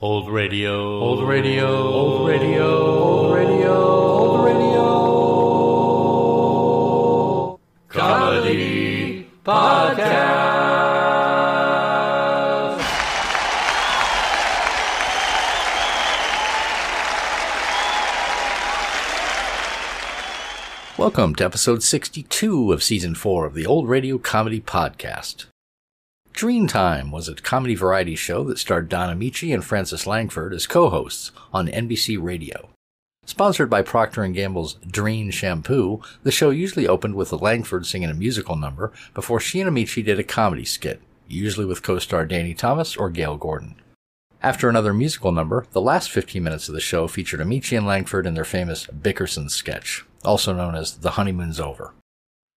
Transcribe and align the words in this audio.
Old 0.00 0.30
radio, 0.30 1.00
old 1.00 1.26
radio, 1.26 1.66
old 1.66 2.28
radio, 2.28 2.86
old 3.02 3.34
radio, 3.34 3.74
old 3.74 4.44
radio. 4.44 4.86
Comedy. 7.88 9.26
Podcast. 9.44 9.75
Welcome 21.16 21.36
to 21.36 21.46
episode 21.46 21.82
62 21.82 22.74
of 22.74 22.82
season 22.82 23.14
4 23.14 23.46
of 23.46 23.54
the 23.54 23.64
Old 23.64 23.88
Radio 23.88 24.18
Comedy 24.18 24.60
Podcast. 24.60 25.46
Drene 26.34 26.68
Time 26.68 27.10
was 27.10 27.26
a 27.26 27.34
comedy 27.34 27.74
variety 27.74 28.14
show 28.14 28.44
that 28.44 28.58
starred 28.58 28.90
Don 28.90 29.08
Ameche 29.08 29.54
and 29.54 29.64
Frances 29.64 30.06
Langford 30.06 30.52
as 30.52 30.66
co-hosts 30.66 31.32
on 31.54 31.68
NBC 31.68 32.22
Radio. 32.22 32.68
Sponsored 33.24 33.70
by 33.70 33.80
Procter 33.80 34.28
& 34.28 34.28
Gamble's 34.28 34.74
Drene 34.86 35.32
shampoo, 35.32 36.02
the 36.22 36.30
show 36.30 36.50
usually 36.50 36.86
opened 36.86 37.14
with 37.14 37.30
the 37.30 37.38
Langford 37.38 37.86
singing 37.86 38.10
a 38.10 38.14
musical 38.14 38.54
number 38.54 38.92
before 39.14 39.40
she 39.40 39.62
and 39.62 39.70
Ameche 39.70 40.04
did 40.04 40.20
a 40.20 40.22
comedy 40.22 40.66
skit, 40.66 41.00
usually 41.26 41.64
with 41.64 41.82
co-star 41.82 42.26
Danny 42.26 42.52
Thomas 42.52 42.94
or 42.94 43.08
Gale 43.08 43.38
Gordon. 43.38 43.76
After 44.42 44.68
another 44.68 44.92
musical 44.92 45.32
number, 45.32 45.66
the 45.72 45.80
last 45.80 46.10
15 46.10 46.42
minutes 46.42 46.68
of 46.68 46.74
the 46.74 46.80
show 46.80 47.08
featured 47.08 47.40
Ameche 47.40 47.74
and 47.74 47.86
Langford 47.86 48.26
in 48.26 48.34
their 48.34 48.44
famous 48.44 48.86
Bickerson 48.86 49.48
sketch, 49.48 50.04
also 50.26 50.52
known 50.52 50.74
as 50.74 50.98
The 50.98 51.12
Honeymoon's 51.12 51.60
Over. 51.60 51.94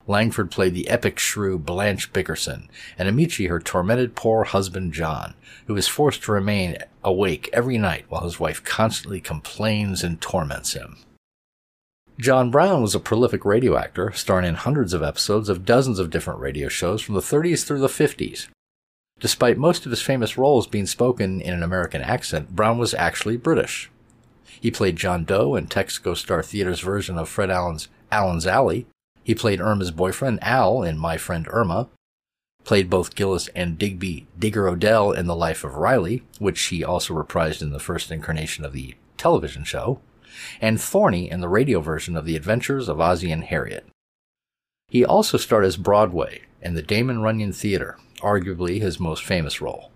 Langford 0.07 0.49
played 0.49 0.73
the 0.73 0.89
epic 0.89 1.19
shrew 1.19 1.59
Blanche 1.59 2.11
Bickerson, 2.11 2.67
and 2.97 3.07
Ameche 3.07 3.47
her 3.47 3.59
tormented 3.59 4.15
poor 4.15 4.43
husband 4.43 4.91
John, 4.91 5.35
who 5.67 5.75
is 5.75 5.87
forced 5.87 6.23
to 6.23 6.31
remain 6.31 6.77
awake 7.03 7.47
every 7.53 7.77
night 7.77 8.05
while 8.09 8.23
his 8.23 8.39
wife 8.39 8.63
constantly 8.63 9.21
complains 9.21 10.03
and 10.03 10.19
torments 10.19 10.73
him. 10.73 10.97
John 12.19 12.51
Brown 12.51 12.81
was 12.81 12.95
a 12.95 12.99
prolific 12.99 13.45
radio 13.45 13.77
actor, 13.77 14.11
starring 14.11 14.45
in 14.45 14.55
hundreds 14.55 14.93
of 14.93 15.03
episodes 15.03 15.47
of 15.47 15.63
dozens 15.63 15.99
of 15.99 16.09
different 16.09 16.39
radio 16.39 16.67
shows 16.67 17.01
from 17.01 17.15
the 17.15 17.21
30s 17.21 17.63
through 17.63 17.79
the 17.79 17.87
50s. 17.87 18.47
Despite 19.19 19.57
most 19.57 19.85
of 19.85 19.91
his 19.91 20.01
famous 20.01 20.37
roles 20.37 20.65
being 20.65 20.85
spoken 20.85 21.39
in 21.39 21.53
an 21.53 21.63
American 21.63 22.01
accent, 22.01 22.55
Brown 22.55 22.77
was 22.77 22.93
actually 22.93 23.37
British. 23.37 23.91
He 24.59 24.71
played 24.71 24.95
John 24.95 25.25
Doe 25.25 25.55
in 25.55 25.67
Texaco 25.67 26.15
Star 26.15 26.43
Theater's 26.43 26.81
version 26.81 27.17
of 27.17 27.29
Fred 27.29 27.49
Allen's 27.49 27.87
Allen's 28.11 28.47
Alley, 28.47 28.87
he 29.29 29.35
played 29.35 29.61
Irma's 29.61 29.91
boyfriend, 29.91 30.39
Al, 30.41 30.81
in 30.81 30.97
My 30.97 31.15
Friend 31.15 31.47
Irma, 31.51 31.87
played 32.63 32.89
both 32.89 33.13
Gillis 33.13 33.47
and 33.49 33.77
Digby 33.77 34.25
Digger 34.39 34.67
O'Dell 34.67 35.11
in 35.11 35.27
The 35.27 35.35
Life 35.35 35.63
of 35.63 35.75
Riley, 35.75 36.23
which 36.39 36.59
he 36.59 36.83
also 36.83 37.13
reprised 37.13 37.61
in 37.61 37.69
the 37.69 37.79
first 37.79 38.09
incarnation 38.09 38.65
of 38.65 38.73
the 38.73 38.95
television 39.17 39.63
show, 39.63 40.01
and 40.59 40.81
Thorny 40.81 41.29
in 41.29 41.41
the 41.41 41.47
radio 41.47 41.79
version 41.79 42.17
of 42.17 42.25
The 42.25 42.35
Adventures 42.35 42.89
of 42.89 42.99
Ozzie 42.99 43.31
and 43.31 43.43
Harriet. 43.43 43.85
He 44.87 45.05
also 45.05 45.37
starred 45.37 45.65
as 45.65 45.77
Broadway 45.77 46.41
in 46.59 46.73
the 46.73 46.81
Damon 46.81 47.21
Runyon 47.21 47.53
Theater, 47.53 47.97
arguably 48.21 48.81
his 48.81 48.99
most 48.99 49.23
famous 49.23 49.61
role. 49.61 49.91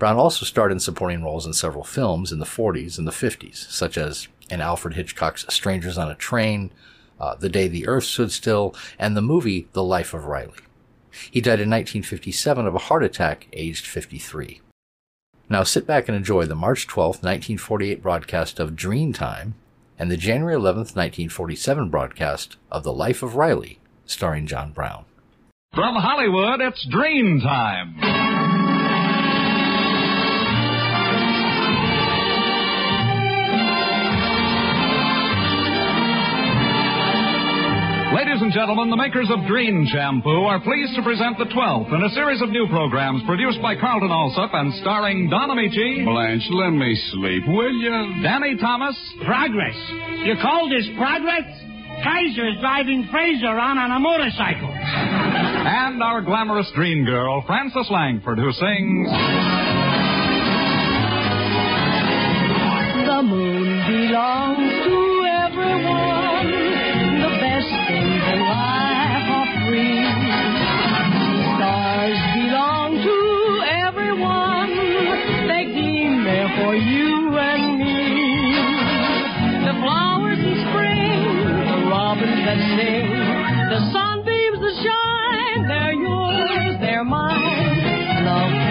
Brown 0.00 0.16
also 0.16 0.46
starred 0.46 0.72
in 0.72 0.80
supporting 0.80 1.22
roles 1.22 1.44
in 1.44 1.52
several 1.52 1.84
films 1.84 2.32
in 2.32 2.38
the 2.38 2.46
40s 2.46 2.96
and 2.96 3.06
the 3.06 3.12
50s, 3.12 3.70
such 3.70 3.98
as 3.98 4.28
in 4.48 4.62
Alfred 4.62 4.94
Hitchcock's 4.94 5.44
Strangers 5.50 5.98
on 5.98 6.10
a 6.10 6.14
Train, 6.14 6.72
uh, 7.20 7.34
The 7.34 7.50
Day 7.50 7.68
the 7.68 7.86
Earth 7.86 8.04
Stood 8.04 8.32
Still, 8.32 8.74
and 8.98 9.14
the 9.14 9.20
movie 9.20 9.68
The 9.74 9.84
Life 9.84 10.14
of 10.14 10.24
Riley. 10.24 10.54
He 11.30 11.42
died 11.42 11.60
in 11.60 11.68
1957 11.68 12.66
of 12.66 12.74
a 12.74 12.78
heart 12.78 13.04
attack, 13.04 13.46
aged 13.52 13.86
53. 13.86 14.62
Now 15.50 15.64
sit 15.64 15.86
back 15.86 16.08
and 16.08 16.16
enjoy 16.16 16.46
the 16.46 16.54
March 16.54 16.86
12, 16.86 17.16
1948 17.16 18.02
broadcast 18.02 18.58
of 18.58 18.70
Drene 18.70 19.14
Time 19.14 19.54
and 19.98 20.10
the 20.10 20.16
January 20.16 20.54
11, 20.54 20.78
1947 20.78 21.90
broadcast 21.90 22.56
of 22.72 22.84
The 22.84 22.92
Life 22.92 23.22
of 23.22 23.36
Riley, 23.36 23.80
starring 24.06 24.46
John 24.46 24.72
Brown. 24.72 25.04
From 25.74 25.94
Hollywood, 25.96 26.62
it's 26.62 26.88
Drene 26.88 27.42
Time. 27.42 28.59
Ladies 38.10 38.42
and 38.42 38.52
gentlemen, 38.52 38.90
the 38.90 38.96
makers 38.96 39.30
of 39.30 39.38
Drene 39.46 39.86
Shampoo 39.86 40.42
are 40.42 40.58
pleased 40.60 40.96
to 40.96 41.02
present 41.02 41.38
the 41.38 41.44
12th 41.46 41.94
in 41.94 42.02
a 42.02 42.08
series 42.10 42.42
of 42.42 42.50
new 42.50 42.66
programs 42.66 43.22
produced 43.24 43.62
by 43.62 43.76
Carlton 43.78 44.10
Alsop 44.10 44.50
and 44.52 44.74
starring 44.82 45.30
Don 45.30 45.48
Ameche, 45.48 46.04
Blanche, 46.04 46.42
let 46.50 46.70
me 46.70 46.90
sleep, 47.14 47.44
will 47.46 47.70
you? 47.72 48.22
Danny 48.22 48.56
Thomas, 48.58 48.96
Progress. 49.24 49.76
You 50.26 50.34
call 50.42 50.68
this 50.68 50.86
progress? 50.98 51.46
Kaiser's 52.02 52.58
driving 52.60 53.06
Frazer 53.12 53.46
on 53.46 53.78
on 53.78 53.92
a 53.92 54.00
motorcycle. 54.00 54.68
and 54.74 56.02
our 56.02 56.20
glamorous 56.20 56.70
dream 56.74 57.04
girl, 57.04 57.44
Frances 57.46 57.86
Langford, 57.90 58.38
who 58.38 58.50
sings. 58.50 59.08
The 63.06 63.22
moon 63.22 63.86
belongs 63.86 64.72
to 64.84 64.98
everyone. 65.46 66.09
For 76.70 76.76
you 76.76 77.36
and 77.36 77.78
me. 77.80 78.54
The 79.66 79.74
flowers 79.82 80.38
in 80.38 80.54
spring, 80.70 81.18
the 81.66 81.90
robins 81.90 82.44
that 82.46 82.60
sing, 82.78 83.10
the 83.74 83.80
sunbeams 83.90 84.60
that 84.60 84.76
shine, 84.86 85.66
they're 85.66 85.94
yours, 85.94 86.76
they're 86.80 87.02
mine. 87.02 88.24
Love 88.24 88.69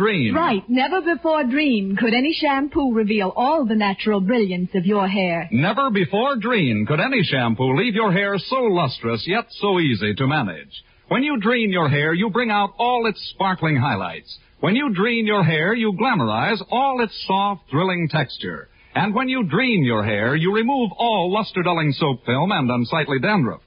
Drene. 0.00 0.34
Right. 0.34 0.62
Never 0.68 1.00
before 1.02 1.44
Drene 1.44 1.98
could 1.98 2.14
any 2.14 2.32
shampoo 2.32 2.94
reveal 2.94 3.32
all 3.36 3.66
the 3.66 3.74
natural 3.74 4.20
brilliance 4.20 4.70
of 4.74 4.86
your 4.86 5.06
hair. 5.06 5.48
Never 5.52 5.90
before 5.90 6.36
Drene 6.36 6.86
could 6.86 7.00
any 7.00 7.22
shampoo 7.22 7.76
leave 7.76 7.94
your 7.94 8.12
hair 8.12 8.38
so 8.38 8.56
lustrous 8.56 9.24
yet 9.26 9.44
so 9.60 9.78
easy 9.78 10.14
to 10.14 10.26
manage. 10.26 10.72
When 11.08 11.22
you 11.22 11.38
Drene 11.44 11.72
your 11.72 11.88
hair, 11.88 12.14
you 12.14 12.30
bring 12.30 12.50
out 12.50 12.70
all 12.78 13.06
its 13.06 13.20
sparkling 13.34 13.76
highlights. 13.76 14.38
When 14.60 14.76
you 14.76 14.90
Drene 14.90 15.26
your 15.26 15.42
hair, 15.42 15.74
you 15.74 15.92
glamorize 15.92 16.62
all 16.70 17.02
its 17.02 17.14
soft, 17.26 17.70
thrilling 17.70 18.08
texture. 18.10 18.68
And 18.94 19.14
when 19.14 19.28
you 19.28 19.44
Drene 19.44 19.84
your 19.84 20.04
hair, 20.04 20.34
you 20.34 20.54
remove 20.54 20.90
all 20.96 21.32
luster-dulling 21.32 21.92
soap 21.92 22.24
film 22.24 22.52
and 22.52 22.70
unsightly 22.70 23.18
dandruff. 23.20 23.60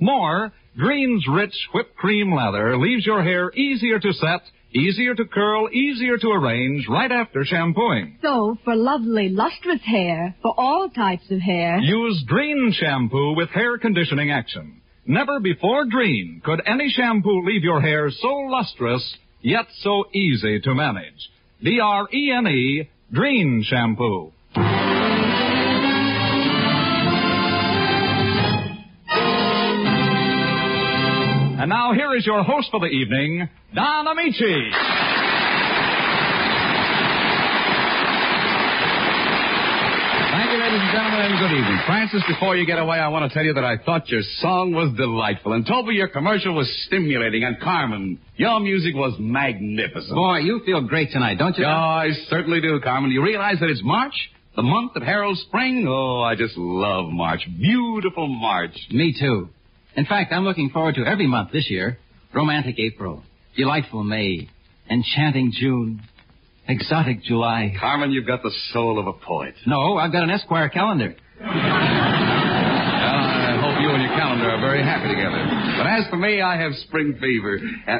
More, 0.00 0.52
Drene's 0.78 1.24
rich 1.28 1.54
whipped 1.72 1.96
cream 1.96 2.32
lather 2.34 2.76
leaves 2.76 3.06
your 3.06 3.22
hair 3.22 3.52
easier 3.52 3.98
to 4.00 4.12
set, 4.12 4.42
Easier 4.76 5.14
to 5.14 5.24
curl, 5.26 5.68
easier 5.72 6.18
to 6.18 6.28
arrange 6.30 6.88
right 6.88 7.12
after 7.12 7.44
shampooing. 7.44 8.18
So, 8.22 8.58
for 8.64 8.74
lovely, 8.74 9.28
lustrous 9.28 9.82
hair, 9.84 10.34
for 10.42 10.52
all 10.58 10.88
types 10.90 11.30
of 11.30 11.40
hair, 11.40 11.78
Use 11.78 12.24
Drene 12.28 12.72
shampoo 12.72 13.34
with 13.36 13.50
hair 13.50 13.78
conditioning 13.78 14.32
action. 14.32 14.80
Never 15.06 15.38
before 15.38 15.84
Drene 15.86 16.42
could 16.42 16.60
any 16.66 16.90
shampoo 16.90 17.46
leave 17.46 17.62
your 17.62 17.80
hair 17.80 18.10
so 18.10 18.28
lustrous, 18.28 19.16
yet 19.42 19.66
so 19.80 20.06
easy 20.12 20.60
to 20.62 20.74
manage. 20.74 21.30
D-R-E-N-E, 21.62 22.90
Drene 23.12 23.62
shampoo. 23.62 24.32
And 31.64 31.70
now 31.70 31.94
here 31.94 32.14
is 32.14 32.26
your 32.26 32.44
host 32.44 32.68
for 32.70 32.78
the 32.78 32.88
evening, 32.92 33.48
Don 33.74 34.04
Ameche. 34.04 34.36
Thank 40.30 40.52
you, 40.52 40.58
ladies 40.60 40.80
and 40.82 40.92
gentlemen, 40.92 41.20
and 41.24 41.38
good 41.40 41.56
evening. 41.56 41.80
Frances, 41.86 42.22
before 42.28 42.54
you 42.54 42.66
get 42.66 42.78
away, 42.78 42.98
I 42.98 43.08
want 43.08 43.30
to 43.30 43.34
tell 43.34 43.46
you 43.46 43.54
that 43.54 43.64
I 43.64 43.78
thought 43.78 44.10
your 44.10 44.20
song 44.40 44.74
was 44.74 44.94
delightful. 44.98 45.54
And 45.54 45.66
Toby, 45.66 45.94
your 45.94 46.08
commercial 46.08 46.52
was 46.54 46.70
stimulating. 46.86 47.44
And 47.44 47.58
Carmen, 47.58 48.20
your 48.36 48.60
music 48.60 48.94
was 48.94 49.14
magnificent. 49.18 50.14
Boy, 50.14 50.40
you 50.40 50.60
feel 50.66 50.82
great 50.82 51.12
tonight, 51.12 51.38
don't 51.38 51.56
you? 51.56 51.64
Oh, 51.64 51.68
I 51.70 52.10
certainly 52.28 52.60
do, 52.60 52.78
Carmen. 52.80 53.08
Do 53.08 53.14
you 53.14 53.24
realize 53.24 53.56
that 53.60 53.70
it's 53.70 53.80
March? 53.82 54.12
The 54.54 54.62
month 54.62 54.92
that 54.92 55.02
heralds 55.02 55.40
spring? 55.48 55.86
Oh, 55.88 56.20
I 56.20 56.34
just 56.34 56.58
love 56.58 57.10
March. 57.10 57.40
Beautiful 57.58 58.28
March. 58.28 58.76
Me 58.90 59.16
too. 59.18 59.48
In 59.96 60.06
fact, 60.06 60.32
I'm 60.32 60.44
looking 60.44 60.70
forward 60.70 60.94
to 60.96 61.04
every 61.06 61.26
month 61.26 61.52
this 61.52 61.70
year. 61.70 61.98
Romantic 62.32 62.78
April, 62.78 63.22
delightful 63.56 64.02
May, 64.02 64.48
enchanting 64.90 65.52
June, 65.54 66.02
exotic 66.66 67.22
July. 67.22 67.74
Carmen, 67.78 68.10
you've 68.10 68.26
got 68.26 68.42
the 68.42 68.50
soul 68.72 68.98
of 68.98 69.06
a 69.06 69.12
poet. 69.12 69.54
No, 69.66 69.96
I've 69.96 70.10
got 70.12 70.24
an 70.24 70.30
Esquire 70.30 70.68
calendar. 70.68 71.14
Well, 71.40 71.48
I 71.50 73.56
hope 73.60 73.80
you 73.82 73.90
and 73.90 74.02
your 74.02 74.12
calendar 74.16 74.50
are 74.50 74.60
very 74.60 74.82
happy 74.82 75.08
together. 75.08 75.44
But 75.78 75.86
as 75.86 76.08
for 76.10 76.16
me, 76.16 76.40
I 76.40 76.56
have 76.60 76.72
spring 76.88 77.16
fever. 77.20 77.60
Uh, 77.86 77.98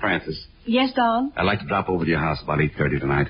Frances, 0.00 0.46
Yes, 0.66 0.92
Don? 0.96 1.30
I'd 1.36 1.44
like 1.44 1.58
to 1.60 1.66
drop 1.66 1.88
over 1.90 2.04
to 2.04 2.10
your 2.10 2.20
house 2.20 2.38
about 2.42 2.58
8.30 2.58 3.00
tonight. 3.00 3.26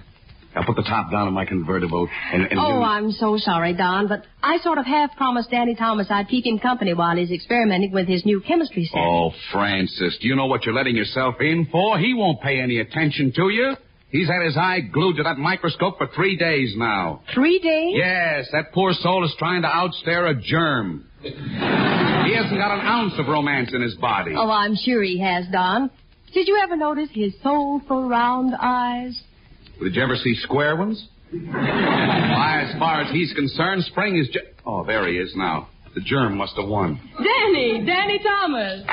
I'll 0.54 0.64
put 0.64 0.76
the 0.76 0.82
top 0.82 1.10
down 1.10 1.26
on 1.26 1.32
my 1.32 1.44
convertible 1.44 2.08
and... 2.32 2.42
and 2.44 2.58
Oh, 2.58 2.82
I'm 2.82 3.10
so 3.10 3.36
sorry, 3.38 3.74
Don, 3.74 4.06
but 4.08 4.24
I 4.42 4.58
sort 4.58 4.78
of 4.78 4.86
half 4.86 5.16
promised 5.16 5.50
Danny 5.50 5.74
Thomas 5.74 6.06
I'd 6.10 6.28
keep 6.28 6.46
him 6.46 6.58
company 6.58 6.94
while 6.94 7.16
he's 7.16 7.32
experimenting 7.32 7.92
with 7.92 8.06
his 8.06 8.24
new 8.24 8.40
chemistry 8.40 8.84
set. 8.84 8.98
Oh, 9.00 9.32
Frances, 9.52 10.16
do 10.20 10.28
you 10.28 10.36
know 10.36 10.46
what 10.46 10.64
you're 10.64 10.74
letting 10.74 10.96
yourself 10.96 11.36
in 11.40 11.66
for? 11.72 11.98
He 11.98 12.14
won't 12.14 12.40
pay 12.40 12.60
any 12.60 12.78
attention 12.78 13.32
to 13.34 13.48
you. 13.48 13.74
He's 14.10 14.28
had 14.28 14.44
his 14.44 14.56
eye 14.56 14.78
glued 14.80 15.16
to 15.16 15.24
that 15.24 15.38
microscope 15.38 15.98
for 15.98 16.06
three 16.14 16.36
days 16.36 16.74
now. 16.76 17.22
Three 17.34 17.58
days? 17.58 17.94
Yes, 17.96 18.46
that 18.52 18.72
poor 18.72 18.92
soul 18.92 19.24
is 19.24 19.34
trying 19.40 19.62
to 19.62 19.68
outstare 19.68 20.30
a 20.30 20.40
germ. 20.40 21.04
he 21.20 21.30
hasn't 21.30 22.56
got 22.56 22.78
an 22.78 22.86
ounce 22.86 23.14
of 23.18 23.26
romance 23.26 23.70
in 23.74 23.82
his 23.82 23.96
body. 23.96 24.34
Oh, 24.36 24.48
I'm 24.48 24.76
sure 24.76 25.02
he 25.02 25.18
has, 25.18 25.46
Don. 25.50 25.90
Did 26.32 26.46
you 26.46 26.60
ever 26.62 26.76
notice 26.76 27.08
his 27.12 27.32
soulful 27.42 28.08
round 28.08 28.54
eyes? 28.60 29.20
Did 29.82 29.94
you 29.94 30.02
ever 30.02 30.16
see 30.16 30.34
square 30.36 30.76
ones? 30.76 31.08
Why, 31.32 32.64
as 32.68 32.78
far 32.78 33.02
as 33.02 33.10
he's 33.12 33.32
concerned, 33.32 33.84
spring 33.84 34.16
is 34.18 34.28
just... 34.28 34.46
Oh, 34.64 34.84
there 34.84 35.06
he 35.08 35.14
is 35.18 35.32
now. 35.36 35.68
The 35.94 36.00
germ 36.00 36.36
must 36.36 36.54
have 36.56 36.68
won. 36.68 37.00
Danny! 37.18 37.84
Danny 37.84 38.18
Thomas! 38.18 38.84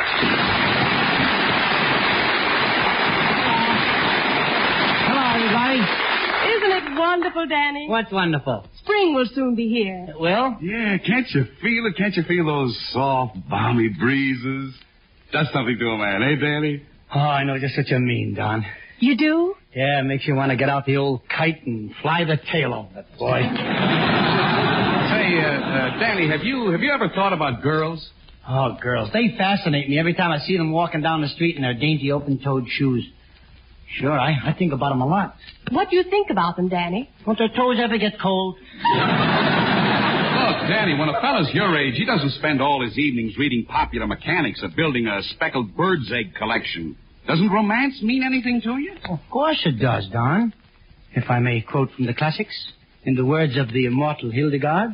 Hello, 5.07 5.23
everybody. 5.35 5.79
Isn't 5.79 6.93
it 6.93 6.99
wonderful, 6.99 7.47
Danny? 7.47 7.87
What's 7.89 8.11
wonderful? 8.11 8.65
Spring 8.79 9.13
will 9.15 9.27
soon 9.33 9.55
be 9.55 9.67
here. 9.69 10.07
It 10.09 10.19
Will? 10.19 10.57
Yeah, 10.61 10.97
can't 10.97 11.27
you 11.33 11.45
feel 11.61 11.85
it? 11.85 11.97
Can't 11.97 12.15
you 12.15 12.23
feel 12.23 12.45
those 12.45 12.77
soft, 12.93 13.37
balmy 13.49 13.89
breezes? 13.99 14.73
Does 15.31 15.47
something 15.53 15.77
to 15.79 15.85
a 15.87 15.97
man, 15.97 16.23
eh, 16.23 16.35
Danny? 16.39 16.83
Oh, 17.13 17.19
I 17.19 17.43
know 17.43 17.57
just 17.59 17.77
what 17.77 17.87
you 17.87 17.99
mean, 17.99 18.33
Don. 18.35 18.65
You 19.01 19.17
do? 19.17 19.55
Yeah, 19.75 19.99
it 19.99 20.03
makes 20.03 20.27
you 20.27 20.35
want 20.35 20.51
to 20.51 20.55
get 20.57 20.69
out 20.69 20.85
the 20.85 20.97
old 20.97 21.21
kite 21.27 21.65
and 21.65 21.91
fly 22.03 22.23
the 22.23 22.37
tail 22.51 22.71
off 22.71 22.93
that 22.93 23.07
boy. 23.17 23.41
Say, 23.41 23.47
uh, 25.39 25.47
uh, 25.47 25.99
Danny, 25.99 26.29
have 26.29 26.43
you 26.43 26.69
have 26.69 26.81
you 26.81 26.91
ever 26.93 27.09
thought 27.09 27.33
about 27.33 27.63
girls? 27.63 28.07
Oh, 28.47 28.77
girls, 28.79 29.09
they 29.11 29.35
fascinate 29.37 29.89
me 29.89 29.97
every 29.97 30.13
time 30.13 30.31
I 30.31 30.37
see 30.45 30.55
them 30.55 30.71
walking 30.71 31.01
down 31.01 31.21
the 31.21 31.29
street 31.29 31.55
in 31.55 31.63
their 31.63 31.73
dainty 31.73 32.11
open-toed 32.11 32.65
shoes. 32.69 33.07
Sure, 33.99 34.17
I, 34.17 34.33
I 34.45 34.53
think 34.57 34.71
about 34.71 34.89
them 34.89 35.01
a 35.01 35.07
lot. 35.07 35.35
What 35.71 35.89
do 35.89 35.95
you 35.95 36.03
think 36.03 36.29
about 36.29 36.55
them, 36.55 36.69
Danny? 36.69 37.09
Won't 37.25 37.39
their 37.39 37.49
toes 37.49 37.77
ever 37.83 37.97
get 37.97 38.19
cold? 38.21 38.55
Look, 38.55 38.65
Danny, 40.69 40.97
when 40.97 41.09
a 41.09 41.19
fella's 41.21 41.49
your 41.53 41.75
age, 41.77 41.95
he 41.95 42.05
doesn't 42.05 42.31
spend 42.33 42.61
all 42.61 42.83
his 42.83 42.97
evenings 42.97 43.35
reading 43.37 43.65
popular 43.65 44.05
mechanics 44.07 44.61
or 44.63 44.69
building 44.75 45.07
a 45.07 45.21
speckled 45.33 45.75
bird's 45.75 46.11
egg 46.11 46.35
collection. 46.35 46.95
Doesn't 47.31 47.49
romance 47.49 48.01
mean 48.01 48.23
anything 48.23 48.59
to 48.61 48.77
you? 48.77 48.91
Of 49.09 49.19
course 49.31 49.61
it 49.63 49.79
does, 49.79 50.05
Don. 50.11 50.53
If 51.13 51.29
I 51.29 51.39
may 51.39 51.61
quote 51.61 51.89
from 51.95 52.05
the 52.05 52.13
classics, 52.13 52.53
in 53.05 53.15
the 53.15 53.23
words 53.23 53.55
of 53.57 53.71
the 53.71 53.85
immortal 53.85 54.29
Hildegard. 54.31 54.91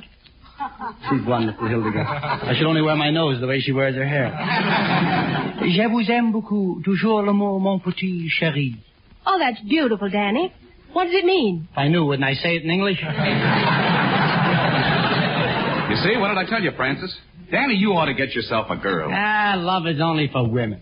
She's 1.09 1.25
wonderful, 1.25 1.67
Hildegard. 1.67 2.05
I 2.05 2.53
should 2.55 2.67
only 2.67 2.83
wear 2.83 2.95
my 2.95 3.09
nose 3.09 3.41
the 3.41 3.47
way 3.47 3.59
she 3.59 3.71
wears 3.71 3.95
her 3.95 4.07
hair. 4.07 4.29
Je 5.67 5.87
vous 5.89 6.07
aime 6.11 6.31
beaucoup, 6.31 6.79
toujours 6.85 7.23
l'amour, 7.23 7.59
mon 7.59 7.79
petit 7.79 8.29
chéri. 8.39 8.75
Oh, 9.25 9.39
that's 9.39 9.59
beautiful, 9.67 10.07
Danny. 10.07 10.53
What 10.93 11.05
does 11.05 11.15
it 11.15 11.25
mean? 11.25 11.67
If 11.71 11.77
I 11.77 11.87
knew, 11.87 12.05
wouldn't 12.05 12.23
I 12.23 12.35
say 12.35 12.55
it 12.57 12.63
in 12.63 12.69
English? 12.69 12.99
You 15.89 15.95
see, 16.03 16.17
what 16.19 16.27
did 16.27 16.37
I 16.37 16.45
tell 16.47 16.61
you, 16.61 16.69
Frances? 16.77 17.17
Danny, 17.49 17.73
you 17.73 17.93
ought 17.93 18.05
to 18.05 18.13
get 18.13 18.35
yourself 18.35 18.67
a 18.69 18.75
girl. 18.77 19.09
ah, 19.11 19.55
love 19.57 19.87
is 19.87 19.99
only 19.99 20.29
for 20.31 20.47
women. 20.47 20.81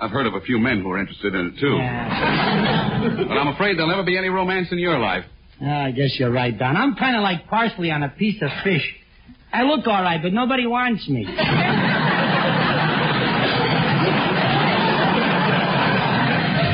I've 0.00 0.10
heard 0.10 0.26
of 0.26 0.34
a 0.34 0.40
few 0.40 0.58
men 0.58 0.80
who 0.82 0.90
are 0.90 0.98
interested 0.98 1.34
in 1.34 1.46
it, 1.48 1.60
too. 1.60 1.74
Yeah. 1.76 2.86
But 3.28 3.36
I'm 3.38 3.48
afraid 3.48 3.76
there'll 3.76 3.90
never 3.90 4.02
be 4.04 4.16
any 4.18 4.28
romance 4.28 4.68
in 4.72 4.78
your 4.78 4.98
life. 4.98 5.24
Ah, 5.62 5.84
I 5.86 5.90
guess 5.92 6.16
you're 6.18 6.30
right, 6.32 6.56
Don. 6.56 6.76
I'm 6.76 6.94
kind 6.96 7.16
of 7.16 7.22
like 7.22 7.46
parsley 7.48 7.90
on 7.90 8.02
a 8.02 8.08
piece 8.08 8.40
of 8.42 8.50
fish. 8.64 8.82
I 9.52 9.62
look 9.62 9.86
all 9.86 10.02
right, 10.02 10.20
but 10.22 10.32
nobody 10.32 10.66
wants 10.66 11.08
me. 11.08 11.26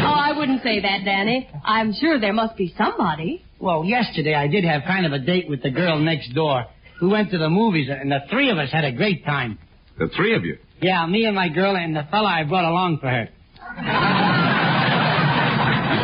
Oh, 0.06 0.12
I 0.12 0.32
wouldn't 0.36 0.62
say 0.62 0.80
that, 0.80 1.04
Danny. 1.04 1.48
I'm 1.64 1.92
sure 1.94 2.20
there 2.20 2.32
must 2.32 2.56
be 2.56 2.74
somebody. 2.76 3.44
Well, 3.58 3.84
yesterday 3.84 4.34
I 4.34 4.48
did 4.48 4.64
have 4.64 4.82
kind 4.86 5.06
of 5.06 5.12
a 5.12 5.18
date 5.18 5.48
with 5.48 5.62
the 5.62 5.70
girl 5.70 5.98
next 5.98 6.34
door. 6.34 6.64
We 7.00 7.08
went 7.08 7.30
to 7.30 7.38
the 7.38 7.48
movies, 7.48 7.88
and 7.90 8.10
the 8.10 8.20
three 8.30 8.50
of 8.50 8.58
us 8.58 8.70
had 8.70 8.84
a 8.84 8.92
great 8.92 9.24
time. 9.24 9.58
The 9.98 10.08
three 10.14 10.34
of 10.34 10.44
you. 10.44 10.58
Yeah, 10.84 11.06
me 11.06 11.24
and 11.24 11.34
my 11.34 11.48
girl 11.48 11.74
and 11.76 11.96
the 11.96 12.02
fella 12.10 12.28
I 12.28 12.44
brought 12.44 12.66
along 12.68 12.98
for 13.00 13.08
her. 13.08 13.22
You 13.24 13.30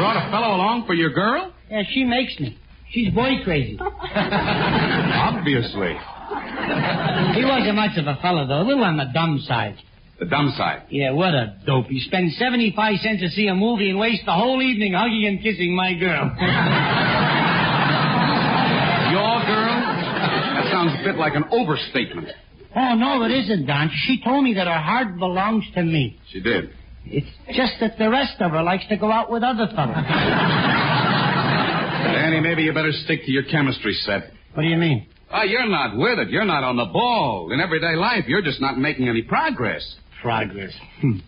brought 0.00 0.16
a 0.16 0.30
fellow 0.30 0.56
along 0.56 0.86
for 0.86 0.94
your 0.94 1.10
girl? 1.10 1.52
Yeah, 1.70 1.82
she 1.90 2.04
makes 2.04 2.40
me. 2.40 2.56
She's 2.90 3.12
boy 3.12 3.42
crazy. 3.44 3.76
Obviously. 3.82 5.92
He 7.36 7.44
wasn't 7.44 7.74
much 7.76 7.98
of 7.98 8.06
a 8.06 8.16
fella, 8.22 8.46
though. 8.46 8.62
A 8.62 8.66
little 8.66 8.82
on 8.82 8.96
the 8.96 9.04
dumb 9.12 9.38
side. 9.46 9.76
The 10.18 10.24
dumb 10.24 10.54
side. 10.56 10.84
Yeah, 10.88 11.10
what 11.12 11.34
a 11.34 11.58
dope. 11.66 11.88
He 11.88 12.00
spends 12.00 12.38
75 12.38 13.00
cents 13.02 13.20
to 13.20 13.28
see 13.28 13.48
a 13.48 13.54
movie 13.54 13.90
and 13.90 13.98
wastes 13.98 14.24
the 14.24 14.32
whole 14.32 14.62
evening 14.62 14.94
hugging 14.94 15.26
and 15.26 15.42
kissing 15.42 15.76
my 15.76 15.92
girl. 15.92 16.24
Your 19.12 19.44
girl? 19.44 19.76
That 20.56 20.68
sounds 20.72 20.94
a 20.98 21.02
bit 21.04 21.16
like 21.16 21.34
an 21.34 21.44
overstatement. 21.52 22.28
Oh, 22.76 22.94
no, 22.94 23.22
it 23.24 23.30
isn't, 23.30 23.66
Don. 23.66 23.90
She 24.06 24.22
told 24.22 24.44
me 24.44 24.54
that 24.54 24.66
her 24.66 24.78
heart 24.78 25.18
belongs 25.18 25.64
to 25.74 25.82
me. 25.82 26.18
She 26.30 26.40
did. 26.40 26.70
It's 27.04 27.26
just 27.54 27.74
that 27.80 27.98
the 27.98 28.10
rest 28.10 28.40
of 28.40 28.52
her 28.52 28.62
likes 28.62 28.86
to 28.88 28.96
go 28.96 29.10
out 29.10 29.30
with 29.30 29.42
other 29.42 29.66
fellas. 29.74 30.04
Danny, 32.04 32.40
maybe 32.48 32.62
you 32.62 32.72
better 32.72 32.92
stick 32.92 33.24
to 33.24 33.30
your 33.30 33.44
chemistry 33.44 33.94
set. 34.04 34.30
What 34.54 34.62
do 34.62 34.68
you 34.68 34.76
mean? 34.76 35.06
Oh, 35.32 35.42
you're 35.42 35.68
not 35.68 35.96
with 35.96 36.18
it. 36.18 36.28
You're 36.30 36.44
not 36.44 36.64
on 36.64 36.76
the 36.76 36.86
ball. 36.86 37.52
In 37.52 37.60
everyday 37.60 37.94
life, 37.96 38.24
you're 38.26 38.42
just 38.42 38.60
not 38.60 38.78
making 38.78 39.08
any 39.08 39.22
progress. 39.22 39.96
Progress. 40.20 40.72
Hmm. 41.00 41.18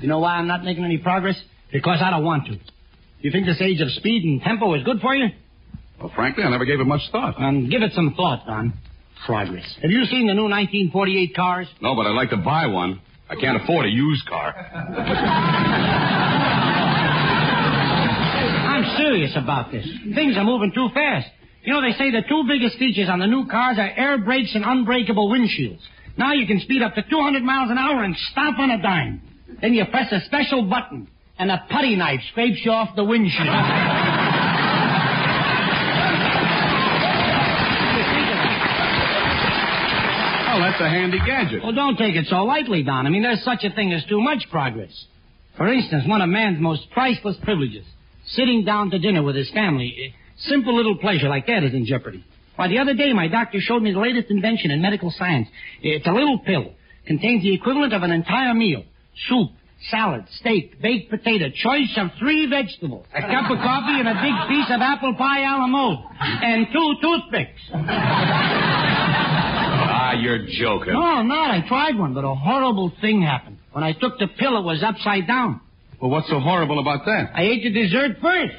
You 0.00 0.08
know 0.08 0.18
why 0.18 0.36
I'm 0.36 0.46
not 0.46 0.62
making 0.62 0.84
any 0.84 0.98
progress? 0.98 1.36
Because 1.72 2.00
I 2.02 2.10
don't 2.10 2.24
want 2.24 2.46
to. 2.46 2.58
You 3.20 3.30
think 3.30 3.46
this 3.46 3.60
age 3.60 3.80
of 3.80 3.90
speed 3.92 4.24
and 4.24 4.40
tempo 4.42 4.74
is 4.74 4.82
good 4.84 5.00
for 5.00 5.14
you? 5.14 5.28
Well, 6.00 6.12
frankly, 6.14 6.44
I 6.44 6.50
never 6.50 6.64
gave 6.64 6.80
it 6.80 6.86
much 6.86 7.02
thought. 7.12 7.34
Um, 7.38 7.68
give 7.68 7.82
it 7.82 7.92
some 7.92 8.14
thought, 8.14 8.46
Don. 8.46 8.72
Progress. 9.26 9.64
Have 9.82 9.90
you 9.90 10.04
seen 10.06 10.26
the 10.26 10.34
new 10.34 10.48
1948 10.48 11.34
cars? 11.36 11.66
No, 11.80 11.94
but 11.94 12.06
I'd 12.06 12.16
like 12.16 12.30
to 12.30 12.36
buy 12.38 12.66
one. 12.66 13.00
I 13.28 13.36
can't 13.36 13.62
afford 13.62 13.86
a 13.86 13.90
used 13.90 14.26
car. 14.26 14.54
I'm 18.66 18.96
serious 18.96 19.32
about 19.36 19.70
this. 19.70 19.86
Things 20.14 20.36
are 20.36 20.44
moving 20.44 20.72
too 20.74 20.88
fast. 20.94 21.28
You 21.62 21.74
know, 21.74 21.82
they 21.82 21.92
say 21.92 22.10
the 22.10 22.22
two 22.28 22.44
biggest 22.48 22.78
features 22.78 23.08
on 23.10 23.18
the 23.20 23.26
new 23.26 23.46
cars 23.46 23.78
are 23.78 23.90
air 23.90 24.18
brakes 24.18 24.54
and 24.54 24.64
unbreakable 24.64 25.28
windshields. 25.30 25.80
Now 26.16 26.32
you 26.32 26.46
can 26.46 26.60
speed 26.60 26.82
up 26.82 26.94
to 26.94 27.02
200 27.02 27.42
miles 27.42 27.70
an 27.70 27.78
hour 27.78 28.02
and 28.02 28.16
stop 28.32 28.58
on 28.58 28.70
a 28.70 28.82
dime. 28.82 29.22
Then 29.60 29.74
you 29.74 29.84
press 29.90 30.10
a 30.10 30.20
special 30.24 30.64
button, 30.68 31.08
and 31.38 31.50
a 31.50 31.64
putty 31.70 31.96
knife 31.96 32.20
scrapes 32.30 32.60
you 32.64 32.70
off 32.70 32.96
the 32.96 33.04
windshield. 33.04 33.46
That's 40.70 40.80
a 40.82 40.88
handy 40.88 41.18
gadget. 41.26 41.62
Well, 41.62 41.72
don't 41.72 41.96
take 41.96 42.14
it 42.16 42.26
so 42.28 42.44
lightly, 42.44 42.82
Don. 42.82 43.06
I 43.06 43.10
mean, 43.10 43.22
there's 43.22 43.42
such 43.44 43.64
a 43.64 43.74
thing 43.74 43.92
as 43.92 44.04
too 44.06 44.20
much 44.20 44.44
progress. 44.50 44.92
For 45.56 45.72
instance, 45.72 46.04
one 46.06 46.22
of 46.22 46.28
man's 46.28 46.60
most 46.60 46.90
priceless 46.90 47.36
privileges, 47.42 47.84
sitting 48.26 48.64
down 48.64 48.90
to 48.90 48.98
dinner 48.98 49.22
with 49.22 49.36
his 49.36 49.50
family. 49.50 49.94
A 49.98 50.48
simple 50.48 50.74
little 50.76 50.96
pleasure 50.96 51.28
like 51.28 51.46
that 51.46 51.64
is 51.64 51.74
in 51.74 51.86
jeopardy. 51.86 52.24
Why, 52.56 52.68
the 52.68 52.78
other 52.78 52.94
day 52.94 53.12
my 53.12 53.28
doctor 53.28 53.58
showed 53.60 53.82
me 53.82 53.92
the 53.92 53.98
latest 53.98 54.30
invention 54.30 54.70
in 54.70 54.80
medical 54.80 55.12
science. 55.16 55.48
It's 55.82 56.06
a 56.06 56.12
little 56.12 56.38
pill. 56.38 56.72
Contains 57.06 57.42
the 57.42 57.54
equivalent 57.54 57.92
of 57.92 58.02
an 58.02 58.10
entire 58.10 58.54
meal. 58.54 58.84
Soup, 59.28 59.50
salad, 59.90 60.24
steak, 60.40 60.80
baked 60.80 61.10
potato, 61.10 61.46
choice 61.50 61.92
of 61.96 62.08
three 62.18 62.48
vegetables, 62.48 63.06
a 63.14 63.22
cup 63.22 63.50
of 63.50 63.58
coffee, 63.58 63.98
and 63.98 64.08
a 64.08 64.14
big 64.14 64.48
piece 64.48 64.70
of 64.70 64.80
apple 64.80 65.14
pie 65.16 65.40
a 65.40 65.58
la 65.58 65.66
mode, 65.66 65.98
and 66.20 66.66
two 66.72 66.94
toothpicks. 67.02 67.60
Ah, 70.10 70.20
you're 70.20 70.38
joking. 70.58 70.92
No, 70.92 71.02
I'm 71.02 71.28
not. 71.28 71.50
I 71.50 71.66
tried 71.68 71.96
one, 71.98 72.14
but 72.14 72.24
a 72.24 72.34
horrible 72.34 72.92
thing 73.00 73.22
happened. 73.22 73.58
When 73.72 73.84
I 73.84 73.92
took 73.92 74.18
the 74.18 74.26
pill, 74.26 74.58
it 74.58 74.64
was 74.64 74.82
upside 74.82 75.26
down. 75.26 75.60
Well, 76.00 76.10
what's 76.10 76.28
so 76.28 76.40
horrible 76.40 76.78
about 76.80 77.04
that? 77.04 77.30
I 77.34 77.42
ate 77.42 77.62
the 77.62 77.70
dessert 77.70 78.16
first. 78.20 78.54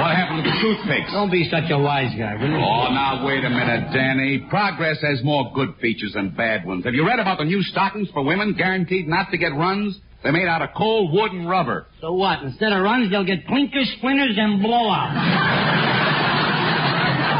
What 0.00 0.14
happened 0.14 0.44
to 0.44 0.50
the 0.50 0.56
toothpicks? 0.62 1.10
Don't 1.12 1.30
be 1.30 1.48
such 1.50 1.70
a 1.70 1.78
wise 1.78 2.12
guy, 2.16 2.36
will 2.36 2.48
you? 2.50 2.56
Oh, 2.56 2.88
now 2.92 3.26
wait 3.26 3.44
a 3.44 3.50
minute, 3.50 3.92
Danny. 3.92 4.38
Progress 4.48 4.98
has 5.02 5.22
more 5.24 5.50
good 5.54 5.74
features 5.80 6.12
than 6.14 6.30
bad 6.30 6.64
ones. 6.64 6.84
Have 6.84 6.94
you 6.94 7.06
read 7.06 7.18
about 7.18 7.38
the 7.38 7.44
new 7.44 7.62
stockings 7.62 8.08
for 8.14 8.22
women 8.22 8.54
guaranteed 8.56 9.08
not 9.08 9.30
to 9.32 9.38
get 9.38 9.52
runs? 9.52 9.98
They're 10.22 10.32
made 10.32 10.48
out 10.48 10.62
of 10.62 10.70
cold 10.76 11.12
wood 11.12 11.32
and 11.32 11.48
rubber. 11.48 11.86
So 12.00 12.12
what? 12.12 12.42
Instead 12.42 12.72
of 12.72 12.82
runs, 12.82 13.10
they'll 13.10 13.24
get 13.26 13.46
clinkers, 13.46 13.86
splinters, 13.98 14.36
and 14.38 14.64
blowouts. 14.64 16.15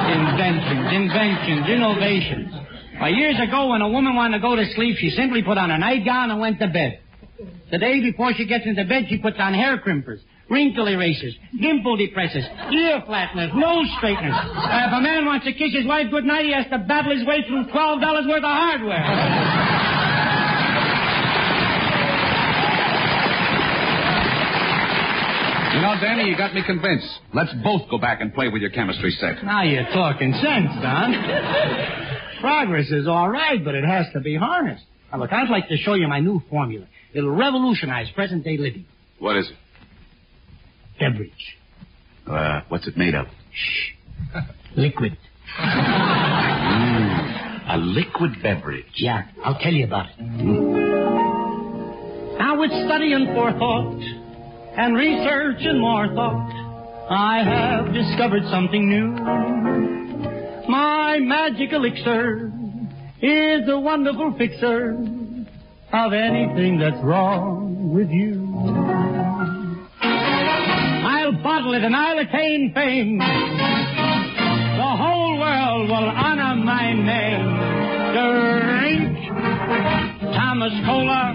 Inventions, 0.09 0.87
inventions, 0.93 1.65
innovations. 1.69 2.51
Why, 2.99 3.11
years 3.11 3.37
ago, 3.41 3.69
when 3.69 3.83
a 3.83 3.89
woman 3.89 4.15
wanted 4.15 4.39
to 4.39 4.43
go 4.43 4.57
to 4.57 4.65
sleep, 4.75 4.97
she 4.99 5.11
simply 5.11 5.43
put 5.43 5.59
on 5.59 5.71
a 5.71 5.79
nightgown 5.79 6.31
and 6.31 6.41
went 6.41 6.59
to 6.61 6.69
bed. 6.69 7.01
The 7.71 7.79
day 7.79 8.01
before 8.01 8.33
she 8.35 8.47
gets 8.47 8.65
into 8.65 8.85
bed, 8.85 9.07
she 9.09 9.19
puts 9.19 9.37
on 9.39 9.53
hair 9.53 9.77
crimpers, 9.79 10.21
wrinkle 10.49 10.89
erasers, 10.89 11.37
dimple 11.61 11.99
depressors, 11.99 12.47
ear 12.73 13.03
flatteners, 13.07 13.53
nose 13.55 13.91
straighteners. 13.99 14.33
Uh, 14.33 14.87
if 14.89 14.93
a 14.97 15.01
man 15.01 15.27
wants 15.27 15.45
to 15.45 15.53
kiss 15.53 15.75
his 15.75 15.87
wife 15.87 16.11
goodnight, 16.11 16.47
he 16.47 16.53
has 16.53 16.67
to 16.71 16.79
battle 16.79 17.15
his 17.15 17.27
way 17.27 17.45
through 17.47 17.67
$12 17.67 18.29
worth 18.29 18.39
of 18.39 18.45
hardware. 18.45 19.96
You 25.77 25.83
know, 25.83 25.95
Danny, 26.01 26.25
you 26.31 26.37
got 26.39 26.55
me 26.55 26.63
convinced. 26.65 27.07
Let's 27.35 27.53
both 27.63 27.83
go 27.91 27.99
back 27.99 28.23
and 28.23 28.33
play 28.33 28.49
with 28.49 28.63
your 28.63 28.71
chemistry 28.71 29.11
set. 29.11 29.45
Now 29.45 29.63
you're 29.63 29.85
talking 29.85 30.33
sense, 30.33 30.71
Don. 30.81 31.13
Progress 32.41 32.91
is 32.91 33.07
all 33.07 33.29
right, 33.29 33.63
but 33.63 33.75
it 33.75 33.85
has 33.85 34.07
to 34.15 34.21
be 34.21 34.37
harnessed. 34.37 34.85
Now, 35.13 35.19
look, 35.19 35.35
I'd 35.35 35.51
like 35.51 35.69
to 35.69 35.77
show 35.77 35.93
you 35.93 36.09
my 36.09 36.21
new 36.21 36.41
formula. 36.49 36.87
It'll 37.13 37.31
revolutionize 37.31 38.09
present 38.15 38.43
day 38.43 38.57
living. 38.57 38.87
What 39.19 39.37
is 39.37 39.51
it? 39.51 39.57
Beverage. 40.99 41.59
Uh, 42.27 42.63
what's 42.71 42.89
it 42.89 42.97
made 42.97 43.15
of? 43.15 43.27
Shh. 43.53 43.91
Liquid. 44.77 45.19
A 47.69 47.77
liquid 47.79 48.43
beverage. 48.43 48.87
Yeah, 48.95 49.25
I'll 49.45 49.59
tell 49.59 49.75
you 49.75 49.85
about 49.85 50.07
it. 50.09 50.23
Now, 52.39 52.59
with 52.59 52.71
study 52.87 53.13
and 53.13 53.27
forethought, 53.35 54.01
and 54.77 54.95
research 54.97 55.59
and 55.61 55.81
more 55.81 56.09
thought, 56.15 56.53
I 57.11 57.43
have 57.43 57.93
discovered 57.95 58.43
something 58.51 58.89
new. 58.89 59.09
My 60.69 61.19
magic 61.21 61.73
elixir 61.73 62.53
is 63.23 63.69
a 63.69 63.79
wonderful 63.79 64.35
fixer 64.37 64.93
of 65.93 66.13
anything 66.13 66.79
that's 66.79 67.03
wrong 67.03 67.95
with 67.95 68.11
you. 68.11 68.45
I'll 70.03 71.33
bottle 71.43 71.73
it 71.75 71.83
and 71.83 71.97
I'll 71.97 72.19
attain 72.19 72.73
fame. 72.75 73.19
The 73.19 73.25
whole 74.97 75.39
world 75.39 75.89
will 75.89 76.11
honor 76.11 76.57
my 76.57 76.93
name. 76.93 77.57
Drink 78.13 79.17
Thomas 80.35 80.73
Cola, 80.85 81.33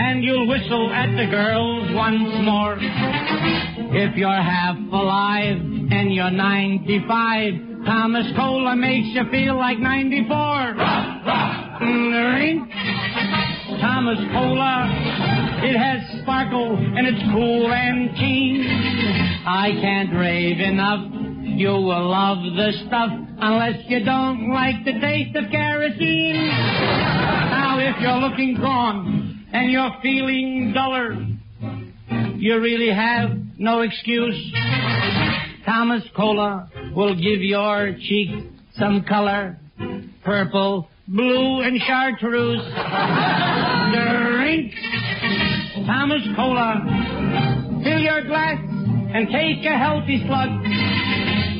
and 0.00 0.24
you'll 0.24 0.48
whistle 0.48 0.90
at 0.94 1.14
the 1.14 1.30
girls 1.30 1.90
once 1.92 2.32
more. 2.42 2.76
If 2.80 4.16
you're 4.16 4.30
half 4.32 4.76
alive 4.76 5.56
and 5.60 6.14
you're 6.14 6.30
95, 6.30 7.84
Thomas 7.84 8.26
Cola 8.34 8.76
makes 8.76 9.08
you 9.08 9.24
feel 9.30 9.56
like 9.56 9.78
94. 9.78 10.24
Mm, 11.84 12.32
Drink 12.32 12.70
Thomas 13.80 14.18
Cola. 14.32 14.88
It 15.68 15.76
has 15.76 16.22
sparkle 16.22 16.76
and 16.76 17.06
it's 17.06 17.22
cool 17.32 17.70
and 17.70 18.16
keen. 18.16 18.64
I 19.46 19.72
can't 19.82 20.14
rave 20.14 20.60
enough. 20.60 21.12
You 21.44 21.72
will 21.72 22.08
love 22.08 22.38
the 22.56 22.72
stuff 22.86 23.10
unless 23.38 23.84
you 23.88 24.02
don't 24.02 24.50
like 24.50 24.82
the 24.86 24.98
taste 24.98 25.36
of 25.36 25.50
kerosene. 25.50 26.48
Now, 27.52 27.78
if 27.78 28.00
you're 28.00 28.16
looking 28.16 28.56
gone 28.56 29.29
and 29.52 29.70
you're 29.70 29.92
feeling 30.02 30.72
duller, 30.74 31.14
you 32.36 32.60
really 32.60 32.92
have 32.92 33.30
no 33.58 33.80
excuse. 33.80 34.54
Thomas 35.64 36.02
Cola 36.16 36.70
will 36.94 37.14
give 37.14 37.42
your 37.42 37.94
cheek 38.00 38.30
some 38.78 39.04
color. 39.08 39.58
Purple, 40.24 40.88
blue, 41.08 41.60
and 41.62 41.80
chartreuse. 41.86 42.62
Drink 43.92 44.72
Thomas 45.86 46.22
Cola. 46.36 47.80
Fill 47.82 48.00
your 48.00 48.24
glass 48.24 48.58
and 49.12 49.28
take 49.28 49.64
a 49.64 49.76
healthy 49.76 50.22
slug. 50.26 50.48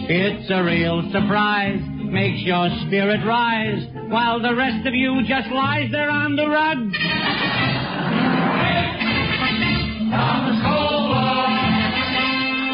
It's 0.08 0.50
a 0.50 0.62
real 0.62 1.02
surprise. 1.12 1.80
Makes 2.10 2.42
your 2.42 2.68
spirit 2.86 3.24
rise 3.24 3.86
while 4.10 4.40
the 4.42 4.54
rest 4.54 4.86
of 4.86 4.94
you 4.94 5.20
just 5.28 5.48
lies 5.52 5.90
there 5.92 6.10
on 6.10 6.34
the 6.36 6.48
rug. 6.48 7.59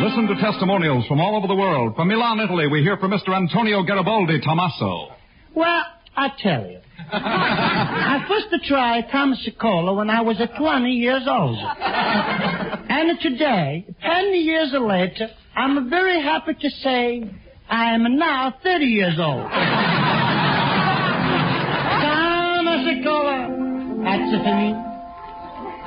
Listen 0.07 0.27
to 0.29 0.35
testimonials 0.41 1.07
from 1.07 1.21
all 1.21 1.37
over 1.37 1.47
the 1.47 1.55
world. 1.55 1.95
From 1.95 2.09
Milan, 2.09 2.41
Italy, 2.41 2.67
we 2.69 2.81
hear 2.83 2.97
from 2.97 3.11
Mr. 3.11 3.37
Antonio 3.37 3.83
Garibaldi 3.83 4.41
Tommaso. 4.41 5.09
Well, 5.55 5.83
I 6.17 6.29
tell 6.39 6.67
you. 6.67 6.79
I 7.13 8.25
first 8.27 8.47
tried 8.67 9.09
Thomas 9.13 9.47
Cola 9.61 9.93
when 9.95 10.09
I 10.09 10.23
was 10.23 10.41
uh, 10.41 10.47
20 10.59 10.91
years 10.91 11.23
old. 11.29 11.59
And 11.59 13.19
today, 13.21 13.85
10 14.03 14.35
years 14.35 14.73
later, 14.73 15.29
I'm 15.55 15.91
very 15.91 16.23
happy 16.23 16.55
to 16.55 16.71
say 16.71 17.31
I 17.69 17.95
am 17.95 18.17
now 18.17 18.55
30 18.63 18.85
years 18.87 19.19
old. 19.19 19.43
Thomas 22.01 23.05
Cola, 23.05 23.49
that's 24.05 24.33
it 24.33 24.43
for 24.43 24.57
me. 24.57 24.96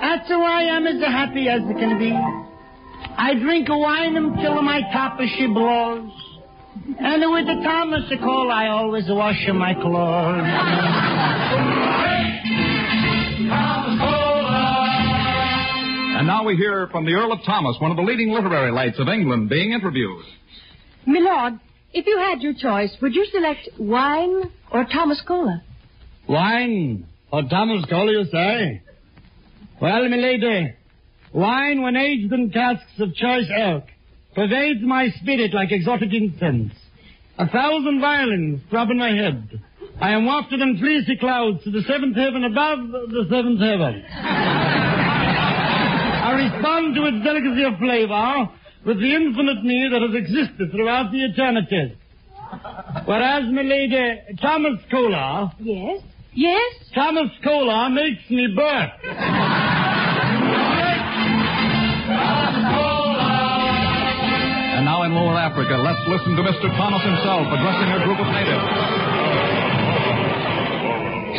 That's 0.09 0.27
why 0.27 0.67
I'm 0.67 0.87
as 0.87 0.99
happy 1.01 1.47
as 1.49 1.61
it 1.61 1.77
can 1.77 1.99
be. 1.99 2.11
I 3.15 3.35
drink 3.35 3.67
wine 3.69 4.15
until 4.15 4.59
my 4.63 4.81
top 4.91 5.19
as 5.19 5.29
she 5.37 5.45
blows. 5.45 6.09
And 6.99 7.31
with 7.31 7.45
the 7.45 7.61
Thomas 7.63 8.11
Cola, 8.19 8.51
I 8.51 8.69
always 8.69 9.03
wash 9.07 9.37
my 9.53 9.75
clothes. 9.75 10.49
And 16.17 16.25
now 16.25 16.43
we 16.43 16.55
hear 16.55 16.87
from 16.87 17.05
the 17.05 17.13
Earl 17.13 17.31
of 17.31 17.43
Thomas, 17.45 17.75
one 17.79 17.91
of 17.91 17.97
the 17.97 18.03
leading 18.03 18.31
literary 18.31 18.71
lights 18.71 18.97
of 18.97 19.07
England, 19.09 19.47
being 19.47 19.73
interviewed. 19.73 20.25
Milord, 21.05 21.59
if 21.93 22.07
you 22.07 22.17
had 22.17 22.41
your 22.41 22.55
choice, 22.55 22.97
would 22.99 23.13
you 23.13 23.27
select 23.31 23.69
wine 23.77 24.51
or 24.71 24.85
Thomas 24.85 25.21
Cola? 25.27 25.61
Wine 26.27 27.05
or 27.31 27.43
Thomas 27.43 27.85
Cola, 27.87 28.11
you 28.11 28.25
say? 28.31 28.81
Well, 29.81 30.07
milady, 30.09 30.73
wine 31.33 31.81
when 31.81 31.95
aged 31.95 32.31
in 32.33 32.51
casks 32.51 32.99
of 32.99 33.13
choice 33.15 33.49
elk 33.55 33.85
pervades 34.35 34.81
my 34.83 35.09
spirit 35.21 35.53
like 35.53 35.71
exotic 35.71 36.09
incense. 36.13 36.73
A 37.37 37.47
thousand 37.47 38.01
violins 38.01 38.61
throb 38.69 38.89
in 38.91 38.97
my 38.97 39.11
head. 39.15 39.61
I 40.01 40.11
am 40.11 40.25
wafted 40.25 40.59
in 40.61 40.77
fleecy 40.79 41.15
clouds 41.17 41.63
to 41.63 41.71
the 41.71 41.83
seventh 41.83 42.15
heaven 42.17 42.43
above 42.43 42.79
the 42.91 43.25
seventh 43.29 43.61
heaven. 43.61 44.03
I 46.21 46.31
respond 46.35 46.95
to 46.95 47.05
its 47.07 47.23
delicacy 47.23 47.63
of 47.63 47.77
flavor 47.79 48.49
with 48.85 48.99
the 48.99 49.15
infinite 49.15 49.63
me 49.63 49.87
that 49.91 50.01
has 50.01 50.15
existed 50.15 50.71
throughout 50.71 51.11
the 51.11 51.23
eternities. 51.25 51.95
Whereas, 53.05 53.43
milady, 53.51 54.19
Thomas 54.41 54.79
Cola, 54.91 55.53
Yes. 55.59 56.01
Yes? 56.33 56.73
Thomas 56.93 57.29
Cola 57.43 57.89
makes 57.89 58.29
me 58.29 58.47
burp. 58.55 58.91
And 64.77 64.85
now 64.85 65.03
in 65.03 65.13
Lower 65.13 65.37
Africa, 65.37 65.75
let's 65.77 66.01
listen 66.07 66.35
to 66.37 66.43
Mr. 66.43 66.69
Thomas 66.77 67.03
himself 67.03 67.47
addressing 67.49 67.89
a 67.91 67.99
group 68.05 68.19
of 68.19 68.27
natives. 68.29 68.65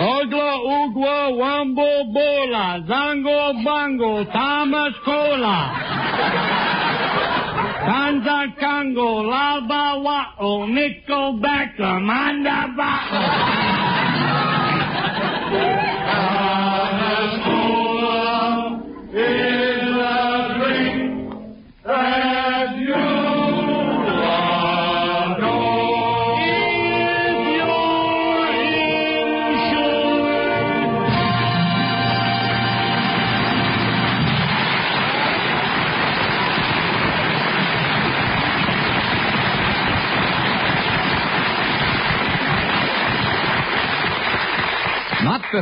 Ogla 0.01 0.53
Ugwa 0.65 1.33
Wambo 1.37 2.13
Bola 2.13 2.85
Zango 2.89 3.65
Bango 3.65 4.25
Thomas 4.25 4.95
Cola 5.05 5.59
Kanza 7.85 8.57
Kango 8.59 9.23
Lava 9.29 10.01
Wao 10.01 10.67
Nico 10.73 11.39
Backa 11.41 12.01
Manda 12.01 12.75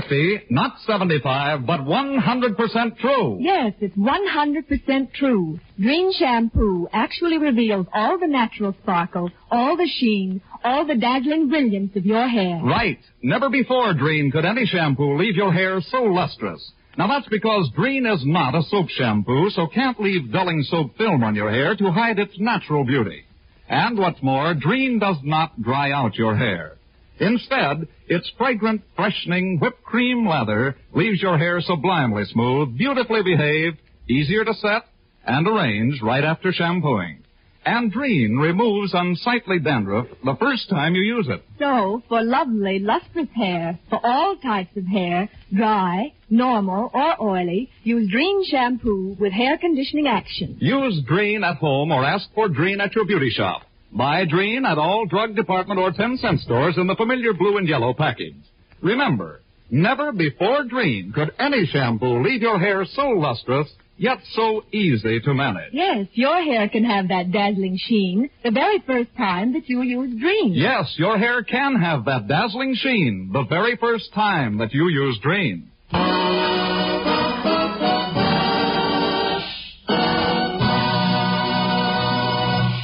50, 0.08 0.46
not 0.50 0.76
75, 0.86 1.66
but 1.66 1.80
100% 1.80 2.98
true. 2.98 3.38
Yes, 3.40 3.74
it's 3.80 3.96
100% 3.96 5.12
true. 5.12 5.60
Drene 5.78 6.12
shampoo 6.18 6.88
actually 6.92 7.38
reveals 7.38 7.86
all 7.92 8.18
the 8.18 8.26
natural 8.26 8.74
sparkle, 8.82 9.30
all 9.50 9.76
the 9.76 9.88
sheen, 9.98 10.40
all 10.64 10.86
the 10.86 10.96
dazzling 10.96 11.48
brilliance 11.48 11.94
of 11.96 12.06
your 12.06 12.28
hair. 12.28 12.60
Right. 12.62 12.98
Never 13.22 13.50
before, 13.50 13.92
Drene, 13.94 14.32
could 14.32 14.44
any 14.44 14.66
shampoo 14.66 15.18
leave 15.18 15.36
your 15.36 15.52
hair 15.52 15.80
so 15.80 16.02
lustrous. 16.02 16.72
Now 16.96 17.06
that's 17.06 17.28
because 17.28 17.70
Drene 17.78 18.12
is 18.12 18.22
not 18.24 18.54
a 18.54 18.62
soap 18.62 18.88
shampoo, 18.88 19.50
so 19.50 19.68
can't 19.68 20.00
leave 20.00 20.32
dulling 20.32 20.62
soap 20.64 20.96
film 20.96 21.22
on 21.22 21.34
your 21.34 21.50
hair 21.50 21.76
to 21.76 21.92
hide 21.92 22.18
its 22.18 22.34
natural 22.38 22.84
beauty. 22.84 23.24
And 23.68 23.98
what's 23.98 24.22
more, 24.22 24.54
Drene 24.54 24.98
does 24.98 25.18
not 25.22 25.60
dry 25.62 25.92
out 25.92 26.16
your 26.16 26.34
hair. 26.34 26.77
Instead, 27.20 27.88
its 28.06 28.30
fragrant, 28.38 28.82
freshening 28.96 29.58
whipped 29.60 29.82
cream 29.82 30.26
lather 30.26 30.76
leaves 30.94 31.20
your 31.20 31.38
hair 31.38 31.60
sublimely 31.60 32.24
smooth, 32.26 32.76
beautifully 32.76 33.22
behaved, 33.22 33.78
easier 34.08 34.44
to 34.44 34.54
set, 34.54 34.82
and 35.26 35.46
arrange 35.46 36.00
right 36.02 36.24
after 36.24 36.52
shampooing. 36.52 37.22
And 37.66 37.92
Drene 37.92 38.40
removes 38.40 38.94
unsightly 38.94 39.58
dandruff 39.58 40.06
the 40.24 40.36
first 40.40 40.70
time 40.70 40.94
you 40.94 41.02
use 41.02 41.28
it. 41.28 41.42
So, 41.58 42.02
for 42.08 42.22
lovely, 42.22 42.78
lustrous 42.78 43.28
hair, 43.34 43.78
for 43.90 44.00
all 44.02 44.36
types 44.36 44.74
of 44.76 44.86
hair, 44.86 45.28
dry, 45.54 46.14
normal, 46.30 46.90
or 46.94 47.20
oily, 47.20 47.68
use 47.82 48.10
Drene 48.10 48.44
shampoo 48.48 49.16
with 49.20 49.32
hair 49.32 49.58
conditioning 49.58 50.06
action. 50.06 50.56
Use 50.60 51.02
Drene 51.10 51.44
at 51.44 51.58
home 51.58 51.92
or 51.92 52.04
ask 52.04 52.28
for 52.34 52.48
Drene 52.48 52.80
at 52.80 52.94
your 52.94 53.04
beauty 53.04 53.30
shop. 53.30 53.62
Buy 53.92 54.24
Drene 54.26 54.66
at 54.66 54.78
all 54.78 55.06
drug 55.06 55.34
department 55.34 55.80
or 55.80 55.92
10 55.92 56.18
cent 56.18 56.40
stores 56.40 56.76
in 56.76 56.86
the 56.86 56.96
familiar 56.96 57.32
blue 57.32 57.56
and 57.56 57.68
yellow 57.68 57.94
package. 57.94 58.36
Remember, 58.82 59.40
never 59.70 60.12
before 60.12 60.64
Drene 60.64 61.12
could 61.14 61.30
any 61.38 61.66
shampoo 61.66 62.22
leave 62.22 62.42
your 62.42 62.58
hair 62.58 62.84
so 62.84 63.08
lustrous, 63.08 63.68
yet 63.96 64.18
so 64.32 64.62
easy 64.72 65.20
to 65.20 65.34
manage. 65.34 65.72
Yes, 65.72 66.06
your 66.12 66.42
hair 66.42 66.68
can 66.68 66.84
have 66.84 67.08
that 67.08 67.32
dazzling 67.32 67.78
sheen 67.80 68.30
the 68.44 68.50
very 68.50 68.82
first 68.86 69.10
time 69.16 69.54
that 69.54 69.68
you 69.68 69.82
use 69.82 70.22
Drene. 70.22 70.52
Yes, 70.52 70.94
your 70.98 71.18
hair 71.18 71.42
can 71.42 71.80
have 71.80 72.04
that 72.04 72.28
dazzling 72.28 72.74
sheen 72.76 73.30
the 73.32 73.44
very 73.48 73.76
first 73.76 74.12
time 74.14 74.58
that 74.58 74.72
you 74.72 74.88
use 74.88 75.18
Drene. 75.24 75.64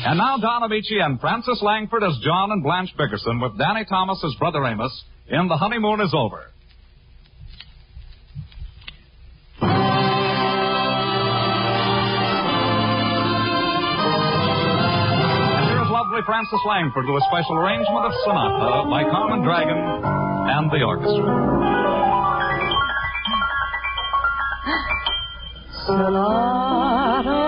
And 0.04 0.18
now 0.18 0.36
Don 0.36 0.60
Ameche 0.68 1.00
and 1.02 1.18
Frances 1.18 1.60
Langford 1.62 2.04
as 2.04 2.12
John 2.22 2.52
and 2.52 2.62
Blanche 2.62 2.90
Bickerson 2.98 3.40
with 3.40 3.56
Danny 3.56 3.86
Thomas 3.88 4.22
as 4.22 4.34
Brother 4.38 4.62
Amos 4.66 4.92
in 5.28 5.48
The 5.48 5.56
Honeymoon 5.56 6.02
is 6.02 6.12
Over. 6.12 6.44
And 15.54 15.70
here's 15.72 15.88
lovely 15.88 16.20
Frances 16.26 16.60
Langford 16.68 17.06
with 17.08 17.22
a 17.22 17.26
special 17.32 17.56
arrangement 17.56 18.04
of 18.04 18.12
Sonata 18.24 18.84
by 18.90 19.04
Carmen 19.04 19.42
Dragon 19.42 19.78
and 19.78 20.70
the 20.70 20.84
orchestra. 20.84 21.24
Sonata, 25.86 27.43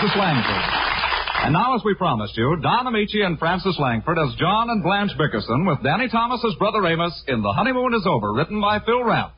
Frances 0.00 0.16
Langford. 0.18 0.64
And 1.44 1.52
now, 1.52 1.76
as 1.76 1.82
we 1.84 1.94
promised 1.94 2.34
you, 2.34 2.56
Don 2.62 2.86
Ameche 2.86 3.20
and 3.20 3.38
Frances 3.38 3.76
Langford 3.78 4.16
as 4.18 4.34
John 4.38 4.70
and 4.70 4.82
Blanche 4.82 5.10
Bickerson 5.18 5.66
with 5.66 5.82
Danny 5.82 6.08
Thomas 6.08 6.40
as 6.42 6.56
Brother 6.56 6.86
Amos 6.86 7.12
in 7.28 7.42
The 7.42 7.52
Honeymoon 7.52 7.92
is 7.92 8.06
Over, 8.06 8.32
written 8.32 8.62
by 8.62 8.78
Phil 8.80 9.04
Rapp. 9.04 9.36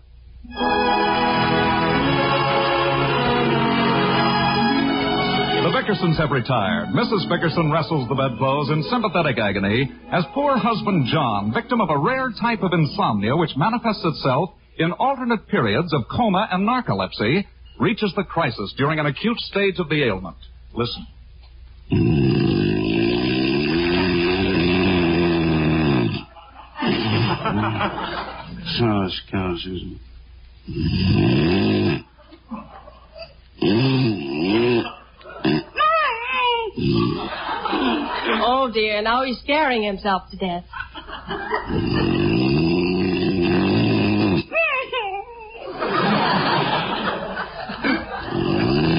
The 5.58 5.74
Bickersons 5.74 6.16
have 6.18 6.30
retired. 6.30 6.94
Mrs. 6.94 7.28
Bickerson 7.28 7.72
wrestles 7.72 8.08
the 8.08 8.14
bedclothes 8.14 8.70
in 8.70 8.84
sympathetic 8.84 9.38
agony 9.38 9.90
as 10.12 10.22
poor 10.32 10.56
husband 10.58 11.08
John, 11.10 11.52
victim 11.52 11.80
of 11.80 11.90
a 11.90 11.98
rare 11.98 12.30
type 12.40 12.62
of 12.62 12.72
insomnia 12.72 13.36
which 13.36 13.56
manifests 13.56 14.04
itself 14.04 14.50
in 14.78 14.92
alternate 14.92 15.48
periods 15.48 15.92
of 15.92 16.02
coma 16.08 16.46
and 16.52 16.68
narcolepsy, 16.68 17.46
reaches 17.80 18.12
the 18.14 18.22
crisis 18.22 18.72
during 18.76 19.00
an 19.00 19.06
acute 19.06 19.38
stage 19.38 19.80
of 19.80 19.88
the 19.88 20.04
ailment. 20.04 20.36
Listen. 20.74 21.06
So, 28.78 29.08
Scout 29.08 29.58
Susan. 29.58 30.00
Oh, 38.44 38.70
dear. 38.72 39.02
Now 39.02 39.24
he's 39.24 39.38
scaring 39.40 39.82
himself 39.82 40.22
to 40.30 40.36
death. 40.36 40.64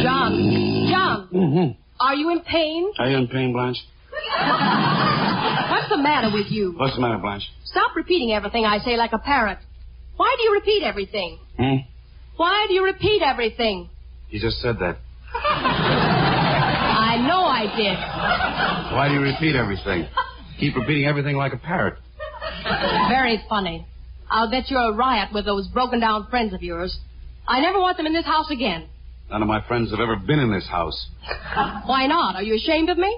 John. 0.03 0.87
John. 0.89 1.77
Are 2.13 2.15
you 2.15 2.29
in 2.29 2.41
pain? 2.41 2.91
Are 2.99 3.09
you 3.09 3.17
in 3.17 3.27
pain, 3.27 3.53
Blanche? 3.53 3.79
What's 5.71 5.89
the 5.89 5.97
matter 5.97 6.29
with 6.31 6.45
you? 6.51 6.73
What's 6.77 6.93
the 6.93 7.01
matter, 7.01 7.17
Blanche? 7.17 7.41
Stop 7.63 7.95
repeating 7.95 8.31
everything 8.31 8.65
I 8.65 8.77
say 8.85 8.97
like 8.97 9.13
a 9.13 9.17
parrot. 9.17 9.57
Why 10.15 10.35
do 10.37 10.43
you 10.43 10.53
repeat 10.53 10.83
everything? 10.83 11.39
Hmm? 11.57 11.77
Why 12.37 12.65
do 12.67 12.75
you 12.75 12.83
repeat 12.85 13.23
everything? 13.23 13.89
You 14.29 14.39
just 14.39 14.61
said 14.61 14.75
that. 14.77 14.97
I 15.33 17.17
know 17.27 17.45
I 17.45 17.63
did. 17.75 17.97
Why 18.95 19.07
do 19.07 19.15
you 19.15 19.21
repeat 19.21 19.55
everything? 19.55 20.07
Keep 20.59 20.75
repeating 20.75 21.05
everything 21.05 21.35
like 21.35 21.53
a 21.53 21.57
parrot. 21.57 21.95
Very 23.09 23.41
funny. 23.49 23.87
I'll 24.29 24.51
bet 24.51 24.69
you're 24.69 24.91
a 24.91 24.93
riot 24.93 25.29
with 25.33 25.45
those 25.45 25.67
broken 25.67 25.99
down 25.99 26.27
friends 26.29 26.53
of 26.53 26.61
yours. 26.61 26.95
I 27.47 27.59
never 27.59 27.79
want 27.79 27.97
them 27.97 28.05
in 28.05 28.13
this 28.13 28.25
house 28.25 28.51
again. 28.51 28.87
None 29.29 29.41
of 29.41 29.47
my 29.47 29.65
friends 29.67 29.91
have 29.91 29.99
ever 29.99 30.15
been 30.15 30.39
in 30.39 30.51
this 30.51 30.67
house. 30.69 31.07
Why 31.85 32.07
not? 32.07 32.35
Are 32.35 32.43
you 32.43 32.55
ashamed 32.55 32.89
of 32.89 32.97
me? 32.97 33.17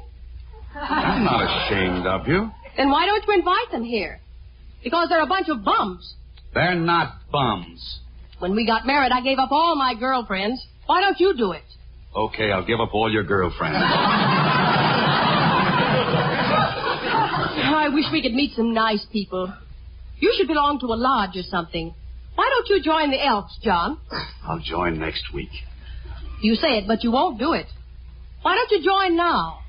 I'm 0.75 1.23
not 1.23 1.41
ashamed 1.41 2.05
of 2.05 2.27
you. 2.27 2.51
Then 2.75 2.89
why 2.91 3.05
don't 3.05 3.23
you 3.25 3.33
invite 3.33 3.71
them 3.71 3.83
here? 3.85 4.19
Because 4.83 5.07
they're 5.09 5.21
a 5.23 5.27
bunch 5.27 5.47
of 5.47 5.63
bums. 5.63 6.15
They're 6.53 6.75
not 6.75 7.13
bums. 7.31 7.99
When 8.39 8.53
we 8.55 8.65
got 8.65 8.85
married, 8.85 9.13
I 9.13 9.21
gave 9.21 9.39
up 9.39 9.51
all 9.53 9.75
my 9.77 9.93
girlfriends. 9.97 10.61
Why 10.85 10.99
don't 10.99 11.17
you 11.19 11.33
do 11.37 11.53
it? 11.53 11.63
Okay, 12.15 12.51
I'll 12.51 12.65
give 12.65 12.81
up 12.81 12.93
all 12.93 13.09
your 13.11 13.23
girlfriends. 13.23 13.77
I 17.67 17.89
wish 17.93 18.05
we 18.11 18.21
could 18.21 18.33
meet 18.33 18.51
some 18.55 18.73
nice 18.73 19.05
people. 19.11 19.53
You 20.19 20.33
should 20.37 20.47
belong 20.47 20.79
to 20.79 20.87
a 20.87 20.95
lodge 20.97 21.35
or 21.37 21.43
something. 21.43 21.93
Why 22.35 22.49
don't 22.53 22.67
you 22.69 22.83
join 22.83 23.11
the 23.11 23.23
Elks, 23.25 23.57
John? 23.63 23.97
I'll 24.43 24.59
join 24.59 24.99
next 24.99 25.33
week. 25.33 25.49
You 26.41 26.55
say 26.55 26.77
it, 26.77 26.87
but 26.87 27.03
you 27.03 27.11
won't 27.11 27.39
do 27.39 27.53
it. 27.53 27.67
Why 28.41 28.55
don't 28.55 28.71
you 28.71 28.83
join 28.83 29.15
now? 29.15 29.59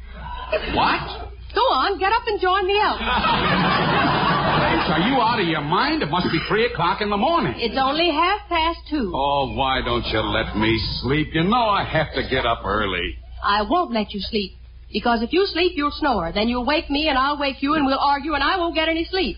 What? 0.74 1.30
Go 1.54 1.62
on, 1.62 1.98
get 1.98 2.12
up 2.12 2.22
and 2.26 2.40
join 2.40 2.66
the 2.66 2.76
Elks. 2.76 3.00
Blanche, 3.00 4.90
are 4.92 5.08
you 5.08 5.16
out 5.16 5.40
of 5.40 5.48
your 5.48 5.62
mind? 5.62 6.02
It 6.02 6.10
must 6.10 6.30
be 6.30 6.38
three 6.48 6.66
o'clock 6.66 7.00
in 7.00 7.08
the 7.08 7.16
morning. 7.16 7.54
It's 7.56 7.78
only 7.80 8.10
half 8.10 8.46
past 8.48 8.78
two. 8.90 9.10
Oh, 9.14 9.54
why 9.54 9.80
don't 9.82 10.04
you 10.06 10.20
let 10.20 10.56
me 10.56 10.78
sleep? 11.00 11.28
You 11.32 11.44
know 11.44 11.56
I 11.72 11.84
have 11.84 12.12
to 12.14 12.28
get 12.28 12.44
up 12.44 12.62
early. 12.64 13.16
I 13.42 13.62
won't 13.62 13.92
let 13.92 14.12
you 14.12 14.20
sleep. 14.20 14.52
Because 14.92 15.22
if 15.22 15.32
you 15.32 15.46
sleep, 15.46 15.72
you'll 15.74 15.90
snore. 15.92 16.32
Then 16.32 16.48
you'll 16.48 16.66
wake 16.66 16.90
me 16.90 17.08
and 17.08 17.16
I'll 17.18 17.38
wake 17.38 17.62
you 17.62 17.74
and 17.74 17.86
we'll 17.86 17.98
argue 17.98 18.34
and 18.34 18.42
I 18.42 18.56
won't 18.58 18.74
get 18.74 18.88
any 18.88 19.04
sleep. 19.04 19.36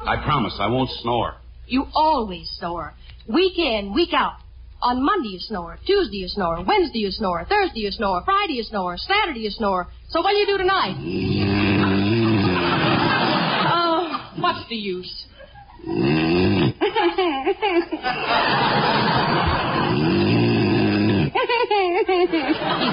I 0.00 0.22
promise 0.22 0.54
I 0.60 0.66
won't 0.66 0.90
snore. 1.02 1.36
You 1.66 1.86
always 1.94 2.50
snore. 2.58 2.94
Week 3.26 3.58
in, 3.58 3.94
week 3.94 4.12
out. 4.12 4.34
On 4.82 5.00
Monday 5.00 5.28
you 5.28 5.38
snore. 5.38 5.78
Tuesday 5.86 6.16
you 6.16 6.28
snore. 6.28 6.64
Wednesday 6.64 6.98
you 6.98 7.12
snore. 7.12 7.44
Thursday 7.44 7.80
you 7.80 7.92
snore. 7.92 8.20
Friday 8.24 8.54
you 8.54 8.64
snore. 8.64 8.96
Saturday 8.98 9.38
you 9.38 9.50
snore. 9.50 9.86
So 10.08 10.20
what'll 10.20 10.40
you 10.40 10.46
do 10.46 10.58
tonight? 10.58 10.96
Oh, 13.74 14.32
what's 14.38 14.68
the 14.68 14.74
use? 14.76 15.24
He's 15.84 15.88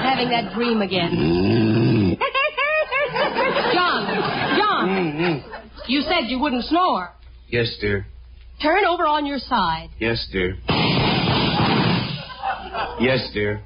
having 0.02 0.30
that 0.30 0.52
dream 0.54 0.80
again. 0.80 2.16
John, 3.72 4.06
John, 4.56 4.88
mm-hmm. 4.88 5.66
you 5.88 6.00
said 6.02 6.28
you 6.28 6.38
wouldn't 6.38 6.64
snore. 6.64 7.10
Yes, 7.48 7.76
dear. 7.80 8.06
Turn 8.62 8.84
over 8.84 9.06
on 9.06 9.26
your 9.26 9.38
side. 9.38 9.88
Yes, 9.98 10.28
dear. 10.30 10.56
Yes, 13.00 13.30
dear. 13.32 13.62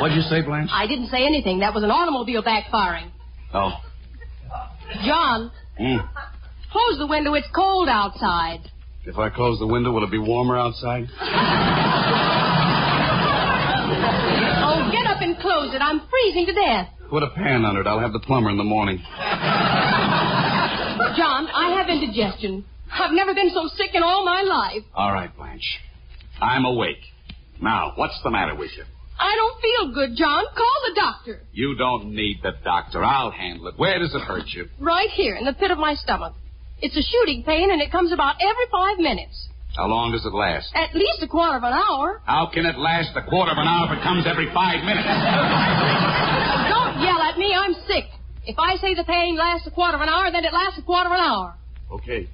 What'd 0.00 0.16
you 0.16 0.22
say, 0.22 0.42
Blanche? 0.42 0.70
I 0.72 0.86
didn't 0.86 1.08
say 1.08 1.24
anything. 1.24 1.60
That 1.60 1.72
was 1.74 1.82
an 1.84 1.90
automobile 1.90 2.42
backfiring. 2.42 3.10
Oh. 3.54 3.70
John, 5.04 5.50
Hmm. 5.78 5.98
close 6.70 6.98
the 6.98 7.06
window. 7.06 7.34
It's 7.34 7.46
cold 7.54 7.88
outside. 7.88 8.60
If 9.06 9.18
I 9.18 9.28
close 9.28 9.58
the 9.58 9.66
window, 9.66 9.92
will 9.92 10.04
it 10.04 10.10
be 10.10 10.18
warmer 10.18 10.56
outside? 10.58 11.08
Oh, 14.66 14.88
get 14.92 15.06
up 15.06 15.20
and 15.20 15.36
close 15.38 15.74
it. 15.74 15.80
I'm 15.82 16.00
freezing 16.10 16.46
to 16.46 16.52
death. 16.52 16.88
Put 17.10 17.22
a 17.22 17.30
pan 17.30 17.64
under 17.64 17.80
it. 17.82 17.86
I'll 17.86 18.00
have 18.00 18.12
the 18.12 18.20
plumber 18.20 18.50
in 18.50 18.56
the 18.56 18.64
morning. 18.64 18.98
John, 21.16 21.46
I 21.54 21.74
have 21.78 21.88
indigestion. 21.88 22.64
I've 22.92 23.12
never 23.12 23.34
been 23.34 23.50
so 23.50 23.68
sick 23.76 23.90
in 23.94 24.02
all 24.02 24.24
my 24.24 24.42
life. 24.42 24.82
All 24.94 25.12
right, 25.12 25.34
Blanche. 25.36 25.80
I'm 26.44 26.64
awake. 26.66 27.00
Now, 27.60 27.92
what's 27.96 28.20
the 28.22 28.30
matter 28.30 28.54
with 28.54 28.70
you? 28.76 28.84
I 29.18 29.32
don't 29.36 29.58
feel 29.62 29.94
good, 29.94 30.16
John. 30.16 30.44
Call 30.54 30.76
the 30.88 30.94
doctor. 31.00 31.40
You 31.52 31.76
don't 31.76 32.12
need 32.14 32.40
the 32.42 32.52
doctor. 32.64 33.02
I'll 33.02 33.30
handle 33.30 33.68
it. 33.68 33.74
Where 33.78 33.98
does 33.98 34.14
it 34.14 34.20
hurt 34.20 34.44
you? 34.48 34.68
Right 34.78 35.08
here 35.10 35.36
in 35.36 35.44
the 35.44 35.54
pit 35.54 35.70
of 35.70 35.78
my 35.78 35.94
stomach. 35.94 36.34
It's 36.82 36.96
a 36.96 37.02
shooting 37.02 37.44
pain, 37.44 37.70
and 37.70 37.80
it 37.80 37.90
comes 37.90 38.12
about 38.12 38.34
every 38.42 38.66
five 38.70 38.98
minutes. 38.98 39.48
How 39.76 39.86
long 39.86 40.12
does 40.12 40.24
it 40.26 40.34
last? 40.34 40.68
At 40.74 40.94
least 40.94 41.22
a 41.22 41.28
quarter 41.28 41.56
of 41.56 41.62
an 41.64 41.72
hour. 41.72 42.20
How 42.26 42.50
can 42.52 42.66
it 42.66 42.76
last 42.78 43.16
a 43.16 43.22
quarter 43.22 43.52
of 43.52 43.58
an 43.58 43.66
hour 43.66 43.86
if 43.90 43.98
it 43.98 44.02
comes 44.02 44.26
every 44.26 44.46
five 44.52 44.84
minutes? 44.84 45.06
Don't 46.74 47.00
yell 47.02 47.22
at 47.22 47.38
me. 47.38 47.54
I'm 47.54 47.74
sick. 47.88 48.04
If 48.46 48.58
I 48.58 48.76
say 48.76 48.94
the 48.94 49.04
pain 49.04 49.36
lasts 49.36 49.66
a 49.66 49.70
quarter 49.70 49.96
of 49.96 50.02
an 50.02 50.08
hour, 50.08 50.30
then 50.30 50.44
it 50.44 50.52
lasts 50.52 50.78
a 50.78 50.82
quarter 50.82 51.08
of 51.08 51.14
an 51.16 51.20
hour. 51.24 51.54
Okay. 51.90 52.28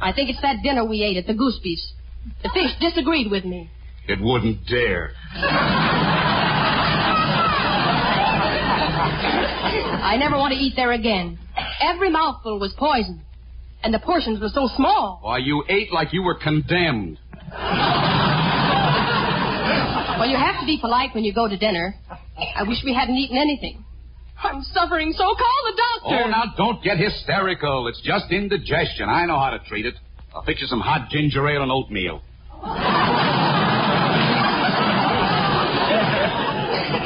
I 0.00 0.12
think 0.12 0.30
it's 0.30 0.42
that 0.42 0.62
dinner 0.62 0.84
we 0.84 1.02
ate 1.04 1.16
at 1.16 1.26
the 1.26 1.34
Goosebys. 1.34 1.92
The 2.42 2.50
fish 2.54 2.72
disagreed 2.80 3.30
with 3.30 3.44
me. 3.44 3.70
It 4.08 4.20
wouldn't 4.20 4.66
dare. 4.66 5.12
I 10.04 10.16
never 10.18 10.36
want 10.36 10.52
to 10.52 10.58
eat 10.58 10.74
there 10.76 10.92
again. 10.92 11.38
Every 11.80 12.10
mouthful 12.10 12.58
was 12.58 12.74
poison. 12.78 13.22
And 13.84 13.92
the 13.92 13.98
portions 13.98 14.40
were 14.40 14.48
so 14.48 14.68
small. 14.76 15.18
Why, 15.22 15.38
you 15.38 15.64
ate 15.68 15.92
like 15.92 16.12
you 16.12 16.22
were 16.22 16.36
condemned. 16.36 17.18
Well, 20.18 20.28
you 20.30 20.36
have 20.36 20.60
to 20.60 20.66
be 20.66 20.78
polite 20.80 21.14
when 21.14 21.24
you 21.24 21.32
go 21.34 21.48
to 21.48 21.56
dinner. 21.56 21.94
I 22.56 22.62
wish 22.62 22.78
we 22.84 22.94
hadn't 22.94 23.16
eaten 23.16 23.36
anything. 23.36 23.84
I'm 24.42 24.62
suffering 24.62 25.12
so. 25.12 25.24
Call 25.24 25.62
the 25.66 25.76
doctor. 25.76 26.24
Oh, 26.24 26.28
now 26.30 26.44
don't 26.56 26.82
get 26.82 26.98
hysterical. 26.98 27.88
It's 27.88 28.00
just 28.02 28.30
indigestion. 28.30 29.08
I 29.08 29.26
know 29.26 29.38
how 29.38 29.50
to 29.50 29.58
treat 29.68 29.86
it. 29.86 29.94
I'll 30.34 30.42
fix 30.44 30.60
you 30.60 30.66
some 30.66 30.80
hot 30.80 31.10
ginger 31.10 31.46
ale 31.48 31.62
and 31.62 31.70
oatmeal. 31.70 32.22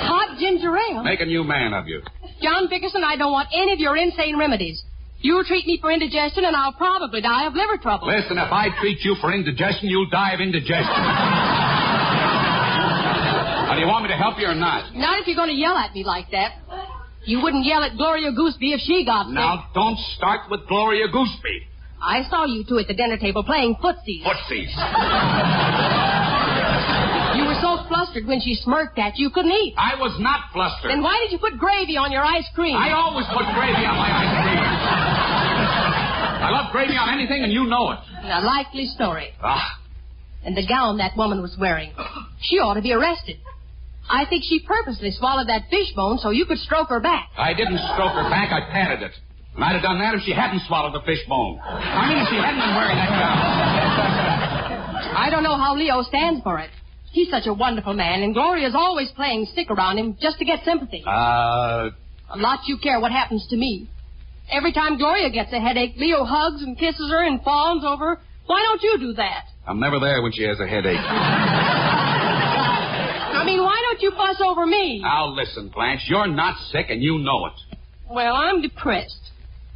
Hot 0.06 0.38
ginger 0.38 0.76
ale. 0.76 1.02
Make 1.02 1.20
a 1.20 1.26
new 1.26 1.44
man 1.44 1.72
of 1.74 1.86
you. 1.88 2.02
John 2.42 2.68
Bickerson, 2.68 3.02
I 3.04 3.16
don't 3.16 3.32
want 3.32 3.48
any 3.54 3.72
of 3.72 3.78
your 3.78 3.96
insane 3.96 4.38
remedies. 4.38 4.82
You'll 5.20 5.44
treat 5.44 5.66
me 5.66 5.78
for 5.80 5.90
indigestion, 5.90 6.44
and 6.44 6.54
I'll 6.54 6.74
probably 6.74 7.20
die 7.20 7.46
of 7.46 7.54
liver 7.54 7.78
trouble. 7.78 8.06
Listen, 8.06 8.38
if 8.38 8.52
I 8.52 8.68
treat 8.80 9.00
you 9.00 9.16
for 9.20 9.32
indigestion, 9.32 9.88
you'll 9.88 10.10
die 10.10 10.34
of 10.34 10.40
indigestion. 10.40 10.86
now, 13.66 13.74
do 13.74 13.80
you 13.80 13.86
want 13.88 14.02
me 14.04 14.10
to 14.10 14.16
help 14.16 14.38
you 14.38 14.46
or 14.46 14.54
not? 14.54 14.94
Not 14.94 15.18
if 15.18 15.26
you're 15.26 15.36
going 15.36 15.48
to 15.48 15.56
yell 15.56 15.76
at 15.76 15.94
me 15.94 16.04
like 16.04 16.30
that. 16.32 16.52
You 17.24 17.40
wouldn't 17.42 17.64
yell 17.64 17.82
at 17.82 17.96
Gloria 17.96 18.30
Gooseby 18.30 18.74
if 18.74 18.80
she 18.80 19.04
got 19.04 19.26
sick. 19.26 19.34
Now, 19.34 19.66
don't 19.74 19.98
start 20.16 20.50
with 20.50 20.68
Gloria 20.68 21.08
Gooseby. 21.08 21.66
I 22.02 22.22
saw 22.30 22.44
you 22.44 22.64
two 22.68 22.78
at 22.78 22.86
the 22.88 22.94
dinner 22.94 23.16
table 23.16 23.42
playing 23.44 23.76
footsies. 23.82 24.22
Footsies. 24.22 24.70
You 27.36 27.44
were 27.44 27.58
so 27.60 27.84
flustered 27.88 28.26
when 28.26 28.40
she 28.40 28.54
smirked 28.54 28.98
at 28.98 29.18
you, 29.18 29.28
you 29.28 29.30
couldn't 29.30 29.52
eat. 29.52 29.74
I 29.76 29.94
was 30.00 30.16
not 30.20 30.52
flustered. 30.52 30.90
Then 30.90 31.02
why 31.02 31.18
did 31.22 31.32
you 31.32 31.38
put 31.38 31.58
gravy 31.58 31.96
on 31.96 32.12
your 32.12 32.24
ice 32.24 32.48
cream? 32.54 32.76
I 32.76 32.92
always 32.92 33.26
put 33.26 33.44
gravy 33.52 33.84
on 33.84 33.96
my 33.96 34.08
ice 34.08 34.32
cream. 34.44 34.62
I 36.46 36.50
love 36.52 36.72
gravy 36.72 36.96
on 36.96 37.12
anything, 37.12 37.42
and 37.42 37.52
you 37.52 37.64
know 37.66 37.90
it. 37.92 37.98
A 38.24 38.40
likely 38.40 38.86
story. 38.86 39.30
Ah, 39.42 39.80
And 40.44 40.56
the 40.56 40.66
gown 40.66 40.98
that 40.98 41.16
woman 41.16 41.42
was 41.42 41.56
wearing. 41.58 41.92
She 42.40 42.56
ought 42.58 42.74
to 42.74 42.82
be 42.82 42.92
arrested. 42.92 43.36
I 44.08 44.24
think 44.26 44.44
she 44.48 44.60
purposely 44.60 45.10
swallowed 45.10 45.48
that 45.48 45.62
fishbone 45.68 46.18
so 46.18 46.30
you 46.30 46.46
could 46.46 46.58
stroke 46.58 46.88
her 46.90 47.00
back. 47.00 47.28
I 47.36 47.52
didn't 47.54 47.78
stroke 47.92 48.12
her 48.12 48.30
back. 48.30 48.52
I 48.52 48.60
patted 48.70 49.02
it. 49.02 49.12
I'd 49.58 49.72
have 49.72 49.82
done 49.82 49.98
that 50.00 50.14
if 50.14 50.20
she 50.22 50.32
hadn't 50.32 50.60
swallowed 50.68 50.92
the 50.94 51.00
fish 51.06 51.20
bone. 51.28 51.58
I 51.64 52.08
mean, 52.08 52.18
if 52.22 52.28
she 52.28 52.36
hadn't 52.36 52.60
been 52.60 52.74
wearing 52.76 52.96
that 52.96 53.08
gown. 53.08 53.38
I 55.24 55.30
don't 55.30 55.42
know 55.42 55.56
how 55.56 55.74
Leo 55.76 56.02
stands 56.02 56.42
for 56.42 56.58
it. 56.58 56.68
He's 57.12 57.30
such 57.30 57.46
a 57.46 57.54
wonderful 57.54 57.94
man, 57.94 58.22
and 58.22 58.34
Gloria's 58.34 58.74
always 58.76 59.10
playing 59.16 59.46
stick 59.50 59.70
around 59.70 59.96
him 59.98 60.16
just 60.20 60.38
to 60.38 60.44
get 60.44 60.62
sympathy. 60.64 61.02
Uh, 61.06 61.88
A 62.30 62.36
lot 62.36 62.60
you 62.66 62.76
care 62.82 63.00
what 63.00 63.12
happens 63.12 63.46
to 63.48 63.56
me. 63.56 63.88
Every 64.52 64.72
time 64.74 64.98
Gloria 64.98 65.30
gets 65.30 65.50
a 65.52 65.58
headache, 65.60 65.94
Leo 65.96 66.24
hugs 66.24 66.62
and 66.62 66.76
kisses 66.78 67.10
her 67.10 67.22
and 67.26 67.40
fawns 67.42 67.82
over 67.84 68.16
her. 68.16 68.20
Why 68.46 68.60
don't 68.62 68.82
you 68.82 68.98
do 69.00 69.12
that? 69.14 69.46
I'm 69.66 69.80
never 69.80 69.98
there 69.98 70.20
when 70.22 70.32
she 70.32 70.42
has 70.44 70.60
a 70.60 70.66
headache. 70.66 71.00
I 73.38 73.42
mean, 73.44 73.60
why 73.62 73.80
don't 73.88 74.00
you 74.02 74.10
fuss 74.12 74.40
over 74.44 74.66
me? 74.66 75.00
Now, 75.02 75.26
listen, 75.28 75.68
Blanche. 75.74 76.02
You're 76.08 76.26
not 76.28 76.56
sick, 76.70 76.86
and 76.90 77.02
you 77.02 77.18
know 77.18 77.46
it. 77.46 77.52
Well, 78.10 78.34
I'm 78.34 78.60
depressed. 78.62 79.25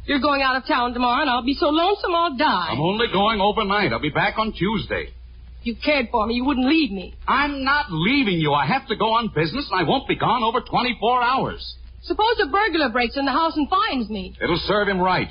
You're 0.05 0.19
going 0.19 0.41
out 0.41 0.55
of 0.57 0.65
town 0.65 0.93
tomorrow, 0.93 1.21
and 1.21 1.29
I'll 1.29 1.43
be 1.45 1.53
so 1.53 1.67
lonesome 1.67 2.15
I'll 2.15 2.35
die. 2.35 2.67
I'm 2.71 2.81
only 2.81 3.07
going 3.13 3.39
overnight. 3.39 3.93
I'll 3.93 4.01
be 4.01 4.09
back 4.09 4.37
on 4.37 4.51
Tuesday. 4.51 5.09
If 5.61 5.65
you 5.67 5.75
cared 5.83 6.07
for 6.11 6.25
me, 6.25 6.33
you 6.33 6.43
wouldn't 6.43 6.65
leave 6.67 6.91
me. 6.91 7.13
I'm 7.27 7.63
not 7.63 7.85
leaving 7.91 8.39
you. 8.39 8.51
I 8.53 8.65
have 8.65 8.87
to 8.87 8.95
go 8.95 9.13
on 9.13 9.27
business, 9.27 9.69
and 9.71 9.79
I 9.79 9.83
won't 9.87 10.07
be 10.07 10.15
gone 10.15 10.43
over 10.43 10.59
24 10.61 11.23
hours. 11.23 11.75
Suppose 12.01 12.41
a 12.43 12.47
burglar 12.49 12.89
breaks 12.89 13.15
in 13.15 13.25
the 13.25 13.31
house 13.31 13.55
and 13.55 13.69
finds 13.69 14.09
me. 14.09 14.35
It'll 14.41 14.57
serve 14.65 14.87
him 14.87 14.99
right. 14.99 15.27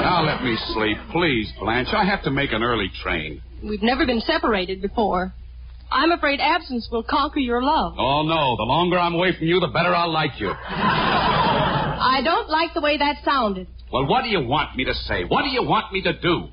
now 0.00 0.22
let 0.24 0.44
me 0.44 0.56
sleep, 0.74 0.96
please, 1.10 1.52
Blanche. 1.58 1.88
I 1.92 2.04
have 2.04 2.22
to 2.22 2.30
make 2.30 2.52
an 2.52 2.62
early 2.62 2.88
train. 3.02 3.42
We've 3.64 3.82
never 3.82 4.06
been 4.06 4.20
separated 4.20 4.80
before. 4.80 5.34
I'm 5.92 6.12
afraid 6.12 6.40
absence 6.40 6.88
will 6.90 7.02
conquer 7.02 7.40
your 7.40 7.62
love. 7.62 7.94
Oh, 7.98 8.22
no. 8.22 8.56
The 8.56 8.64
longer 8.64 8.98
I'm 8.98 9.14
away 9.14 9.36
from 9.36 9.46
you, 9.46 9.60
the 9.60 9.68
better 9.68 9.94
I'll 9.94 10.12
like 10.12 10.38
you. 10.38 10.50
I 10.50 12.20
don't 12.24 12.48
like 12.48 12.74
the 12.74 12.80
way 12.80 12.98
that 12.98 13.16
sounded. 13.24 13.66
Well, 13.92 14.06
what 14.06 14.22
do 14.22 14.28
you 14.28 14.40
want 14.40 14.76
me 14.76 14.84
to 14.84 14.94
say? 14.94 15.24
What 15.24 15.42
do 15.42 15.48
you 15.48 15.62
want 15.64 15.92
me 15.92 16.02
to 16.02 16.12
do? 16.12 16.48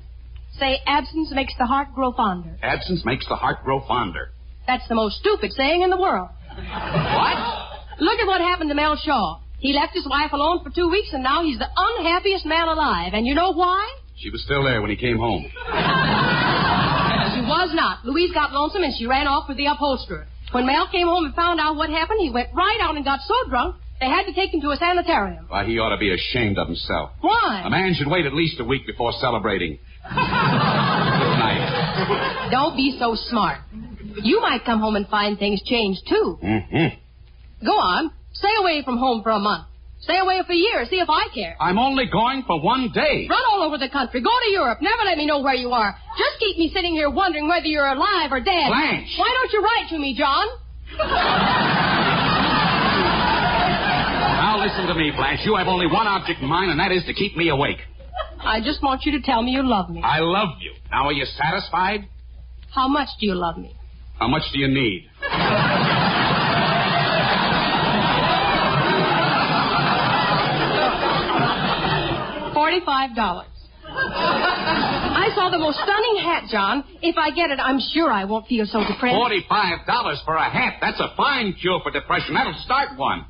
Say 0.58 0.78
absence 0.86 1.30
makes 1.32 1.54
the 1.58 1.66
heart 1.66 1.94
grow 1.94 2.12
fonder. 2.12 2.58
Absence 2.62 3.04
makes 3.04 3.26
the 3.28 3.36
heart 3.36 3.62
grow 3.64 3.80
fonder. 3.86 4.30
That's 4.66 4.86
the 4.88 4.96
most 4.96 5.18
stupid 5.18 5.52
saying 5.52 5.82
in 5.82 5.90
the 5.90 5.96
world. 5.96 6.28
What? 6.48 7.36
Look 8.00 8.18
at 8.20 8.26
what 8.26 8.40
happened 8.40 8.70
to 8.70 8.74
Mel 8.74 8.96
Shaw. 8.96 9.40
He 9.60 9.72
left 9.72 9.94
his 9.94 10.06
wife 10.08 10.32
alone 10.32 10.62
for 10.64 10.70
two 10.70 10.88
weeks, 10.88 11.08
and 11.12 11.22
now 11.22 11.42
he's 11.44 11.58
the 11.58 11.68
unhappiest 11.76 12.44
man 12.46 12.68
alive. 12.68 13.12
And 13.14 13.26
you 13.26 13.34
know 13.34 13.52
why? 13.52 13.88
She 14.16 14.30
was 14.30 14.42
still 14.42 14.64
there 14.64 14.82
when 14.82 14.90
he 14.90 14.96
came 14.96 15.16
home. 15.18 15.46
Was 17.48 17.70
not. 17.74 18.04
Louise 18.04 18.32
got 18.32 18.52
lonesome, 18.52 18.82
and 18.82 18.94
she 18.96 19.06
ran 19.06 19.26
off 19.26 19.48
with 19.48 19.56
the 19.56 19.66
upholsterer. 19.66 20.26
When 20.52 20.66
Mel 20.66 20.88
came 20.90 21.06
home 21.06 21.24
and 21.24 21.34
found 21.34 21.60
out 21.60 21.76
what 21.76 21.90
happened, 21.90 22.20
he 22.20 22.30
went 22.30 22.48
right 22.54 22.78
out 22.80 22.96
and 22.96 23.04
got 23.04 23.20
so 23.20 23.34
drunk 23.48 23.76
they 24.00 24.06
had 24.06 24.24
to 24.24 24.32
take 24.32 24.54
him 24.54 24.60
to 24.60 24.70
a 24.70 24.76
sanitarium. 24.76 25.46
Why, 25.48 25.64
he 25.64 25.78
ought 25.78 25.90
to 25.90 25.96
be 25.98 26.14
ashamed 26.14 26.56
of 26.56 26.68
himself. 26.68 27.10
Why? 27.20 27.62
A 27.64 27.70
man 27.70 27.94
should 27.94 28.06
wait 28.06 28.26
at 28.26 28.32
least 28.32 28.60
a 28.60 28.64
week 28.64 28.86
before 28.86 29.12
celebrating. 29.20 29.78
Good 30.08 30.14
night. 30.14 32.48
Don't 32.52 32.76
be 32.76 32.96
so 32.98 33.16
smart. 33.16 33.58
You 34.22 34.40
might 34.40 34.64
come 34.64 34.78
home 34.80 34.94
and 34.94 35.06
find 35.08 35.36
things 35.38 35.60
changed, 35.64 36.02
too. 36.08 36.38
Mm-hmm. 36.42 37.66
Go 37.66 37.72
on. 37.72 38.12
Stay 38.34 38.54
away 38.60 38.82
from 38.84 38.98
home 38.98 39.22
for 39.22 39.30
a 39.30 39.38
month. 39.40 39.66
Stay 40.00 40.18
away 40.18 40.40
for 40.46 40.52
a 40.52 40.56
year. 40.56 40.86
See 40.88 40.96
if 41.00 41.08
I 41.10 41.26
care. 41.34 41.56
I'm 41.60 41.78
only 41.78 42.06
going 42.06 42.44
for 42.46 42.60
one 42.62 42.90
day. 42.94 43.26
Run 43.28 43.42
all 43.50 43.62
over 43.62 43.78
the 43.78 43.88
country. 43.90 44.20
Go 44.20 44.30
to 44.30 44.50
Europe. 44.50 44.78
Never 44.80 45.02
let 45.04 45.18
me 45.18 45.26
know 45.26 45.40
where 45.42 45.54
you 45.54 45.70
are. 45.72 45.94
Just 46.16 46.38
keep 46.38 46.56
me 46.56 46.70
sitting 46.72 46.92
here 46.92 47.10
wondering 47.10 47.48
whether 47.48 47.66
you're 47.66 47.86
alive 47.86 48.30
or 48.30 48.40
dead. 48.40 48.68
Blanche. 48.68 49.14
Why 49.18 49.30
don't 49.34 49.52
you 49.52 49.60
write 49.62 49.86
to 49.90 49.98
me, 49.98 50.14
John? 50.16 50.46
Now 54.38 54.56
listen 54.64 54.86
to 54.86 54.94
me, 54.94 55.10
Blanche. 55.14 55.40
You 55.44 55.56
have 55.56 55.66
only 55.66 55.86
one 55.86 56.06
object 56.06 56.40
in 56.40 56.48
mind, 56.48 56.70
and 56.70 56.80
that 56.80 56.92
is 56.92 57.04
to 57.06 57.14
keep 57.14 57.36
me 57.36 57.48
awake. 57.48 57.78
I 58.40 58.60
just 58.60 58.82
want 58.82 59.02
you 59.04 59.12
to 59.12 59.20
tell 59.20 59.42
me 59.42 59.50
you 59.52 59.62
love 59.68 59.90
me. 59.90 60.00
I 60.02 60.20
love 60.20 60.50
you. 60.60 60.72
Now, 60.90 61.06
are 61.06 61.12
you 61.12 61.24
satisfied? 61.24 62.08
How 62.72 62.86
much 62.88 63.08
do 63.20 63.26
you 63.26 63.34
love 63.34 63.58
me? 63.58 63.74
How 64.18 64.28
much 64.28 64.42
do 64.52 64.58
you 64.58 64.68
need? 64.68 65.08
Forty-five 72.88 73.16
dollars. 73.16 73.52
I 73.84 75.28
saw 75.36 75.50
the 75.50 75.58
most 75.58 75.76
stunning 75.76 76.24
hat, 76.24 76.48
John. 76.50 76.84
If 77.02 77.16
I 77.18 77.30
get 77.30 77.50
it, 77.50 77.60
I'm 77.60 77.80
sure 77.92 78.10
I 78.10 78.24
won't 78.24 78.46
feel 78.46 78.64
so 78.64 78.80
depressed. 78.80 79.14
Forty-five 79.14 79.84
dollars 79.86 80.20
for 80.24 80.34
a 80.36 80.48
hat. 80.48 80.78
That's 80.80 80.98
a 80.98 81.12
fine 81.14 81.52
cure 81.60 81.80
for 81.82 81.90
depression. 81.92 82.32
That'll 82.32 82.56
start 82.64 82.96
one. 82.96 83.26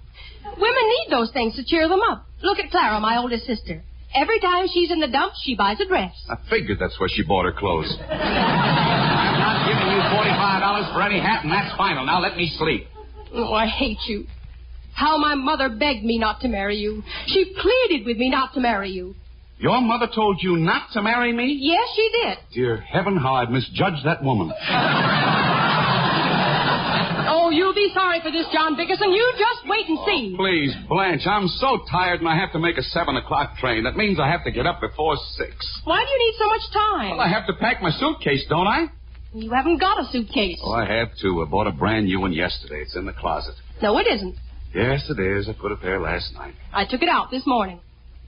Women 0.47 0.85
need 0.94 1.09
those 1.11 1.33
things 1.33 1.57
to 1.57 1.64
cheer 1.64 1.88
them 1.88 2.01
up. 2.09 2.25
Look 2.42 2.61
at 2.61 2.71
Clara, 2.71 3.01
my 3.01 3.18
oldest 3.18 3.47
sister. 3.47 3.83
Every 4.14 4.38
time 4.38 4.66
she's 4.73 4.92
in 4.92 5.01
the 5.01 5.09
dumps, 5.09 5.42
she 5.44 5.57
buys 5.57 5.81
a 5.81 5.87
dress. 5.88 6.14
I 6.31 6.37
figured 6.49 6.79
that's 6.79 6.99
where 7.01 7.09
she 7.12 7.25
bought 7.25 7.44
her 7.44 7.53
clothes. 7.53 7.90
I'm 7.99 9.38
not 9.42 9.66
giving 9.66 9.90
you 9.90 10.01
forty-five 10.14 10.61
dollars 10.62 10.87
for 10.94 11.03
any 11.03 11.18
hat, 11.18 11.42
and 11.42 11.53
that's 11.53 11.77
final. 11.77 12.07
Now 12.07 12.21
let 12.21 12.37
me 12.37 12.47
sleep. 12.59 12.87
Oh, 13.35 13.53
I 13.55 13.66
hate 13.66 13.99
you. 14.07 14.27
How 14.94 15.18
my 15.18 15.35
mother 15.35 15.68
begged 15.68 16.05
me 16.05 16.18
not 16.18 16.42
to 16.42 16.49
marry 16.49 16.77
you. 16.77 17.03
She 17.27 17.55
pleaded 17.61 18.07
with 18.07 18.18
me 18.18 18.31
not 18.31 18.55
to 18.55 18.61
marry 18.61 18.90
you. 18.90 19.16
Your 19.59 19.81
mother 19.81 20.07
told 20.14 20.38
you 20.40 20.57
not 20.57 20.90
to 20.92 21.03
marry 21.03 21.33
me? 21.33 21.57
Yes, 21.61 21.88
she 21.97 22.11
did. 22.23 22.38
Dear 22.55 22.77
heaven, 22.81 23.16
how 23.16 23.35
I've 23.35 23.51
misjudged 23.51 24.05
that 24.05 24.23
woman. 24.23 24.53
Oh, 27.31 27.51
you'll 27.51 27.75
be 27.75 27.90
sorry 27.94 28.21
for 28.23 28.31
this, 28.31 28.47
John 28.53 28.75
Bickerson. 28.77 29.11
You 29.12 29.33
just 29.37 29.68
wait 29.68 29.87
and 29.88 29.99
see. 30.07 30.33
Oh, 30.35 30.37
please, 30.38 30.75
Blanche, 30.88 31.27
I'm 31.27 31.47
so 31.49 31.79
tired 31.90 32.21
and 32.21 32.29
I 32.29 32.37
have 32.37 32.53
to 32.53 32.59
make 32.59 32.77
a 32.79 32.83
seven 32.83 33.16
o'clock 33.16 33.57
train. 33.59 33.85
That 33.85 33.97
means 33.97 34.18
I 34.18 34.31
have 34.31 34.44
to 34.44 34.51
get 34.51 34.66
up 34.66 34.81
before 34.81 35.16
six. 35.37 35.53
Why 35.85 35.99
do 36.05 36.11
you 36.11 36.18
need 36.27 36.35
so 36.38 36.47
much 36.49 36.61
time? 36.73 37.11
Well, 37.16 37.21
I 37.21 37.29
have 37.29 37.47
to 37.47 37.53
pack 37.55 37.83
my 37.83 37.90
suitcase, 37.90 38.44
don't 38.49 38.66
I? 38.66 38.87
You 39.35 39.51
haven't 39.51 39.79
got 39.79 39.99
a 40.01 40.05
suitcase. 40.11 40.59
Oh, 40.62 40.73
I 40.73 40.87
have 40.87 41.09
to. 41.23 41.42
I 41.42 41.51
bought 41.51 41.66
a 41.66 41.73
brand 41.73 42.07
new 42.07 42.21
one 42.21 42.33
yesterday. 42.33 42.81
It's 42.83 42.97
in 42.97 43.05
the 43.05 43.12
closet. 43.12 43.55
No, 43.83 43.99
it 43.99 44.07
isn't. 44.07 44.35
Yes, 44.75 45.09
it 45.11 45.21
is. 45.21 45.49
I 45.49 45.53
put 45.59 45.73
it 45.73 45.79
there 45.83 46.01
last 46.01 46.33
night. 46.35 46.55
I 46.73 46.85
took 46.87 47.03
it 47.03 47.09
out 47.11 47.31
this 47.31 47.47
morning. 47.47 47.81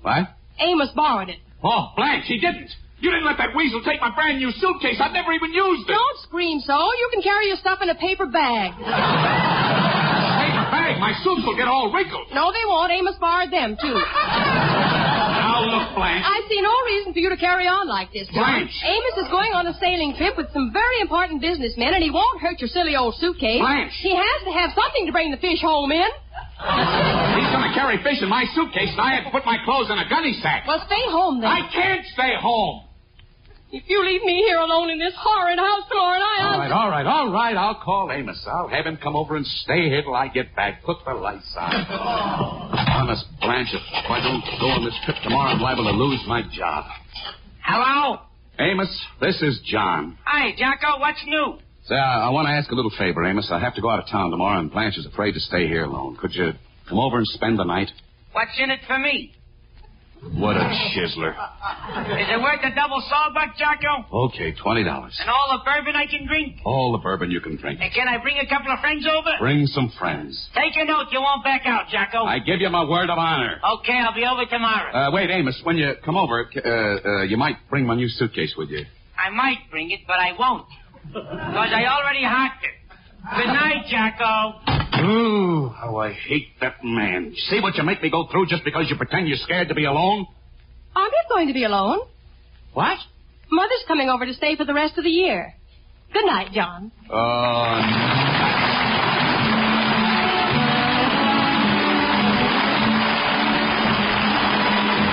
What? 0.02 0.28
Amos 0.60 0.90
borrowed 0.94 1.28
it. 1.28 1.38
Oh, 1.62 1.92
Blanche, 1.96 2.24
he 2.26 2.38
didn't. 2.38 2.70
You 3.00 3.10
didn't 3.10 3.24
let 3.24 3.38
that 3.38 3.56
weasel 3.56 3.80
take 3.80 4.00
my 4.00 4.12
brand 4.14 4.38
new 4.38 4.52
suitcase. 4.52 5.00
I've 5.00 5.16
never 5.16 5.32
even 5.32 5.52
used 5.52 5.88
it. 5.88 5.92
Don't 5.92 6.18
scream 6.28 6.60
so. 6.60 6.76
You 6.76 7.08
can 7.12 7.22
carry 7.22 7.48
your 7.48 7.56
stuff 7.56 7.80
in 7.80 7.88
a 7.88 7.94
paper 7.96 8.26
bag. 8.26 8.76
Paper 8.76 10.64
bag. 10.68 11.00
My 11.00 11.16
suits 11.24 11.40
will 11.48 11.56
get 11.56 11.64
all 11.64 11.88
wrinkled. 11.92 12.28
No, 12.36 12.52
they 12.52 12.60
won't. 12.68 12.92
Amos 12.92 13.16
borrowed 13.16 13.48
them, 13.50 13.76
too. 13.80 13.96
Now 13.96 15.64
look, 15.64 15.96
Blanche. 15.96 16.24
I 16.28 16.44
see 16.48 16.60
no 16.60 16.74
reason 16.92 17.12
for 17.16 17.20
you 17.20 17.30
to 17.32 17.40
carry 17.40 17.64
on 17.64 17.88
like 17.88 18.12
this, 18.12 18.28
John. 18.28 18.68
Blanche. 18.68 18.76
Amos 18.84 19.16
is 19.24 19.28
going 19.32 19.52
on 19.56 19.64
a 19.66 19.72
sailing 19.80 20.12
trip 20.16 20.36
with 20.36 20.52
some 20.52 20.68
very 20.72 21.00
important 21.00 21.40
businessmen, 21.40 21.96
and 21.96 22.04
he 22.04 22.10
won't 22.12 22.40
hurt 22.40 22.60
your 22.60 22.68
silly 22.68 22.96
old 22.96 23.16
suitcase. 23.16 23.64
Blanche. 23.64 23.96
He 24.00 24.12
has 24.12 24.38
to 24.44 24.52
have 24.52 24.76
something 24.76 25.08
to 25.08 25.12
bring 25.12 25.32
the 25.32 25.40
fish 25.40 25.64
home 25.64 25.88
in. 25.92 26.08
He's 26.60 27.50
going 27.50 27.64
to 27.64 27.74
carry 27.74 27.96
fish 28.02 28.20
in 28.20 28.28
my 28.28 28.44
suitcase, 28.54 28.92
and 28.92 29.00
I 29.00 29.16
have 29.16 29.24
to 29.24 29.30
put 29.30 29.44
my 29.46 29.56
clothes 29.64 29.90
in 29.90 29.98
a 29.98 30.08
gunny 30.08 30.38
sack. 30.42 30.66
Well, 30.66 30.82
stay 30.86 31.04
home 31.08 31.40
then. 31.40 31.50
I 31.50 31.68
can't 31.72 32.04
stay 32.12 32.34
home. 32.38 32.84
If 33.72 33.84
you 33.86 34.04
leave 34.04 34.22
me 34.24 34.42
here 34.46 34.58
alone 34.58 34.90
in 34.90 34.98
this 34.98 35.14
horrid 35.16 35.58
house 35.58 35.82
tomorrow 35.88 36.18
night, 36.18 36.42
I'll... 36.42 36.58
right, 36.58 36.72
all 36.72 36.90
right, 36.90 37.06
all 37.06 37.32
right. 37.32 37.56
I'll 37.56 37.80
call 37.80 38.10
Amos. 38.10 38.44
I'll 38.50 38.68
have 38.68 38.84
him 38.84 38.98
come 39.00 39.14
over 39.14 39.36
and 39.36 39.46
stay 39.46 39.88
here 39.88 40.02
till 40.02 40.14
I 40.14 40.26
get 40.26 40.56
back. 40.56 40.82
Put 40.82 40.98
the 41.06 41.14
lights 41.14 41.54
on. 41.56 41.72
Honest, 41.88 43.24
Blanche, 43.40 43.68
if 43.72 44.10
I 44.10 44.20
don't 44.20 44.42
go 44.60 44.66
on 44.74 44.84
this 44.84 44.98
trip 45.04 45.16
tomorrow, 45.22 45.50
I'm 45.50 45.60
liable 45.60 45.84
to 45.84 45.92
lose 45.96 46.20
my 46.26 46.42
job. 46.52 46.84
Hello? 47.64 48.22
Amos, 48.58 49.06
this 49.20 49.40
is 49.40 49.60
John. 49.64 50.18
Hi, 50.24 50.50
Jocko. 50.58 50.98
What's 50.98 51.24
new? 51.24 51.58
Say, 51.86 51.94
I, 51.94 52.26
I 52.26 52.30
want 52.30 52.46
to 52.46 52.52
ask 52.52 52.70
a 52.70 52.74
little 52.74 52.92
favor, 52.98 53.24
Amos. 53.24 53.48
I 53.50 53.58
have 53.58 53.74
to 53.74 53.80
go 53.80 53.90
out 53.90 53.98
of 53.98 54.08
town 54.08 54.30
tomorrow, 54.30 54.60
and 54.60 54.70
Blanche 54.70 54.98
is 54.98 55.06
afraid 55.06 55.32
to 55.32 55.40
stay 55.40 55.66
here 55.66 55.84
alone. 55.84 56.16
Could 56.20 56.34
you 56.34 56.52
come 56.88 56.98
over 56.98 57.16
and 57.18 57.26
spend 57.26 57.58
the 57.58 57.64
night? 57.64 57.90
What's 58.32 58.52
in 58.62 58.70
it 58.70 58.80
for 58.86 58.98
me? 58.98 59.34
What 60.36 60.54
a 60.54 60.60
chiseler. 60.92 61.32
Is 61.32 62.28
it 62.28 62.40
worth 62.42 62.60
a 62.62 62.74
double 62.74 63.02
sawbuck, 63.08 63.56
Jocko? 63.56 64.04
Okay, 64.28 64.52
$20. 64.52 64.84
And 64.84 65.30
all 65.30 65.48
the 65.56 65.64
bourbon 65.64 65.96
I 65.96 66.04
can 66.04 66.26
drink? 66.26 66.56
All 66.66 66.92
the 66.92 66.98
bourbon 66.98 67.30
you 67.30 67.40
can 67.40 67.56
drink. 67.56 67.80
And 67.80 67.90
can 67.94 68.06
I 68.06 68.18
bring 68.22 68.36
a 68.36 68.46
couple 68.46 68.70
of 68.70 68.80
friends 68.80 69.06
over? 69.10 69.30
Bring 69.40 69.64
some 69.66 69.90
friends. 69.98 70.36
Take 70.54 70.76
a 70.76 70.84
note. 70.84 71.06
You 71.10 71.22
won't 71.22 71.42
back 71.42 71.62
out, 71.64 71.88
Jocko. 71.90 72.24
I 72.26 72.38
give 72.38 72.60
you 72.60 72.68
my 72.68 72.84
word 72.84 73.08
of 73.08 73.16
honor. 73.18 73.58
Okay, 73.80 73.94
I'll 73.96 74.14
be 74.14 74.26
over 74.30 74.44
tomorrow. 74.44 74.92
Uh, 74.92 75.10
wait, 75.10 75.30
Amos, 75.30 75.58
when 75.64 75.78
you 75.78 75.94
come 76.04 76.16
over, 76.18 76.44
uh, 76.54 76.68
uh, 76.68 77.22
you 77.22 77.38
might 77.38 77.56
bring 77.70 77.86
my 77.86 77.94
new 77.94 78.08
suitcase 78.08 78.52
with 78.58 78.68
you. 78.68 78.84
I 79.18 79.30
might 79.30 79.70
bring 79.70 79.90
it, 79.90 80.00
but 80.06 80.18
I 80.20 80.32
won't. 80.38 80.66
Because 81.06 81.70
I 81.74 81.84
already 81.86 82.24
hocked 82.24 82.64
it. 82.64 82.70
Good 83.36 83.46
night, 83.52 83.86
Jocko. 83.88 85.02
Ooh, 85.02 85.68
how 85.68 85.96
I 85.96 86.12
hate 86.12 86.48
that 86.60 86.76
man. 86.84 87.34
See 87.48 87.60
what 87.60 87.76
you 87.76 87.82
make 87.84 88.02
me 88.02 88.10
go 88.10 88.26
through 88.30 88.46
just 88.46 88.64
because 88.64 88.86
you 88.90 88.96
pretend 88.96 89.28
you're 89.28 89.38
scared 89.38 89.68
to 89.68 89.74
be 89.74 89.84
alone? 89.84 90.26
I'm 90.94 91.04
not 91.04 91.28
going 91.30 91.48
to 91.48 91.54
be 91.54 91.64
alone. 91.64 92.00
What? 92.74 92.98
Mother's 93.50 93.84
coming 93.88 94.08
over 94.08 94.26
to 94.26 94.34
stay 94.34 94.56
for 94.56 94.64
the 94.64 94.74
rest 94.74 94.96
of 94.98 95.04
the 95.04 95.10
year. 95.10 95.54
Good 96.12 96.24
night, 96.26 96.52
John. 96.52 96.90
Oh, 97.10 97.80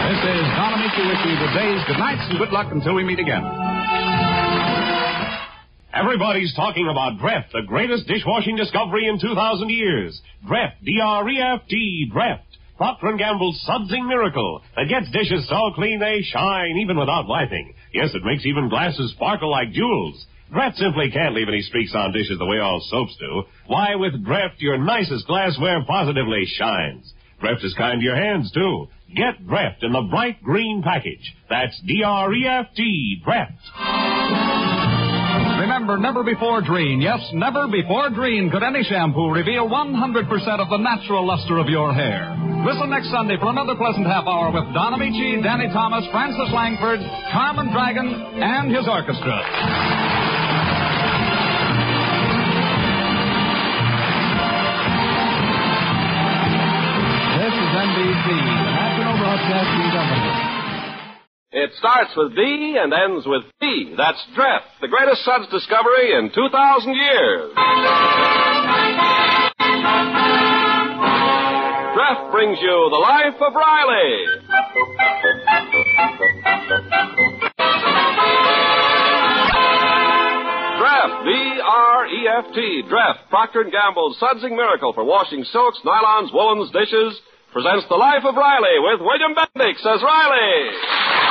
This 0.08 0.23
is 0.23 0.43
Don 0.56 0.71
Ameche 0.73 1.04
with 1.04 1.21
you 1.28 1.36
good 1.38 1.54
days, 1.54 1.82
good 1.86 2.00
nights, 2.00 2.23
and 2.30 2.39
good 2.39 2.52
luck 2.52 2.67
until 2.71 2.95
we 2.95 3.04
meet 3.04 3.19
again. 3.19 3.43
Everybody's 5.93 6.54
talking 6.56 6.88
about 6.89 7.17
Dreft, 7.19 7.52
the 7.54 7.63
greatest 7.65 8.08
dishwashing 8.08 8.56
discovery 8.56 9.08
in 9.08 9.19
2,000 9.19 9.69
years. 9.69 10.21
Dreft, 10.45 10.84
D-R-E-F-T, 10.84 12.12
Dreft. 12.13 12.41
Procter 12.78 13.13
& 13.15 13.17
Gamble's 13.17 13.60
sudsing 13.65 14.08
miracle 14.08 14.62
that 14.76 14.88
gets 14.88 15.10
dishes 15.10 15.47
so 15.50 15.71
clean 15.73 16.00
they 16.00 16.21
shine 16.21 16.78
even 16.78 17.00
without 17.00 17.28
wiping. 17.28 17.73
Yes, 17.91 18.12
it 18.13 18.23
makes 18.23 18.45
even 18.45 18.69
glasses 18.69 19.12
sparkle 19.15 19.50
like 19.50 19.71
jewels. 19.71 20.28
Dreft 20.54 20.76
simply 20.76 21.10
can't 21.10 21.34
leave 21.34 21.50
any 21.50 21.62
streaks 21.62 21.93
on 21.95 22.13
dishes 22.13 22.38
the 22.38 22.45
way 22.45 22.60
all 22.60 22.80
soaps 22.89 23.15
do. 23.19 23.43
Why, 23.65 23.95
with 23.95 24.23
Dreft, 24.23 24.60
your 24.60 24.78
nicest 24.78 25.26
glassware 25.26 25.84
positively 25.86 26.43
shines. 26.45 27.12
Dreft 27.41 27.65
is 27.65 27.73
kind 27.78 28.00
to 28.00 28.06
your 28.06 28.15
hands, 28.15 28.52
too. 28.52 28.88
Get 29.15 29.45
Dreft 29.47 29.82
in 29.84 29.91
the 29.91 30.08
bright 30.12 30.43
green 30.43 30.84
package. 30.84 31.34
That's 31.50 31.80
D-R-E-F-T, 31.88 33.23
Dreft. 33.26 34.77
Remember, 35.78 36.02
never 36.02 36.24
before 36.24 36.63
Drene, 36.63 37.04
yes, 37.04 37.22
never 37.34 37.68
before 37.68 38.10
Drene 38.10 38.50
could 38.50 38.63
any 38.63 38.82
shampoo 38.82 39.30
reveal 39.30 39.70
100% 39.70 39.94
of 40.58 40.70
the 40.74 40.78
natural 40.82 41.24
luster 41.24 41.60
of 41.60 41.70
your 41.70 41.94
hair. 41.94 42.34
Listen 42.66 42.90
next 42.90 43.12
Sunday 43.12 43.38
for 43.40 43.52
another 43.54 43.76
pleasant 43.76 44.08
half 44.08 44.26
hour 44.26 44.50
with 44.50 44.74
Don 44.74 44.98
Ameche, 44.98 45.38
Danny 45.44 45.70
Thomas, 45.70 46.04
Frances 46.10 46.50
Langford, 46.50 46.98
Carmen 47.32 47.70
Dragon, 47.72 48.10
and 48.42 48.74
his 48.74 48.90
orchestra. 48.90 49.38
This 57.38 57.54
is 57.54 57.70
NBC, 57.86 58.26
the 58.26 58.74
National 58.74 59.13
Broadcasting 59.22 59.92
Company. 59.94 60.46
It 61.58 61.74
starts 61.80 62.12
with 62.15 62.36
D 62.36 62.78
and 62.78 62.93
ends 62.93 63.26
with 63.26 63.41
P. 63.60 63.96
That's 63.98 64.22
Dreft, 64.38 64.78
the 64.80 64.88
greatest 64.88 65.26
suds 65.26 65.50
discovery 65.50 66.13
in 66.13 66.30
2,000 66.30 66.93
years. 66.93 67.50
Dreft 71.98 72.30
brings 72.30 72.60
you 72.62 72.89
The 72.93 73.02
Life 73.02 73.41
of 73.41 73.56
Riley. 73.58 74.38
Dreft, 80.78 81.26
D-R-E-F-T, 81.26 82.84
Dreft, 82.86 83.30
Procter 83.32 83.63
& 83.63 83.72
Gamble's 83.72 84.20
sudsing 84.20 84.56
miracle 84.56 84.93
for 84.93 85.04
washing 85.04 85.43
silks, 85.46 85.80
nylons, 85.84 86.32
woolens, 86.32 86.72
dishes, 86.72 87.20
presents 87.52 87.88
The 87.89 87.96
Life 87.96 88.26
of 88.26 88.36
Riley 88.36 88.78
with 88.78 89.02
William 89.02 89.34
Bendix 89.34 89.84
as 89.84 90.04
Riley. 90.04 91.27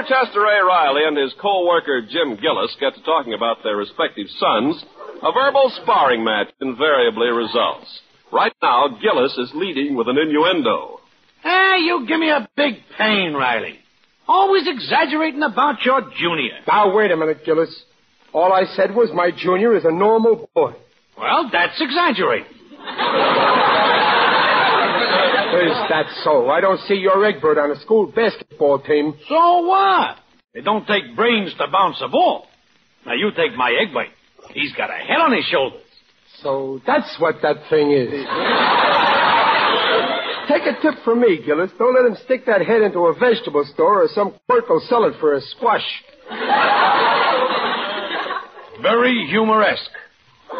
Whenever 0.00 0.24
Chester 0.24 0.44
A. 0.44 0.64
Riley 0.64 1.02
and 1.04 1.16
his 1.16 1.34
co-worker 1.40 2.00
Jim 2.02 2.36
Gillis 2.40 2.74
get 2.80 2.94
to 2.94 3.02
talking 3.02 3.34
about 3.34 3.58
their 3.62 3.76
respective 3.76 4.28
sons, 4.38 4.82
a 5.22 5.32
verbal 5.32 5.70
sparring 5.82 6.24
match 6.24 6.48
invariably 6.60 7.28
results. 7.28 8.00
Right 8.32 8.52
now, 8.62 8.88
Gillis 9.02 9.36
is 9.36 9.50
leading 9.54 9.96
with 9.96 10.08
an 10.08 10.16
innuendo. 10.16 11.00
Hey, 11.42 11.78
you 11.84 12.06
give 12.06 12.18
me 12.18 12.30
a 12.30 12.48
big 12.56 12.74
pain, 12.96 13.34
Riley. 13.34 13.78
Always 14.26 14.66
exaggerating 14.66 15.42
about 15.42 15.82
your 15.84 16.00
junior. 16.18 16.60
Now, 16.66 16.94
wait 16.94 17.10
a 17.10 17.16
minute, 17.16 17.44
Gillis. 17.44 17.84
All 18.32 18.52
I 18.52 18.64
said 18.76 18.94
was 18.94 19.10
my 19.12 19.30
junior 19.36 19.76
is 19.76 19.84
a 19.84 19.92
normal 19.92 20.48
boy. 20.54 20.72
Well, 21.18 21.50
that's 21.52 21.80
exaggerating. 21.80 22.59
Is 25.50 25.74
that 25.90 26.06
so? 26.22 26.48
I 26.48 26.60
don't 26.60 26.78
see 26.86 26.94
your 26.94 27.24
Egbert 27.24 27.58
on 27.58 27.72
a 27.72 27.80
school 27.80 28.06
basketball 28.06 28.78
team. 28.80 29.14
So 29.28 29.66
what? 29.66 30.16
It 30.54 30.64
don't 30.64 30.86
take 30.86 31.16
brains 31.16 31.52
to 31.58 31.66
bounce 31.70 32.00
a 32.00 32.08
ball. 32.08 32.46
Now, 33.04 33.14
you 33.14 33.30
take 33.36 33.56
my 33.56 33.72
Egbert. 33.80 34.08
He's 34.52 34.72
got 34.74 34.90
a 34.90 34.94
head 34.94 35.18
on 35.18 35.32
his 35.34 35.44
shoulders. 35.46 35.82
So 36.42 36.80
that's 36.86 37.16
what 37.18 37.36
that 37.42 37.56
thing 37.68 37.90
is. 37.92 38.10
Take 40.48 40.62
a 40.66 40.74
tip 40.82 40.94
from 41.04 41.20
me, 41.20 41.38
Gillis. 41.44 41.70
Don't 41.78 41.94
let 41.94 42.06
him 42.10 42.16
stick 42.24 42.46
that 42.46 42.64
head 42.66 42.82
into 42.82 42.98
a 43.06 43.14
vegetable 43.14 43.64
store 43.72 44.02
or 44.02 44.08
some 44.08 44.34
clerk 44.48 44.68
will 44.68 44.80
sell 44.88 45.04
it 45.04 45.14
for 45.20 45.34
a 45.34 45.40
squash. 45.40 45.84
Very 48.82 49.26
humoresque. 49.30 49.90
but 50.50 50.58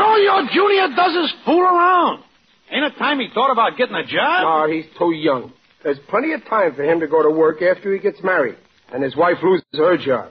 all 0.00 0.22
your 0.22 0.46
junior 0.52 0.88
does 0.94 1.14
is 1.24 1.32
fool 1.44 1.62
around. 1.62 2.22
Ain't 2.72 2.84
it 2.84 2.96
time 2.98 3.20
he 3.20 3.28
thought 3.34 3.52
about 3.52 3.76
getting 3.76 3.94
a 3.94 4.04
job? 4.04 4.68
No, 4.68 4.72
he's 4.72 4.86
too 4.98 5.12
young. 5.12 5.52
There's 5.84 5.98
plenty 6.08 6.32
of 6.32 6.44
time 6.46 6.74
for 6.74 6.82
him 6.82 7.00
to 7.00 7.06
go 7.06 7.22
to 7.22 7.30
work 7.30 7.60
after 7.60 7.92
he 7.92 7.98
gets 7.98 8.22
married 8.22 8.56
and 8.92 9.02
his 9.02 9.16
wife 9.16 9.36
loses 9.42 9.66
her 9.74 9.96
job. 9.96 10.30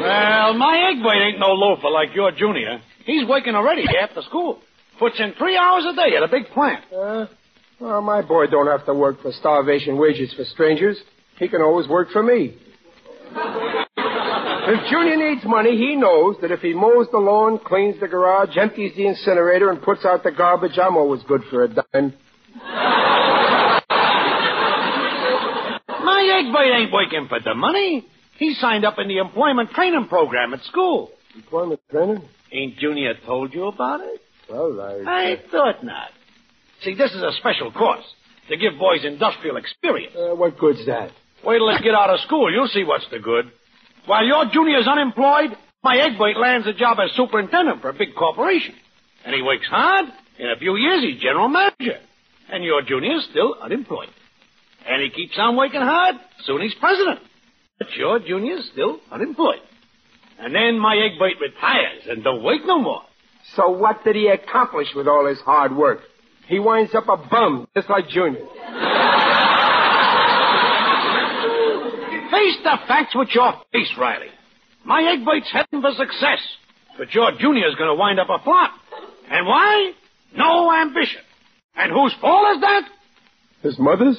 Well, 0.00 0.54
my 0.54 0.92
Egbert 0.92 1.16
ain't 1.16 1.40
no 1.40 1.48
loafer 1.48 1.90
like 1.90 2.14
your 2.14 2.30
junior. 2.30 2.80
He's 3.04 3.26
working 3.28 3.54
already 3.54 3.84
after 4.00 4.22
school. 4.22 4.60
Puts 4.98 5.18
in 5.18 5.34
three 5.36 5.56
hours 5.56 5.84
a 5.84 5.94
day 5.94 6.16
at 6.16 6.22
a 6.22 6.28
big 6.28 6.46
plant. 6.54 6.84
Uh, 6.92 7.26
well, 7.80 8.00
my 8.00 8.22
boy 8.22 8.46
don't 8.46 8.66
have 8.68 8.86
to 8.86 8.94
work 8.94 9.20
for 9.20 9.32
starvation 9.32 9.98
wages 9.98 10.32
for 10.34 10.44
strangers. 10.44 10.98
He 11.38 11.48
can 11.48 11.60
always 11.60 11.88
work 11.88 12.10
for 12.10 12.22
me. 12.22 12.56
If 14.68 14.90
Junior 14.90 15.16
needs 15.16 15.44
money, 15.44 15.76
he 15.76 15.94
knows 15.94 16.36
that 16.42 16.50
if 16.50 16.58
he 16.60 16.74
mows 16.74 17.06
the 17.12 17.18
lawn, 17.18 17.60
cleans 17.64 18.00
the 18.00 18.08
garage, 18.08 18.56
empties 18.56 18.92
the 18.96 19.06
incinerator, 19.06 19.70
and 19.70 19.80
puts 19.80 20.04
out 20.04 20.24
the 20.24 20.32
garbage, 20.32 20.76
I'm 20.76 20.96
always 20.96 21.22
good 21.22 21.42
for 21.48 21.62
a 21.62 21.68
dime. 21.68 22.14
My 25.88 26.38
egg 26.38 26.46
Egbert 26.46 26.66
ain't 26.66 26.92
working 26.92 27.28
for 27.28 27.38
the 27.38 27.54
money. 27.54 28.06
He 28.38 28.54
signed 28.54 28.84
up 28.84 28.98
in 28.98 29.06
the 29.06 29.18
employment 29.18 29.70
training 29.70 30.08
program 30.08 30.52
at 30.52 30.62
school. 30.64 31.12
Employment 31.36 31.80
training? 31.88 32.22
Ain't 32.52 32.76
Junior 32.78 33.14
told 33.24 33.54
you 33.54 33.66
about 33.68 34.00
it? 34.00 34.20
Well, 34.50 34.80
I... 34.80 35.02
I 35.06 35.36
thought 35.50 35.84
not. 35.84 36.08
See, 36.82 36.94
this 36.94 37.12
is 37.12 37.22
a 37.22 37.30
special 37.38 37.70
course 37.70 38.04
to 38.48 38.56
give 38.56 38.78
boys 38.80 39.04
industrial 39.04 39.58
experience. 39.58 40.14
Uh, 40.16 40.34
what 40.34 40.58
good's 40.58 40.84
that? 40.86 41.12
Wait 41.44 41.58
till 41.58 41.68
they 41.68 41.78
get 41.82 41.94
out 41.94 42.10
of 42.10 42.18
school. 42.20 42.52
You'll 42.52 42.66
see 42.68 42.82
what's 42.84 43.06
the 43.10 43.20
good. 43.20 43.50
While 44.06 44.24
your 44.24 44.46
junior's 44.52 44.86
unemployed, 44.86 45.56
my 45.82 45.98
Egbert 45.98 46.36
lands 46.38 46.66
a 46.66 46.72
job 46.72 46.98
as 47.00 47.12
superintendent 47.12 47.82
for 47.82 47.90
a 47.90 47.92
big 47.92 48.14
corporation. 48.14 48.74
And 49.24 49.34
he 49.34 49.42
works 49.42 49.66
hard. 49.68 50.06
In 50.38 50.50
a 50.50 50.56
few 50.56 50.76
years, 50.76 51.02
he's 51.02 51.20
general 51.20 51.48
manager. 51.48 51.98
And 52.50 52.64
your 52.64 52.82
junior's 52.82 53.26
still 53.30 53.56
unemployed. 53.60 54.08
And 54.88 55.02
he 55.02 55.10
keeps 55.10 55.36
on 55.38 55.56
working 55.56 55.80
hard. 55.80 56.16
Soon 56.44 56.62
he's 56.62 56.74
president. 56.74 57.20
But 57.78 57.92
your 57.96 58.20
junior's 58.20 58.68
still 58.72 59.00
unemployed. 59.10 59.60
And 60.38 60.54
then 60.54 60.78
my 60.78 60.96
Egbert 60.96 61.40
retires 61.40 62.02
and 62.08 62.22
don't 62.22 62.42
work 62.42 62.60
no 62.64 62.78
more. 62.78 63.02
So 63.54 63.70
what 63.70 64.04
did 64.04 64.16
he 64.16 64.28
accomplish 64.28 64.88
with 64.94 65.08
all 65.08 65.26
his 65.26 65.40
hard 65.40 65.74
work? 65.74 66.00
He 66.48 66.58
winds 66.58 66.94
up 66.94 67.08
a 67.08 67.16
bum, 67.16 67.66
just 67.74 67.88
like 67.90 68.08
Junior. 68.08 68.44
Hey, 72.30 72.35
Face 72.46 72.62
the 72.62 72.76
facts 72.86 73.12
with 73.16 73.28
your 73.34 73.54
face, 73.72 73.90
Riley. 73.98 74.28
My 74.84 75.02
egg 75.02 75.26
bait's 75.26 75.50
heading 75.50 75.82
for 75.82 75.90
success. 75.98 76.38
But 76.96 77.12
your 77.12 77.32
junior's 77.32 77.74
gonna 77.74 77.96
wind 77.96 78.20
up 78.20 78.28
a 78.30 78.38
flop. 78.44 78.70
And 79.28 79.46
why? 79.48 79.90
No 80.36 80.72
ambition. 80.72 81.22
And 81.74 81.90
whose 81.90 82.14
fault 82.20 82.54
is 82.54 82.60
that? 82.60 82.82
His 83.62 83.78
mother's? 83.80 84.16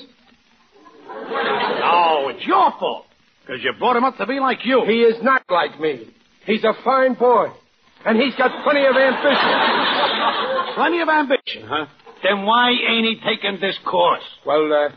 No, 1.07 2.27
it's 2.27 2.45
your 2.45 2.71
fault. 2.77 3.05
Because 3.45 3.63
you 3.63 3.71
brought 3.79 3.95
him 3.95 4.03
up 4.03 4.17
to 4.17 4.25
be 4.25 4.41
like 4.41 4.65
you. 4.65 4.83
He 4.85 5.03
is 5.03 5.23
not 5.23 5.43
like 5.49 5.79
me. 5.79 6.13
He's 6.45 6.65
a 6.65 6.73
fine 6.83 7.13
boy. 7.13 7.47
And 8.05 8.17
he's 8.17 8.35
got 8.35 8.51
plenty 8.65 8.85
of 8.85 8.95
ambition. 8.97 10.75
Plenty 10.75 10.99
of 11.01 11.07
ambition, 11.07 11.63
huh? 11.65 11.85
Then 12.23 12.45
why 12.45 12.71
ain't 12.71 13.05
he 13.05 13.21
taking 13.25 13.59
this 13.61 13.77
course? 13.85 14.21
Well, 14.45 14.71
uh, 14.71 14.89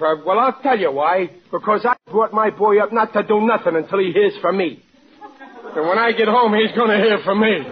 uh, 0.00 0.14
well, 0.24 0.38
I'll 0.38 0.60
tell 0.62 0.78
you 0.78 0.92
why. 0.92 1.30
Because 1.50 1.84
I 1.84 1.96
brought 2.10 2.32
my 2.32 2.50
boy 2.50 2.78
up 2.78 2.92
not 2.92 3.12
to 3.14 3.22
do 3.22 3.40
nothing 3.40 3.76
until 3.76 3.98
he 3.98 4.12
hears 4.12 4.34
from 4.40 4.56
me. 4.58 4.82
And 5.74 5.86
when 5.88 5.98
I 5.98 6.12
get 6.12 6.28
home, 6.28 6.54
he's 6.54 6.74
going 6.76 6.90
to 6.90 6.98
hear 6.98 7.18
from 7.24 7.40
me. 7.40 7.64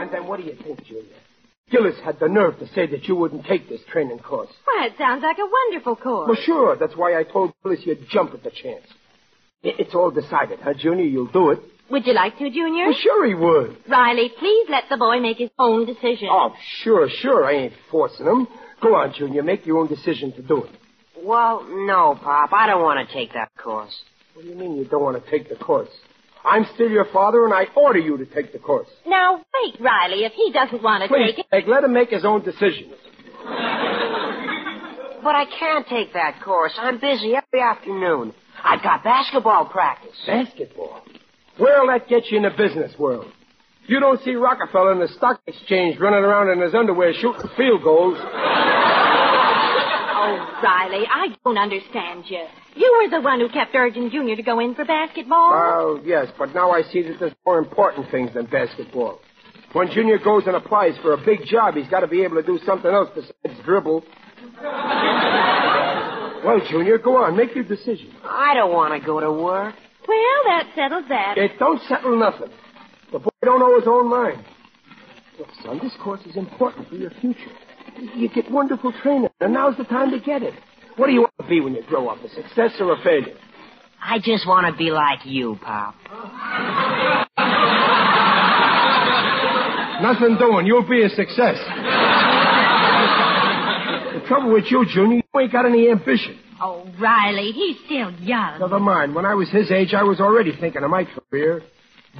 And 0.00 0.12
then 0.12 0.26
what 0.26 0.40
do 0.40 0.46
you 0.46 0.56
think, 0.62 0.84
Julia? 0.84 1.04
Gillis 1.70 1.94
had 2.04 2.18
the 2.18 2.28
nerve 2.28 2.58
to 2.58 2.66
say 2.74 2.86
that 2.88 3.04
you 3.04 3.14
wouldn't 3.14 3.46
take 3.46 3.68
this 3.68 3.80
training 3.92 4.18
course. 4.18 4.50
Why, 4.64 4.86
it 4.86 4.94
sounds 4.98 5.22
like 5.22 5.36
a 5.38 5.46
wonderful 5.46 5.96
course. 5.96 6.28
Well, 6.28 6.42
sure. 6.44 6.76
That's 6.76 6.96
why 6.96 7.16
I 7.18 7.22
told 7.22 7.52
Gillis 7.62 7.80
you'd 7.84 8.08
jump 8.10 8.34
at 8.34 8.42
the 8.42 8.50
chance. 8.50 8.84
It's 9.62 9.94
all 9.94 10.10
decided, 10.10 10.58
huh, 10.62 10.74
Junior? 10.76 11.04
You'll 11.04 11.30
do 11.30 11.50
it. 11.50 11.60
Would 11.90 12.06
you 12.06 12.12
like 12.14 12.38
to, 12.38 12.50
Junior? 12.50 12.86
Well, 12.86 12.94
sure 13.00 13.26
he 13.26 13.34
would. 13.34 13.76
Riley, 13.88 14.30
please 14.38 14.66
let 14.70 14.84
the 14.88 14.96
boy 14.96 15.18
make 15.20 15.38
his 15.38 15.50
own 15.58 15.86
decision. 15.86 16.28
Oh, 16.30 16.54
sure, 16.82 17.08
sure. 17.08 17.44
I 17.44 17.52
ain't 17.52 17.72
forcing 17.90 18.26
him. 18.26 18.46
Go 18.80 18.94
on, 18.94 19.12
Junior. 19.12 19.42
Make 19.42 19.66
your 19.66 19.78
own 19.78 19.88
decision 19.88 20.32
to 20.32 20.42
do 20.42 20.64
it. 20.64 20.70
Well, 21.22 21.66
no, 21.68 22.18
Pop. 22.22 22.52
I 22.52 22.66
don't 22.68 22.82
want 22.82 23.06
to 23.06 23.12
take 23.12 23.32
that 23.34 23.50
course. 23.56 23.94
What 24.34 24.44
do 24.44 24.48
you 24.48 24.54
mean 24.54 24.76
you 24.76 24.84
don't 24.84 25.02
want 25.02 25.22
to 25.22 25.30
take 25.30 25.48
the 25.48 25.56
course? 25.56 25.90
I'm 26.44 26.64
still 26.74 26.88
your 26.88 27.04
father, 27.12 27.44
and 27.44 27.52
I 27.52 27.66
order 27.76 27.98
you 27.98 28.16
to 28.16 28.24
take 28.24 28.52
the 28.52 28.58
course. 28.58 28.88
Now, 29.06 29.36
wait, 29.62 29.78
Riley, 29.80 30.24
if 30.24 30.32
he 30.32 30.50
doesn't 30.52 30.82
want 30.82 31.02
to 31.02 31.08
Please, 31.08 31.34
take 31.34 31.40
it. 31.40 31.50
Peg, 31.50 31.68
let 31.68 31.84
him 31.84 31.92
make 31.92 32.08
his 32.10 32.24
own 32.24 32.42
decision. 32.42 32.90
But 35.22 35.34
I 35.34 35.44
can't 35.58 35.86
take 35.86 36.14
that 36.14 36.40
course. 36.42 36.72
I'm 36.78 36.98
busy 36.98 37.34
every 37.34 37.60
afternoon. 37.60 38.32
I've 38.64 38.82
got 38.82 39.04
basketball 39.04 39.66
practice. 39.66 40.16
Basketball? 40.26 41.02
Where'll 41.60 41.88
that 41.88 42.08
get 42.08 42.30
you 42.30 42.38
in 42.38 42.42
the 42.44 42.50
business 42.50 42.98
world? 42.98 43.26
If 43.84 43.90
You 43.90 44.00
don't 44.00 44.20
see 44.24 44.34
Rockefeller 44.34 44.92
in 44.92 44.98
the 44.98 45.08
stock 45.08 45.40
exchange 45.46 45.98
running 46.00 46.24
around 46.24 46.48
in 46.50 46.60
his 46.60 46.74
underwear 46.74 47.12
shooting 47.12 47.50
field 47.56 47.82
goals. 47.82 48.16
Oh, 48.18 48.26
Riley, 50.62 51.06
I 51.06 51.28
don't 51.44 51.58
understand 51.58 52.24
you. 52.28 52.44
You 52.76 53.00
were 53.02 53.10
the 53.10 53.20
one 53.22 53.40
who 53.40 53.48
kept 53.48 53.74
urging 53.74 54.10
Junior 54.10 54.36
to 54.36 54.42
go 54.42 54.58
in 54.60 54.74
for 54.74 54.84
basketball. 54.84 55.50
Well, 55.50 56.00
yes, 56.04 56.28
but 56.38 56.54
now 56.54 56.70
I 56.70 56.82
see 56.82 57.02
that 57.02 57.18
there's 57.18 57.34
more 57.44 57.58
important 57.58 58.10
things 58.10 58.32
than 58.32 58.46
basketball. 58.46 59.20
When 59.72 59.90
Junior 59.90 60.18
goes 60.18 60.44
and 60.46 60.56
applies 60.56 60.96
for 61.02 61.12
a 61.12 61.18
big 61.24 61.44
job, 61.44 61.74
he's 61.74 61.88
got 61.88 62.00
to 62.00 62.08
be 62.08 62.22
able 62.22 62.36
to 62.36 62.42
do 62.42 62.58
something 62.64 62.90
else 62.90 63.10
besides 63.14 63.60
dribble. 63.64 64.02
Well, 66.42 66.58
Junior, 66.70 66.96
go 66.96 67.22
on. 67.22 67.36
Make 67.36 67.54
your 67.54 67.64
decision. 67.64 68.14
I 68.24 68.54
don't 68.54 68.72
want 68.72 68.98
to 68.98 69.06
go 69.06 69.20
to 69.20 69.30
work. 69.30 69.74
Well, 70.10 70.42
that 70.46 70.66
settles 70.74 71.04
that. 71.08 71.38
It 71.38 71.52
don't 71.58 71.80
settle 71.88 72.18
nothing. 72.18 72.50
The 73.12 73.20
boy 73.20 73.30
don't 73.42 73.60
know 73.60 73.78
his 73.78 73.86
own 73.86 74.10
mind. 74.10 74.44
Look, 75.38 75.48
son, 75.62 75.78
this 75.82 75.92
course 76.02 76.20
is 76.26 76.36
important 76.36 76.88
for 76.88 76.96
your 76.96 77.10
future. 77.20 77.52
You 78.16 78.28
get 78.28 78.50
wonderful 78.50 78.92
training, 79.02 79.28
and 79.40 79.52
now's 79.52 79.76
the 79.76 79.84
time 79.84 80.10
to 80.10 80.18
get 80.18 80.42
it. 80.42 80.54
What 80.96 81.06
do 81.06 81.12
you 81.12 81.20
want 81.20 81.34
to 81.40 81.46
be 81.46 81.60
when 81.60 81.74
you 81.74 81.82
grow 81.86 82.08
up, 82.08 82.18
a 82.24 82.28
success 82.28 82.72
or 82.80 82.92
a 82.92 83.02
failure? 83.02 83.36
I 84.02 84.18
just 84.18 84.46
want 84.46 84.66
to 84.66 84.76
be 84.76 84.90
like 84.90 85.20
you, 85.24 85.58
Pop. 85.62 85.94
Nothing 90.02 90.36
doing. 90.38 90.66
You'll 90.66 90.88
be 90.88 91.02
a 91.04 91.10
success. 91.10 91.56
the 94.14 94.26
trouble 94.26 94.52
with 94.52 94.64
you, 94.70 94.84
Junior, 94.92 95.16
you 95.16 95.40
ain't 95.40 95.52
got 95.52 95.66
any 95.66 95.90
ambition. 95.90 96.38
Oh, 96.60 96.86
Riley, 97.00 97.52
he's 97.52 97.76
still 97.86 98.12
young. 98.20 98.60
Never 98.60 98.80
mind. 98.80 99.14
When 99.14 99.24
I 99.24 99.34
was 99.34 99.48
his 99.50 99.70
age, 99.70 99.94
I 99.94 100.02
was 100.02 100.20
already 100.20 100.52
thinking 100.58 100.82
of 100.82 100.90
my 100.90 101.04
career. 101.04 101.62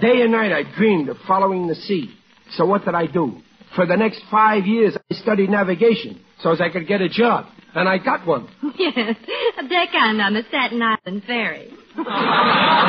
Day 0.00 0.22
and 0.22 0.32
night, 0.32 0.52
I 0.52 0.62
dreamed 0.76 1.08
of 1.08 1.16
following 1.26 1.66
the 1.66 1.74
sea. 1.74 2.14
So 2.52 2.64
what 2.64 2.84
did 2.84 2.94
I 2.94 3.06
do? 3.06 3.40
For 3.76 3.86
the 3.86 3.96
next 3.96 4.22
five 4.30 4.66
years, 4.66 4.96
I 5.10 5.14
studied 5.14 5.50
navigation 5.50 6.20
so 6.40 6.50
as 6.52 6.60
I 6.60 6.70
could 6.70 6.86
get 6.88 7.00
a 7.00 7.08
job. 7.08 7.46
And 7.74 7.88
I 7.88 7.98
got 7.98 8.26
one. 8.26 8.48
yes, 8.78 9.16
a 9.58 9.68
deckhand 9.68 10.20
on 10.20 10.34
the 10.34 10.42
Staten 10.48 10.82
Island 10.82 11.22
ferry. 11.26 11.70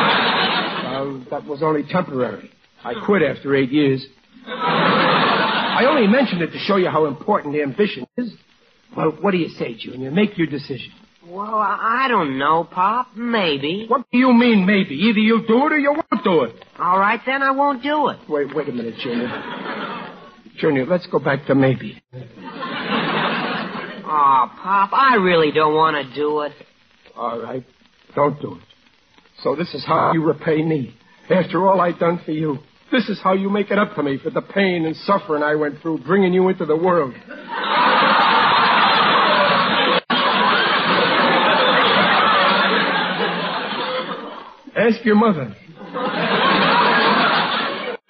Well, 0.92 1.26
that 1.32 1.46
was 1.46 1.64
only 1.64 1.84
temporary. 1.90 2.52
I 2.84 2.94
quit 3.06 3.24
after 3.24 3.56
eight 3.56 3.72
years. 3.72 4.06
I 4.46 5.86
only 5.88 6.06
mentioned 6.06 6.42
it 6.42 6.52
to 6.52 6.60
show 6.60 6.76
you 6.76 6.90
how 6.90 7.06
important 7.06 7.56
ambition 7.56 8.06
is. 8.18 8.34
Well, 8.96 9.12
what 9.22 9.32
do 9.32 9.38
you 9.38 9.50
say, 9.50 9.76
Junior? 9.80 10.12
Make 10.12 10.38
your 10.38 10.48
decision. 10.48 10.92
Well, 11.32 11.56
I 11.56 12.08
don't 12.10 12.38
know, 12.38 12.68
Pop. 12.70 13.16
Maybe. 13.16 13.86
What 13.88 14.06
do 14.12 14.18
you 14.18 14.34
mean, 14.34 14.66
maybe? 14.66 14.96
Either 14.96 15.20
you'll 15.20 15.48
do 15.48 15.66
it 15.66 15.72
or 15.72 15.80
you 15.80 15.94
won't 15.94 16.24
do 16.26 16.44
it. 16.44 16.66
All 16.78 17.00
right, 17.00 17.22
then 17.26 17.42
I 17.42 17.52
won't 17.52 17.82
do 17.82 18.10
it. 18.10 18.20
Wait, 18.28 18.54
wait 18.54 18.68
a 18.68 18.72
minute, 18.74 18.96
Junior. 19.02 19.30
Junior, 20.58 20.86
let's 20.86 21.08
go 21.08 21.20
back 21.20 21.46
to 21.48 21.56
maybe. 21.56 22.04
Oh, 24.04 24.52
Pop, 24.62 24.90
I 24.92 25.16
really 25.22 25.54
don't 25.54 25.74
want 25.74 26.06
to 26.06 26.14
do 26.14 26.42
it. 26.42 26.52
All 27.16 27.42
right. 27.42 27.64
Don't 28.14 28.38
do 28.42 28.56
it. 28.56 28.64
So 29.42 29.56
this 29.56 29.74
is 29.74 29.86
how 29.86 30.12
you 30.14 30.26
repay 30.26 30.62
me. 30.62 30.94
After 31.30 31.66
all 31.66 31.80
I've 31.80 31.98
done 31.98 32.20
for 32.26 32.32
you. 32.32 32.58
This 32.92 33.08
is 33.08 33.22
how 33.24 33.32
you 33.34 33.50
make 33.50 33.72
it 33.72 33.78
up 33.78 33.96
to 33.96 34.04
me 34.04 34.18
for 34.22 34.32
the 34.32 34.42
pain 34.42 34.86
and 34.86 34.98
suffering 34.98 35.44
I 35.44 35.56
went 35.56 35.80
through 35.82 36.00
bringing 36.00 36.34
you 36.34 36.50
into 36.50 36.66
the 36.66 36.76
world. 36.76 37.14
Ask 44.76 45.04
your 45.06 45.16
mother. 45.16 45.56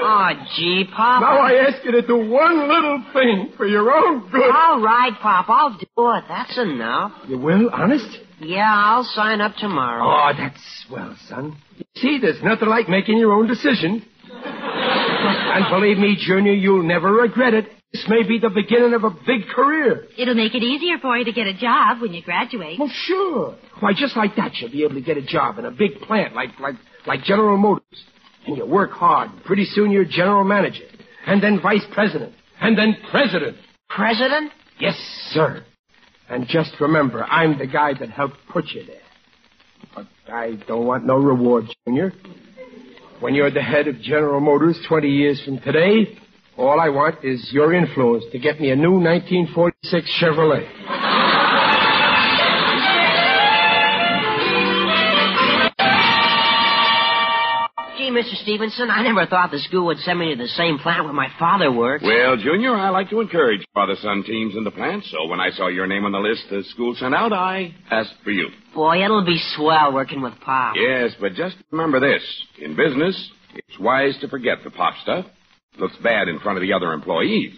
Oh, 0.04 0.30
gee, 0.56 0.86
Pop. 0.96 1.22
Now 1.22 1.38
I 1.40 1.54
ask 1.68 1.84
you 1.86 1.92
to 1.92 2.02
do 2.02 2.18
one 2.18 2.68
little 2.68 3.04
thing 3.14 3.54
for 3.58 3.66
your 3.66 3.92
own 3.92 4.30
good. 4.32 4.52
All 4.54 4.82
right, 4.82 5.14
Pop, 5.22 5.46
I'll 5.50 5.72
do 5.78 5.86
it. 5.98 6.24
That's 6.28 6.58
enough. 6.58 7.14
You 7.28 7.38
will? 7.40 7.70
Honest? 7.72 8.06
Yeah, 8.40 8.72
I'll 8.74 9.04
sign 9.04 9.42
up 9.42 9.56
tomorrow. 9.58 10.04
Oh, 10.04 10.32
that's 10.38 10.60
swell, 10.88 11.16
son. 11.28 11.56
You 11.78 11.86
see, 11.96 12.20
there's 12.20 12.42
nothing 12.44 12.68
like 12.70 12.90
making 12.90 13.18
your 13.18 13.34
own 13.34 13.48
decision. 13.48 14.04
and 14.34 15.66
believe 15.70 15.98
me, 15.98 16.16
Junior, 16.20 16.54
you'll 16.54 16.84
never 16.84 17.12
regret 17.14 17.54
it. 17.54 17.66
This 17.94 18.06
may 18.08 18.24
be 18.26 18.40
the 18.40 18.50
beginning 18.50 18.94
of 18.94 19.04
a 19.04 19.10
big 19.10 19.48
career. 19.54 20.06
It'll 20.18 20.34
make 20.36 20.56
it 20.56 20.64
easier 20.64 20.98
for 21.02 21.18
you 21.18 21.26
to 21.26 21.34
get 21.34 21.48
a 21.48 21.54
job 21.54 22.02
when 22.02 22.14
you 22.14 22.22
graduate. 22.24 22.80
Well, 22.80 22.90
sure. 22.94 23.58
Why, 23.82 23.92
just 23.94 24.16
like 24.16 24.38
that, 24.38 24.56
you'll 24.56 24.72
be 24.72 24.84
able 24.84 24.96
to 24.96 25.02
get 25.02 25.18
a 25.18 25.22
job 25.22 25.60
in 25.60 25.66
a 25.66 25.72
big 25.72 26.00
plant 26.02 26.34
like 26.34 26.58
like 26.60 26.76
like 27.06 27.24
General 27.24 27.58
Motors. 27.58 27.84
And 28.48 28.56
you 28.58 28.66
work 28.66 28.92
hard. 28.92 29.32
and 29.32 29.44
Pretty 29.44 29.66
soon 29.66 29.92
you're 29.92 30.06
general 30.06 30.44
manager, 30.46 30.86
and 31.28 31.44
then 31.44 31.60
vice 31.62 31.86
president, 31.94 32.34
and 32.62 32.78
then 32.78 32.96
president. 33.12 33.58
President? 33.90 34.52
Yes, 34.80 34.96
sir. 35.32 35.64
And 36.30 36.48
just 36.48 36.72
remember, 36.80 37.24
I'm 37.26 37.60
the 37.60 37.68
guy 37.68 37.94
that 38.00 38.10
helped 38.10 38.38
put 38.50 38.66
you 38.70 38.86
there. 38.86 38.96
But 39.94 40.08
I 40.34 40.54
don't 40.66 40.86
want 40.86 41.06
no 41.06 41.18
reward, 41.18 41.66
Junior. 41.86 42.14
When 43.20 43.36
you're 43.36 43.52
the 43.52 43.62
head 43.62 43.88
of 43.90 44.00
General 44.02 44.40
Motors 44.40 44.80
20 44.88 45.10
years 45.10 45.42
from 45.44 45.60
today, 45.60 46.18
all 46.58 46.80
I 46.80 46.90
want 46.90 47.24
is 47.24 47.50
your 47.52 47.74
influence 47.74 48.26
to 48.32 48.40
get 48.40 48.60
me 48.60 48.72
a 48.72 48.76
new 48.76 49.00
1946 49.00 50.20
Chevrolet. 50.22 50.68
Gee, 57.98 58.10
Mr. 58.10 58.36
Stevenson, 58.42 58.90
I 58.90 59.04
never 59.04 59.26
thought 59.28 59.52
the 59.52 59.60
school 59.60 59.86
would 59.88 60.00
send 60.00 60.18
me 60.20 60.34
to 60.34 60.42
the 60.42 60.48
same 60.50 60.80
plant 60.80 61.04
where 61.04 61.14
my 61.14 61.28
father 61.38 61.72
worked. 61.72 62.04
Well, 62.04 62.36
Junior, 62.36 62.76
I 62.76 62.90
like 62.90 63.10
to 63.12 63.22
encourage 63.22 63.64
father-son 63.74 64.24
teams 64.26 64.56
in 64.56 64.64
the 64.64 64.72
plant, 64.72 65.04
so 65.06 65.28
when 65.28 65.40
I 65.40 65.52
saw 65.52 65.68
your 65.68 65.88
name 65.88 66.06
on 66.06 66.12
the 66.12 66.20
list 66.20 66.46
the 66.50 66.64
school 66.70 66.96
sent 66.96 67.14
out, 67.14 67.32
I 67.32 67.76
asked 67.92 68.16
for 68.24 68.32
you. 68.32 68.48
Boy, 68.74 69.04
it'll 69.04 69.26
be 69.26 69.40
swell 69.56 69.94
working 69.94 70.22
with 70.22 70.34
Pop. 70.44 70.76
Yes, 70.78 71.12
but 71.20 71.34
just 71.34 71.56
remember 71.72 72.00
this. 72.00 72.24
In 72.60 72.76
business, 72.76 73.32
it's 73.54 73.80
wise 73.80 74.18
to 74.22 74.28
forget 74.28 74.60
the 74.64 74.72
pop 74.72 74.96
stuff. 75.04 75.26
Looks 75.80 75.96
bad 76.04 76.28
in 76.28 76.40
front 76.40 76.58
of 76.58 76.62
the 76.62 76.74
other 76.74 76.92
employees. 76.92 77.54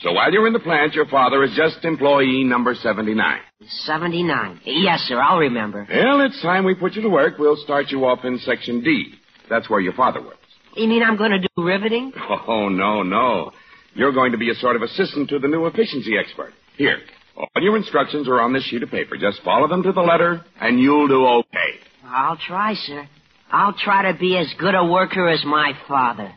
So 0.00 0.12
while 0.12 0.30
you're 0.30 0.46
in 0.46 0.52
the 0.52 0.58
plant, 0.60 0.92
your 0.94 1.06
father 1.06 1.42
is 1.44 1.54
just 1.56 1.82
employee 1.84 2.44
number 2.44 2.74
79. 2.74 3.38
79. 3.86 4.60
Yes, 4.64 5.00
sir, 5.02 5.18
I'll 5.18 5.38
remember. 5.38 5.86
Well, 5.88 6.20
it's 6.20 6.40
time 6.42 6.64
we 6.64 6.74
put 6.74 6.92
you 6.94 7.02
to 7.02 7.08
work. 7.08 7.38
We'll 7.38 7.56
start 7.56 7.86
you 7.90 8.04
off 8.04 8.24
in 8.24 8.38
Section 8.40 8.82
D. 8.82 9.14
That's 9.48 9.70
where 9.70 9.80
your 9.80 9.94
father 9.94 10.20
works. 10.20 10.38
You 10.76 10.88
mean 10.88 11.02
I'm 11.02 11.16
going 11.16 11.30
to 11.30 11.38
do 11.38 11.48
riveting? 11.64 12.12
Oh, 12.46 12.68
no, 12.68 13.02
no. 13.02 13.52
You're 13.94 14.12
going 14.12 14.32
to 14.32 14.38
be 14.38 14.50
a 14.50 14.54
sort 14.56 14.76
of 14.76 14.82
assistant 14.82 15.30
to 15.30 15.38
the 15.38 15.48
new 15.48 15.64
efficiency 15.66 16.18
expert. 16.18 16.52
Here, 16.76 16.98
all 17.36 17.48
your 17.62 17.76
instructions 17.76 18.28
are 18.28 18.40
on 18.42 18.52
this 18.52 18.64
sheet 18.64 18.82
of 18.82 18.90
paper. 18.90 19.16
Just 19.16 19.40
follow 19.42 19.68
them 19.68 19.82
to 19.84 19.92
the 19.92 20.00
letter, 20.02 20.44
and 20.60 20.78
you'll 20.80 21.08
do 21.08 21.24
okay. 21.26 21.78
I'll 22.04 22.36
try, 22.36 22.74
sir. 22.74 23.08
I'll 23.50 23.72
try 23.72 24.12
to 24.12 24.18
be 24.18 24.36
as 24.36 24.52
good 24.58 24.74
a 24.74 24.84
worker 24.84 25.28
as 25.28 25.44
my 25.46 25.72
father. 25.88 26.32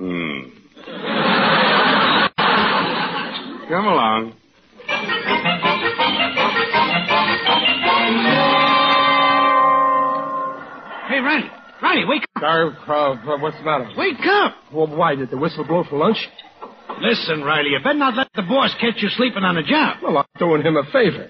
Hmm. 0.00 0.40
Come 3.68 3.84
along. 3.86 4.32
Hey, 11.06 11.18
Ronnie. 11.20 11.50
Ronnie, 11.82 12.04
wake 12.06 12.24
up. 12.36 12.42
Uh, 12.42 12.92
uh, 12.92 13.38
what's 13.40 13.58
the 13.58 13.64
matter? 13.64 13.90
Wake 13.98 14.24
up. 14.24 14.54
Well, 14.72 14.86
why? 14.86 15.16
Did 15.16 15.28
the 15.30 15.36
whistle 15.36 15.66
blow 15.66 15.84
for 15.84 15.98
lunch? 15.98 16.16
Listen, 17.02 17.42
Riley, 17.42 17.70
you 17.72 17.78
better 17.84 17.98
not 17.98 18.14
let 18.16 18.28
the 18.34 18.42
boss 18.42 18.74
catch 18.80 19.02
you 19.02 19.10
sleeping 19.10 19.44
on 19.44 19.56
the 19.56 19.62
job. 19.62 19.98
Well, 20.02 20.16
I'm 20.16 20.24
doing 20.38 20.62
him 20.62 20.78
a 20.78 20.84
favor. 20.90 21.28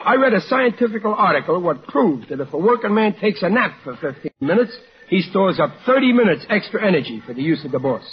I 0.00 0.14
read 0.14 0.32
a 0.32 0.40
scientific 0.40 1.04
article 1.04 1.60
what 1.60 1.84
proved 1.86 2.30
that 2.30 2.40
if 2.40 2.54
a 2.54 2.58
working 2.58 2.94
man 2.94 3.16
takes 3.20 3.42
a 3.42 3.50
nap 3.50 3.72
for 3.84 3.96
15 3.96 4.32
minutes, 4.40 4.74
he 5.08 5.22
stores 5.22 5.58
up 5.60 5.70
30 5.86 6.12
minutes 6.12 6.46
extra 6.48 6.86
energy 6.86 7.22
for 7.26 7.34
the 7.34 7.42
use 7.42 7.64
of 7.64 7.72
the 7.72 7.78
boss. 7.78 8.04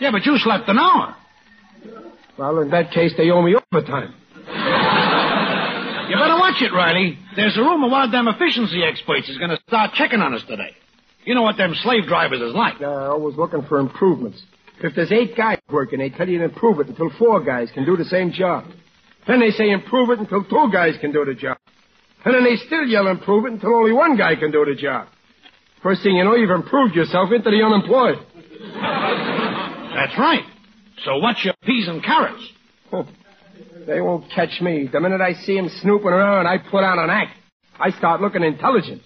Yeah, 0.00 0.10
but 0.10 0.24
you 0.26 0.36
slept 0.38 0.68
an 0.68 0.78
hour. 0.78 1.16
Well, 2.38 2.60
in 2.60 2.70
that 2.70 2.90
case, 2.92 3.12
they 3.16 3.30
owe 3.30 3.42
me 3.42 3.56
overtime. 3.72 4.14
You 6.08 6.18
better 6.18 6.36
watch 6.36 6.60
it, 6.60 6.74
Riley. 6.74 7.18
There's 7.36 7.56
a 7.56 7.60
rumor 7.60 7.88
one 7.88 8.04
of 8.04 8.10
them 8.10 8.28
efficiency 8.28 8.82
experts 8.84 9.30
is 9.30 9.38
going 9.38 9.48
to 9.48 9.58
start 9.66 9.94
checking 9.94 10.20
on 10.20 10.34
us 10.34 10.42
today. 10.46 10.76
You 11.24 11.34
know 11.34 11.40
what 11.40 11.56
them 11.56 11.72
slave 11.82 12.06
drivers 12.06 12.42
is 12.42 12.52
like. 12.52 12.82
Uh, 12.82 13.12
always 13.12 13.36
looking 13.36 13.62
for 13.62 13.78
improvements. 13.78 14.42
If 14.82 14.94
there's 14.94 15.10
eight 15.12 15.36
guys 15.36 15.58
working, 15.70 16.00
they 16.00 16.10
tell 16.10 16.28
you 16.28 16.38
to 16.38 16.44
improve 16.44 16.80
it 16.80 16.88
until 16.88 17.08
four 17.18 17.42
guys 17.42 17.70
can 17.72 17.86
do 17.86 17.96
the 17.96 18.04
same 18.04 18.32
job. 18.32 18.64
Then 19.26 19.40
they 19.40 19.52
say 19.52 19.70
improve 19.70 20.10
it 20.10 20.18
until 20.18 20.44
two 20.44 20.70
guys 20.70 20.96
can 21.00 21.12
do 21.12 21.24
the 21.24 21.34
job. 21.34 21.56
And 22.24 22.34
then 22.34 22.44
they 22.44 22.56
still 22.56 22.84
yell 22.84 23.06
improve 23.06 23.46
it 23.46 23.52
until 23.52 23.74
only 23.74 23.92
one 23.92 24.16
guy 24.16 24.34
can 24.34 24.50
do 24.50 24.66
the 24.66 24.74
job. 24.74 25.08
First 25.82 26.02
thing 26.02 26.14
you 26.16 26.24
know, 26.24 26.36
you've 26.36 26.50
improved 26.50 26.94
yourself 26.94 27.30
into 27.32 27.50
the 27.50 27.62
unemployed. 27.62 28.18
That's 29.94 30.16
right. 30.18 30.44
So 31.04 31.18
what's 31.18 31.44
your 31.44 31.54
peas 31.64 31.88
and 31.88 32.02
carrots? 32.02 32.48
They 33.86 34.00
won't 34.00 34.30
catch 34.30 34.60
me. 34.60 34.88
The 34.92 35.00
minute 35.00 35.20
I 35.20 35.32
see 35.32 35.56
him 35.56 35.68
snooping 35.80 36.08
around, 36.08 36.46
I 36.46 36.58
put 36.58 36.84
on 36.84 36.98
an 37.00 37.10
act. 37.10 37.36
I 37.78 37.90
start 37.90 38.20
looking 38.20 38.44
intelligent. 38.44 39.02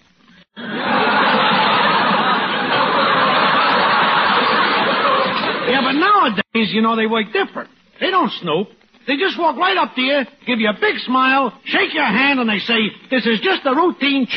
Yeah, 5.67 5.81
but 5.81 5.93
nowadays, 5.93 6.71
you 6.73 6.81
know, 6.81 6.95
they 6.95 7.07
work 7.07 7.33
different. 7.33 7.69
They 7.99 8.11
don't 8.11 8.31
snoop. 8.33 8.67
They 9.07 9.17
just 9.17 9.39
walk 9.39 9.57
right 9.57 9.77
up 9.77 9.95
to 9.95 10.01
you, 10.01 10.25
give 10.45 10.59
you 10.59 10.69
a 10.69 10.77
big 10.79 10.97
smile, 10.99 11.57
shake 11.63 11.93
your 11.93 12.05
hand, 12.05 12.39
and 12.39 12.49
they 12.49 12.59
say, 12.59 12.91
this 13.09 13.25
is 13.25 13.39
just 13.39 13.65
a 13.65 13.73
routine 13.73 14.27
check. 14.29 14.36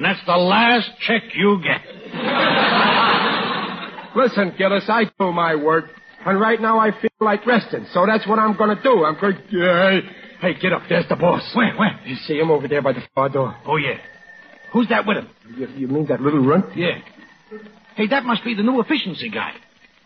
And 0.00 0.06
that's 0.06 0.24
the 0.24 0.32
last 0.34 0.88
check 1.06 1.24
you 1.34 1.60
get. 1.62 1.84
Listen, 4.16 4.54
Gillis, 4.56 4.88
I 4.88 5.04
do 5.04 5.30
my 5.30 5.56
work. 5.56 5.90
And 6.24 6.40
right 6.40 6.58
now 6.58 6.78
I 6.78 6.98
feel 6.98 7.10
like 7.20 7.46
resting, 7.46 7.84
so 7.92 8.06
that's 8.06 8.26
what 8.26 8.38
I'm 8.38 8.56
going 8.56 8.74
to 8.74 8.82
do. 8.82 9.04
I'm 9.04 9.20
going 9.20 9.36
to... 9.36 10.00
Hey, 10.40 10.54
get 10.58 10.72
up. 10.72 10.84
There's 10.88 11.06
the 11.10 11.16
boss. 11.16 11.42
Where, 11.54 11.76
where? 11.76 12.00
You 12.06 12.16
see 12.16 12.38
him 12.38 12.50
over 12.50 12.66
there 12.66 12.80
by 12.80 12.94
the 12.94 13.02
far 13.14 13.28
door. 13.28 13.54
Oh, 13.66 13.76
yeah. 13.76 13.98
Who's 14.72 14.88
that 14.88 15.06
with 15.06 15.18
him? 15.18 15.28
You, 15.54 15.68
you 15.76 15.86
mean 15.86 16.06
that 16.06 16.22
little 16.22 16.46
runt? 16.46 16.74
Yeah. 16.74 16.98
Hey, 17.94 18.06
that 18.06 18.24
must 18.24 18.42
be 18.42 18.54
the 18.54 18.62
new 18.62 18.80
efficiency 18.80 19.28
guy. 19.28 19.52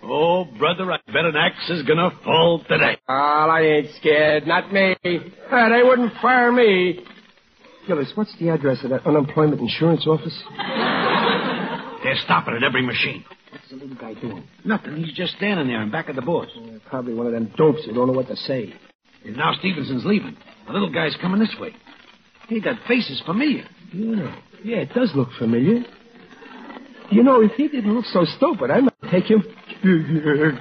Oh, 0.03 0.45
brother, 0.45 0.91
I 0.91 0.99
bet 1.07 1.25
an 1.25 1.37
axe 1.37 1.71
is 1.71 1.85
gonna 1.85 2.11
fall 2.25 2.65
today. 2.69 2.97
Well, 3.09 3.49
I 3.49 3.61
ain't 3.61 3.91
scared. 4.01 4.45
Not 4.45 4.73
me. 4.73 4.97
Uh, 5.05 5.69
they 5.69 5.85
wouldn't 5.85 6.15
fire 6.21 6.51
me. 6.51 6.99
Gillis, 7.87 8.13
what's 8.15 8.35
the 8.39 8.49
address 8.49 8.83
of 8.85 8.91
that 8.91 9.07
unemployment 9.07 9.61
insurance 9.61 10.07
office? 10.07 10.43
They're 12.03 12.17
stopping 12.25 12.55
at 12.55 12.63
every 12.63 12.83
machine. 12.83 13.25
What's 13.51 13.69
the 13.71 13.77
little 13.77 13.97
guy 13.97 14.15
doing? 14.15 14.45
Nothing. 14.65 14.97
He's 14.97 15.15
just 15.15 15.37
standing 15.37 15.69
there 15.69 15.83
in 15.83 15.91
back 15.91 16.09
of 16.09 16.17
the 16.17 16.23
boss. 16.23 16.49
Uh, 16.57 16.79
probably 16.89 17.15
one 17.15 17.27
of 17.27 17.33
them 17.33 17.53
dopes 17.57 17.85
who 17.85 17.95
don't 17.95 18.07
know 18.07 18.13
what 18.13 18.29
to 18.29 18.37
say. 18.37 18.75
And 19.25 19.37
now 19.37 19.53
Stevenson's 19.59 20.05
leaving. 20.05 20.37
The 20.67 20.73
little 20.73 20.93
guy's 20.93 21.17
coming 21.21 21.41
this 21.41 21.55
way. 21.59 21.75
Hey, 22.49 22.61
that 22.61 22.79
face 22.87 23.09
is 23.11 23.23
familiar. 23.25 23.65
Yeah, 23.93 24.37
yeah, 24.63 24.77
it 24.79 24.93
does 24.95 25.13
look 25.15 25.29
familiar. 25.39 25.83
You 27.11 27.23
know, 27.23 27.43
if 27.43 27.53
he 27.53 27.69
didn't 27.69 27.95
look 27.95 28.07
so 28.07 28.25
stupid, 28.25 28.71
I 28.71 28.81
might 28.81 29.11
take 29.11 29.25
him. 29.25 29.45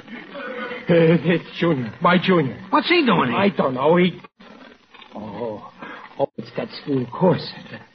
it's 0.89 1.59
Junior, 1.59 1.93
my 2.01 2.17
Junior. 2.21 2.61
What's 2.69 2.89
he 2.89 3.05
doing 3.05 3.30
here? 3.30 3.38
I 3.38 3.49
don't 3.49 3.74
know. 3.74 3.95
He. 3.97 4.21
Oh, 5.15 5.72
oh, 6.24 6.32
it's 6.38 6.49
that 6.57 6.67
school 6.84 7.05
course. 7.07 7.45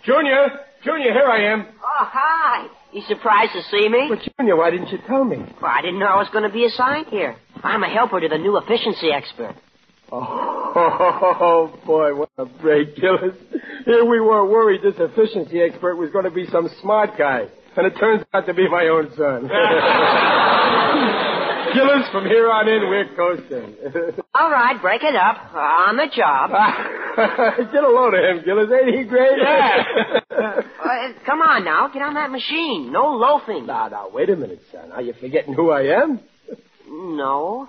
Junior, 0.04 0.48
Junior, 0.84 1.12
here 1.12 1.26
I 1.26 1.52
am. 1.52 1.66
Oh, 1.82 2.08
hi. 2.10 2.66
You 2.92 3.02
surprised 3.08 3.52
to 3.52 3.62
see 3.70 3.88
me? 3.88 4.06
But 4.08 4.20
Junior, 4.38 4.56
why 4.56 4.70
didn't 4.70 4.88
you 4.88 4.98
tell 5.06 5.24
me? 5.24 5.36
Well, 5.60 5.70
I 5.70 5.82
didn't 5.82 5.98
know 5.98 6.06
I 6.06 6.16
was 6.16 6.28
going 6.32 6.44
to 6.44 6.52
be 6.52 6.64
assigned 6.64 7.08
here. 7.08 7.36
I'm 7.62 7.82
a 7.82 7.88
helper 7.88 8.20
to 8.20 8.28
the 8.28 8.38
new 8.38 8.56
efficiency 8.56 9.10
expert. 9.12 9.54
Oh, 10.10 10.72
oh, 11.40 11.80
boy, 11.84 12.14
what 12.14 12.30
a 12.38 12.46
break, 12.46 12.96
Gillis. 12.96 13.34
Here 13.84 14.04
we 14.04 14.20
were 14.20 14.46
worried 14.48 14.80
this 14.82 14.94
efficiency 14.98 15.60
expert 15.60 15.96
was 15.96 16.10
going 16.10 16.24
to 16.24 16.30
be 16.30 16.46
some 16.46 16.68
smart 16.80 17.18
guy, 17.18 17.46
and 17.76 17.86
it 17.86 17.94
turns 17.98 18.24
out 18.32 18.46
to 18.46 18.54
be 18.54 18.68
my 18.68 18.86
own 18.86 19.10
son. 19.16 19.48
Gillis, 21.74 22.08
from 22.10 22.24
here 22.24 22.50
on 22.50 22.66
in, 22.68 22.88
we're 22.88 23.14
coasting. 23.14 23.74
All 24.34 24.50
right, 24.50 24.80
break 24.80 25.02
it 25.02 25.14
up. 25.14 25.54
On 25.54 25.96
the 25.96 26.06
job. 26.14 26.50
Get 27.72 27.82
a 27.82 27.88
load 27.88 28.14
of 28.14 28.24
him, 28.24 28.44
Gillis. 28.44 28.70
Ain't 28.70 28.94
he 28.96 29.04
great? 29.04 29.40
Uh, 29.40 30.62
come 31.26 31.40
on 31.42 31.64
now, 31.64 31.88
get 31.88 32.02
on 32.02 32.14
that 32.14 32.30
machine. 32.30 32.92
No 32.92 33.10
loafing. 33.16 33.66
Now, 33.66 33.88
now, 33.88 34.08
wait 34.12 34.30
a 34.30 34.36
minute, 34.36 34.60
son. 34.70 34.92
Are 34.92 35.02
you 35.02 35.14
forgetting 35.20 35.54
who 35.54 35.70
I 35.70 36.02
am? 36.02 36.20
No. 36.88 37.68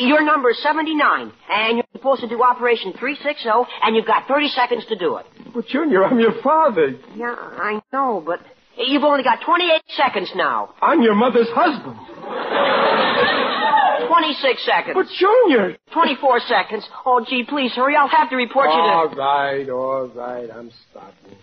Your 0.00 0.24
number's 0.24 0.58
79, 0.62 1.32
and 1.50 1.76
you're 1.76 1.84
supposed 1.92 2.20
to 2.22 2.28
do 2.28 2.42
Operation 2.42 2.92
360, 2.92 3.48
and 3.82 3.96
you've 3.96 4.06
got 4.06 4.28
30 4.28 4.48
seconds 4.48 4.84
to 4.86 4.96
do 4.96 5.16
it. 5.16 5.26
But, 5.54 5.66
Junior, 5.66 6.04
I'm 6.04 6.18
your 6.20 6.40
father. 6.42 6.94
Yeah, 7.16 7.34
I 7.36 7.80
know, 7.92 8.22
but 8.24 8.40
you've 8.76 9.02
only 9.02 9.24
got 9.24 9.40
28 9.44 9.82
seconds 9.96 10.30
now. 10.36 10.74
I'm 10.80 11.02
your 11.02 11.14
mother's 11.14 11.48
husband. 11.50 11.98
26 14.08 14.64
seconds. 14.64 14.94
But, 14.94 15.06
Junior. 15.18 15.76
24 15.92 16.40
seconds. 16.40 16.88
Oh, 17.04 17.24
gee, 17.28 17.44
please 17.48 17.72
hurry. 17.72 17.96
I'll 17.96 18.08
have 18.08 18.30
to 18.30 18.36
report 18.36 18.66
you 18.68 18.76
to... 18.76 18.78
All 18.78 19.08
right, 19.14 19.68
all 19.68 20.08
right. 20.08 20.50
I'm 20.50 20.70
stopping. 20.90 21.38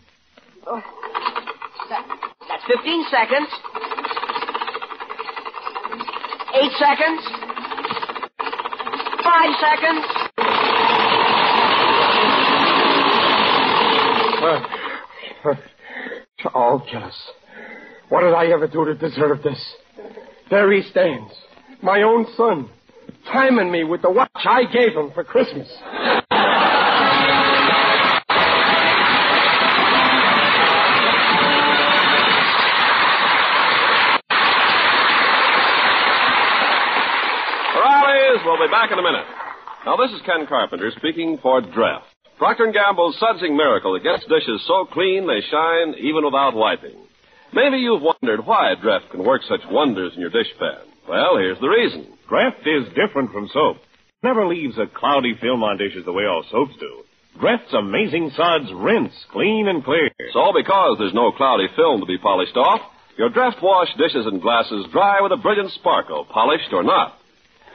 Oh, 0.67 0.81
that, 1.89 2.05
that's 2.47 2.63
15 2.67 3.05
seconds. 3.09 3.47
Eight 6.55 6.71
seconds. 6.77 7.21
Five 9.23 9.53
seconds. 9.61 10.05
Uh, 14.41 14.61
uh, 15.45 15.55
oh, 16.55 16.81
Gillis. 16.91 17.31
What 18.09 18.21
did 18.21 18.33
I 18.33 18.47
ever 18.47 18.67
do 18.67 18.85
to 18.85 18.95
deserve 18.95 19.43
this? 19.43 19.75
There 20.49 20.71
he 20.71 20.81
stands. 20.89 21.31
My 21.81 22.01
own 22.01 22.27
son. 22.35 22.69
Timing 23.31 23.71
me 23.71 23.85
with 23.85 24.01
the 24.01 24.09
watch 24.11 24.29
I 24.35 24.63
gave 24.65 24.93
him 24.93 25.11
for 25.13 25.23
Christmas. 25.23 25.67
Rallies, 37.75 38.41
we'll 38.43 38.57
be 38.57 38.69
back 38.69 38.91
in 38.91 38.99
a 38.99 39.01
minute. 39.01 39.25
Now, 39.85 39.95
this 39.95 40.11
is 40.11 40.21
Ken 40.25 40.45
Carpenter 40.47 40.91
speaking 40.97 41.39
for 41.41 41.61
Dreft. 41.61 42.03
Procter 42.37 42.71
& 42.71 42.73
Gamble's 42.73 43.17
sudsing 43.19 43.55
miracle 43.55 43.93
that 43.93 44.03
gets 44.03 44.25
dishes 44.25 44.61
so 44.67 44.85
clean 44.91 45.27
they 45.27 45.41
shine 45.49 45.95
even 45.97 46.25
without 46.25 46.55
wiping. 46.55 46.95
Maybe 47.53 47.77
you've 47.77 48.01
wondered 48.01 48.45
why 48.45 48.73
Dreft 48.83 49.11
can 49.11 49.23
work 49.23 49.43
such 49.47 49.61
wonders 49.69 50.13
in 50.15 50.21
your 50.21 50.29
dish 50.29 50.53
pan. 50.59 50.88
Well, 51.09 51.37
here's 51.37 51.59
the 51.59 51.67
reason. 51.67 52.05
Dreft 52.29 52.61
is 52.69 52.93
different 52.93 53.31
from 53.31 53.49
soap. 53.51 53.77
Never 54.21 54.45
leaves 54.45 54.77
a 54.77 54.85
cloudy 54.85 55.33
film 55.41 55.63
on 55.63 55.77
dishes 55.77 56.05
the 56.05 56.13
way 56.13 56.25
all 56.25 56.45
soaps 56.51 56.75
do. 56.79 57.01
Dreft's 57.41 57.73
amazing 57.73 58.29
suds 58.37 58.69
rinse 58.75 59.13
clean 59.31 59.67
and 59.67 59.83
clear. 59.83 60.11
So, 60.33 60.53
because 60.53 60.97
there's 60.99 61.13
no 61.15 61.31
cloudy 61.31 61.65
film 61.75 62.01
to 62.01 62.05
be 62.05 62.19
polished 62.19 62.55
off, 62.55 62.81
your 63.17 63.31
Dreft 63.31 63.59
wash 63.63 63.89
dishes 63.97 64.27
and 64.27 64.39
glasses 64.39 64.85
dry 64.91 65.19
with 65.21 65.31
a 65.31 65.41
brilliant 65.41 65.71
sparkle, 65.71 66.25
polished 66.25 66.71
or 66.71 66.83
not. 66.83 67.17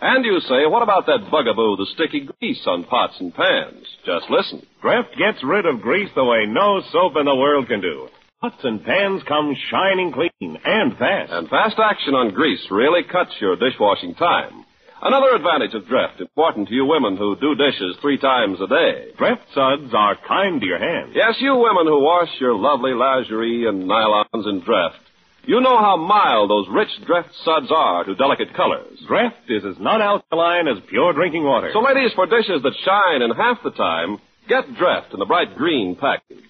And 0.01 0.25
you 0.25 0.39
say, 0.41 0.67
what 0.67 0.85
about 0.85 1.07
that 1.07 1.29
bugaboo, 1.29 1.77
the 1.77 1.91
sticky 1.95 2.29
grease 2.39 2.63
on 2.67 2.85
pots 2.85 3.17
and 3.19 3.35
pans? 3.35 3.85
Just 4.07 4.31
listen. 4.31 4.65
Dreft 4.81 5.17
gets 5.19 5.43
rid 5.43 5.67
of 5.67 5.81
grease 5.81 6.11
the 6.15 6.25
way 6.25 6.47
no 6.47 6.83
soap 6.93 7.15
in 7.19 7.27
the 7.27 7.35
world 7.35 7.67
can 7.67 7.81
do. 7.81 8.09
Pots 8.45 8.63
and 8.63 8.85
pans 8.85 9.23
come 9.27 9.57
shining 9.71 10.13
clean 10.13 10.59
and 10.67 10.99
fast. 10.99 11.33
And 11.33 11.49
fast 11.49 11.81
action 11.81 12.13
on 12.13 12.35
grease 12.35 12.61
really 12.71 13.01
cuts 13.03 13.33
your 13.41 13.57
dishwashing 13.57 14.15
time. 14.17 14.67
Another 15.01 15.35
advantage 15.35 15.73
of 15.73 15.89
Dreft, 15.89 16.21
important 16.21 16.69
to 16.69 16.75
you 16.75 16.85
women 16.85 17.17
who 17.17 17.37
do 17.41 17.55
dishes 17.55 17.97
three 18.03 18.19
times 18.19 18.59
a 18.61 18.67
day. 18.67 19.17
Dreft 19.17 19.49
suds 19.55 19.95
are 19.97 20.19
kind 20.29 20.61
to 20.61 20.67
your 20.67 20.79
hands. 20.79 21.13
Yes, 21.15 21.37
you 21.41 21.57
women 21.57 21.87
who 21.87 22.05
wash 22.05 22.29
your 22.39 22.55
lovely 22.55 22.93
lingerie 22.93 23.65
and 23.65 23.85
nylons 23.89 24.45
in 24.45 24.61
Dreft. 24.61 25.01
You 25.47 25.63
know 25.63 25.79
how 25.79 25.97
mild 25.97 26.51
those 26.51 26.69
rich 26.69 26.93
Dreft 27.09 27.33
suds 27.47 27.73
are 27.75 28.05
to 28.05 28.15
delicate 28.15 28.53
colors. 28.53 29.01
Dreft 29.09 29.49
is 29.49 29.65
as 29.65 29.81
non-alkaline 29.81 30.69
as 30.69 30.85
pure 30.91 31.15
drinking 31.15 31.45
water. 31.45 31.71
So 31.73 31.81
ladies, 31.81 32.13
for 32.15 32.27
dishes 32.27 32.61
that 32.63 32.77
shine 32.85 33.23
in 33.23 33.31
half 33.31 33.63
the 33.65 33.71
time, 33.71 34.19
get 34.51 34.69
Dreft 34.77 35.15
in 35.15 35.19
the 35.19 35.25
bright 35.25 35.57
green 35.57 35.97
package. 35.97 36.45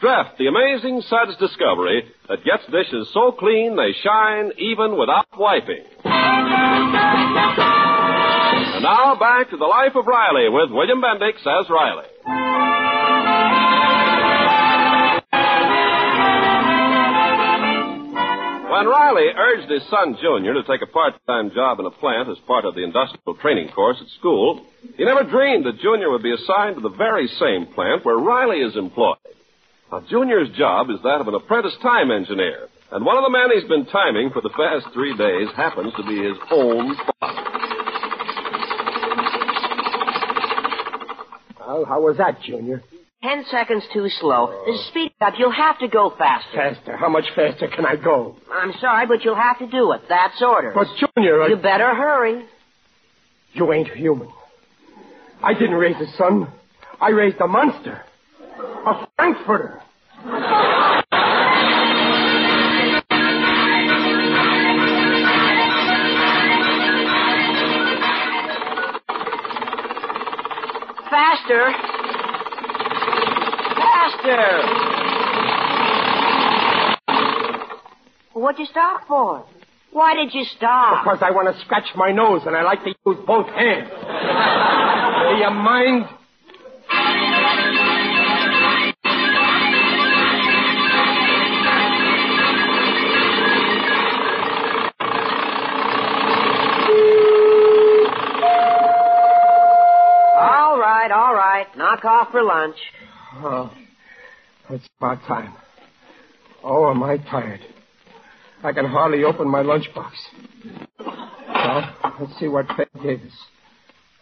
Dreft, 0.00 0.36
the 0.38 0.46
amazing 0.46 1.02
suds 1.02 1.36
discovery 1.38 2.04
that 2.28 2.44
gets 2.44 2.64
dishes 2.70 3.10
so 3.12 3.32
clean 3.32 3.74
they 3.74 3.92
shine 4.00 4.52
even 4.56 4.96
without 4.96 5.26
wiping. 5.36 5.82
And 8.74 8.84
now 8.84 9.16
back 9.18 9.50
to 9.50 9.56
the 9.56 9.64
life 9.64 9.96
of 9.96 10.06
Riley 10.06 10.48
with 10.50 10.70
William 10.70 11.02
Bendix 11.02 11.44
as 11.44 11.68
Riley. 11.68 12.06
When 18.70 18.86
Riley 18.86 19.26
urged 19.36 19.68
his 19.68 19.82
son 19.90 20.16
Junior 20.22 20.54
to 20.54 20.62
take 20.62 20.82
a 20.82 20.86
part-time 20.86 21.50
job 21.52 21.80
in 21.80 21.86
a 21.86 21.90
plant 21.90 22.28
as 22.28 22.38
part 22.46 22.64
of 22.64 22.76
the 22.76 22.84
industrial 22.84 23.34
training 23.40 23.70
course 23.74 23.96
at 24.00 24.06
school, 24.20 24.64
he 24.96 25.04
never 25.04 25.24
dreamed 25.24 25.66
that 25.66 25.80
Junior 25.80 26.08
would 26.10 26.22
be 26.22 26.32
assigned 26.32 26.76
to 26.76 26.82
the 26.82 26.96
very 26.96 27.26
same 27.26 27.66
plant 27.74 28.04
where 28.04 28.16
Riley 28.16 28.60
is 28.60 28.76
employed. 28.76 29.16
Now, 29.90 30.00
Junior's 30.08 30.50
job 30.56 30.90
is 30.90 30.98
that 31.02 31.20
of 31.20 31.28
an 31.28 31.34
apprentice 31.34 31.76
time 31.82 32.10
engineer, 32.10 32.68
and 32.92 33.04
one 33.04 33.16
of 33.16 33.24
the 33.24 33.30
men 33.30 33.50
he's 33.54 33.68
been 33.68 33.86
timing 33.86 34.30
for 34.30 34.42
the 34.42 34.50
past 34.50 34.92
three 34.92 35.16
days 35.16 35.48
happens 35.56 35.92
to 35.96 36.02
be 36.02 36.22
his 36.22 36.36
own 36.50 36.94
father. 37.20 37.44
Well, 41.58 41.84
how 41.86 42.00
was 42.02 42.16
that, 42.18 42.42
Junior? 42.42 42.82
Ten 43.22 43.44
seconds 43.50 43.82
too 43.92 44.08
slow. 44.20 44.64
Speed 44.90 45.12
up. 45.20 45.34
You'll 45.38 45.50
have 45.50 45.78
to 45.80 45.88
go 45.88 46.14
faster. 46.16 46.54
Faster. 46.54 46.96
How 46.96 47.08
much 47.08 47.24
faster 47.34 47.66
can 47.68 47.84
I 47.84 47.96
go? 47.96 48.36
I'm 48.52 48.72
sorry, 48.80 49.06
but 49.06 49.24
you'll 49.24 49.34
have 49.34 49.58
to 49.58 49.66
do 49.66 49.92
it. 49.92 50.02
That's 50.08 50.40
orders. 50.40 50.72
But, 50.74 50.86
Junior, 51.16 51.42
I... 51.42 51.48
You 51.48 51.56
better 51.56 51.94
hurry. 51.94 52.44
You 53.54 53.72
ain't 53.72 53.88
human. 53.88 54.28
I 55.42 55.54
didn't 55.54 55.74
raise 55.74 55.96
a 55.96 56.06
son. 56.16 56.48
I 57.00 57.10
raised 57.10 57.40
a 57.40 57.48
monster. 57.48 58.02
A 58.86 59.06
Frankfurter. 59.16 59.82
Faster. 71.10 71.72
Faster. 73.76 74.78
What'd 78.34 78.58
you 78.58 78.66
stop 78.66 79.06
for? 79.08 79.44
Why 79.90 80.14
did 80.14 80.32
you 80.34 80.44
stop? 80.44 81.04
Because 81.04 81.18
I 81.22 81.30
want 81.32 81.54
to 81.54 81.60
scratch 81.64 81.88
my 81.96 82.12
nose 82.12 82.42
and 82.46 82.54
I 82.56 82.62
like 82.62 82.84
to 82.84 82.94
use 83.06 83.18
both 83.26 83.46
hands. 83.48 83.88
Do 85.28 85.36
you 85.36 85.50
mind? 85.50 86.06
Knock 101.88 102.04
off 102.04 102.30
for 102.32 102.42
lunch. 102.42 102.76
Oh, 103.36 103.72
it's 104.68 104.86
about 104.98 105.22
time. 105.26 105.54
Oh, 106.62 106.90
am 106.90 107.02
I 107.02 107.16
tired. 107.16 107.60
I 108.62 108.74
can 108.74 108.84
hardly 108.84 109.24
open 109.24 109.48
my 109.48 109.62
lunchbox. 109.62 110.12
Well, 110.98 111.96
let's 112.20 112.38
see 112.38 112.48
what 112.48 112.66
Fed 112.76 112.88
gave 113.02 113.22
us. 113.22 113.32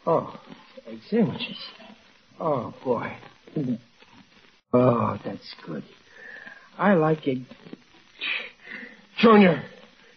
Oh, 0.07 0.39
egg 0.87 1.01
sandwiches. 1.11 1.57
Oh, 2.39 2.73
boy. 2.85 3.13
Oh, 4.73 5.19
that's 5.25 5.55
good. 5.67 5.83
I 6.79 6.95
like 6.95 7.27
it. 7.27 7.39
Junior, 9.19 9.65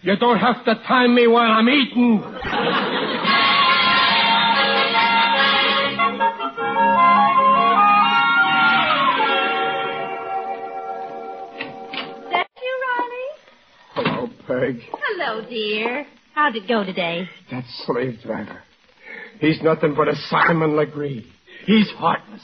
you 0.03 0.15
don't 0.17 0.37
have 0.37 0.63
to 0.65 0.75
time 0.87 1.15
me 1.15 1.25
while 1.25 1.51
I'm 1.51 1.67
eating. 1.67 2.21
Hello, 14.59 14.73
Hello, 14.91 15.49
dear. 15.49 16.05
How'd 16.35 16.55
it 16.55 16.67
go 16.67 16.83
today? 16.83 17.29
That 17.49 17.63
slave 17.85 18.19
driver. 18.21 18.61
He's 19.39 19.61
nothing 19.61 19.95
but 19.95 20.09
a 20.09 20.15
Simon 20.27 20.75
Legree. 20.75 21.25
He's 21.65 21.89
heartless. 21.91 22.41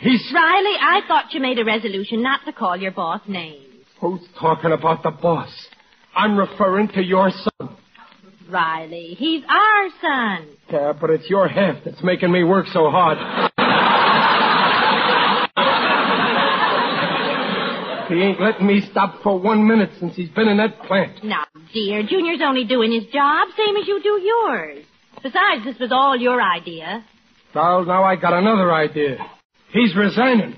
He's. 0.00 0.32
Riley, 0.34 0.76
I 0.80 1.02
thought 1.06 1.34
you 1.34 1.40
made 1.40 1.58
a 1.58 1.64
resolution 1.66 2.22
not 2.22 2.40
to 2.46 2.52
call 2.54 2.76
your 2.78 2.92
boss 2.92 3.20
names. 3.28 3.66
Who's 4.00 4.26
talking 4.40 4.72
about 4.72 5.02
the 5.02 5.10
boss? 5.10 5.50
I'm 6.14 6.38
referring 6.38 6.88
to 6.88 7.02
your 7.02 7.30
son. 7.30 7.76
Riley, 8.48 9.14
he's 9.18 9.42
our 9.46 9.88
son. 10.00 10.48
Yeah, 10.70 10.92
but 10.98 11.10
it's 11.10 11.28
your 11.28 11.48
half 11.48 11.84
that's 11.84 12.02
making 12.02 12.32
me 12.32 12.44
work 12.44 12.66
so 12.68 12.88
hard. 12.90 13.18
He 18.08 18.20
ain't 18.22 18.40
letting 18.40 18.66
me 18.66 18.82
stop 18.90 19.22
for 19.22 19.38
one 19.38 19.66
minute 19.66 19.90
since 20.00 20.14
he's 20.16 20.30
been 20.30 20.48
in 20.48 20.56
that 20.58 20.80
plant. 20.82 21.22
Now, 21.24 21.44
dear, 21.72 22.02
Junior's 22.02 22.40
only 22.44 22.64
doing 22.64 22.92
his 22.92 23.04
job, 23.12 23.48
same 23.56 23.76
as 23.76 23.86
you 23.86 24.02
do 24.02 24.20
yours. 24.22 24.84
Besides, 25.22 25.64
this 25.64 25.78
was 25.78 25.90
all 25.92 26.16
your 26.16 26.40
idea. 26.40 27.04
Well, 27.54 27.84
now 27.84 28.04
I 28.04 28.16
got 28.16 28.32
another 28.34 28.72
idea. 28.72 29.18
He's 29.72 29.94
resigning. 29.96 30.56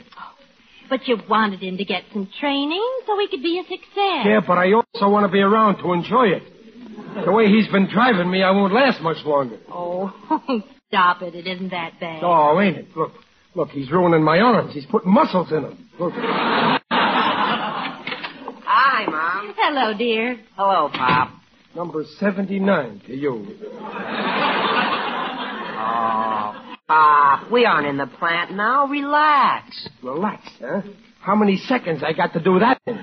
But 0.88 1.06
you 1.06 1.18
wanted 1.28 1.60
him 1.60 1.76
to 1.78 1.84
get 1.84 2.02
some 2.12 2.28
training 2.40 2.84
so 3.06 3.18
he 3.18 3.28
could 3.28 3.42
be 3.42 3.58
a 3.60 3.62
success. 3.62 4.26
Yeah, 4.26 4.40
but 4.46 4.58
I 4.58 4.72
also 4.72 5.08
want 5.08 5.24
to 5.24 5.32
be 5.32 5.40
around 5.40 5.78
to 5.82 5.92
enjoy 5.92 6.28
it. 6.28 6.42
The 7.24 7.32
way 7.32 7.46
he's 7.46 7.68
been 7.68 7.88
driving 7.88 8.30
me, 8.30 8.42
I 8.42 8.50
won't 8.50 8.72
last 8.72 9.00
much 9.00 9.24
longer. 9.24 9.58
Oh, 9.70 10.12
stop 10.88 11.22
it. 11.22 11.34
It 11.34 11.46
isn't 11.46 11.70
that 11.70 12.00
bad. 12.00 12.22
Oh, 12.22 12.60
ain't 12.60 12.76
it? 12.76 12.96
Look, 12.96 13.12
look, 13.54 13.68
he's 13.70 13.90
ruining 13.90 14.22
my 14.22 14.38
arms. 14.40 14.74
He's 14.74 14.86
putting 14.86 15.12
muscles 15.12 15.50
in 15.52 15.62
them. 15.62 15.88
Look. 15.98 16.12
Hi, 19.56 19.70
Mom. 19.72 19.74
Hello, 19.74 19.98
dear. 19.98 20.38
Hello, 20.56 20.88
Pop. 20.92 21.30
Number 21.74 22.04
79 22.18 23.02
to 23.06 23.14
you. 23.16 23.46
Oh, 25.82 26.76
Pop, 26.88 27.50
we 27.50 27.64
aren't 27.64 27.86
in 27.86 27.96
the 27.96 28.06
plant 28.06 28.52
now. 28.52 28.86
Relax. 28.86 29.88
Relax, 30.02 30.42
huh? 30.60 30.82
How 31.20 31.34
many 31.36 31.56
seconds 31.56 32.02
I 32.04 32.12
got 32.12 32.32
to 32.34 32.40
do 32.42 32.58
that 32.60 32.80
in? 32.86 32.96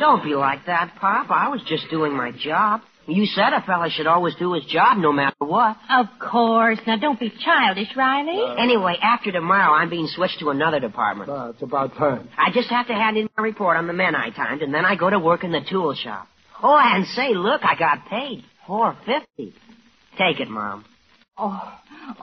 Don't 0.00 0.22
be 0.24 0.34
like 0.34 0.66
that, 0.66 0.94
Pop. 1.00 1.30
I 1.30 1.48
was 1.48 1.62
just 1.66 1.88
doing 1.90 2.12
my 2.12 2.32
job. 2.32 2.80
You 3.10 3.26
said 3.26 3.52
a 3.52 3.62
fella 3.66 3.90
should 3.90 4.06
always 4.06 4.34
do 4.36 4.54
his 4.54 4.64
job 4.64 4.98
no 4.98 5.12
matter 5.12 5.36
what. 5.38 5.76
Of 5.90 6.06
course. 6.18 6.78
Now, 6.86 6.96
don't 6.96 7.18
be 7.18 7.30
childish, 7.44 7.88
Riley. 7.96 8.40
Anyway, 8.58 8.96
after 9.02 9.32
tomorrow, 9.32 9.74
I'm 9.74 9.90
being 9.90 10.06
switched 10.06 10.38
to 10.40 10.50
another 10.50 10.80
department. 10.80 11.30
Uh, 11.30 11.50
it's 11.50 11.62
about 11.62 11.94
time. 11.96 12.28
I 12.38 12.50
just 12.52 12.68
have 12.70 12.86
to 12.88 12.94
hand 12.94 13.16
in 13.16 13.28
my 13.36 13.42
report 13.42 13.76
on 13.76 13.86
the 13.86 13.92
men 13.92 14.14
I 14.14 14.30
timed, 14.30 14.62
and 14.62 14.72
then 14.72 14.84
I 14.84 14.96
go 14.96 15.10
to 15.10 15.18
work 15.18 15.44
in 15.44 15.52
the 15.52 15.60
tool 15.68 15.94
shop. 15.94 16.28
Oh, 16.62 16.78
and 16.80 17.06
say, 17.06 17.34
look, 17.34 17.62
I 17.64 17.74
got 17.78 18.06
paid. 18.08 18.44
Four 18.66 18.96
fifty. 19.06 19.54
Take 20.18 20.40
it, 20.40 20.48
Mom. 20.48 20.84
Oh, 21.38 21.72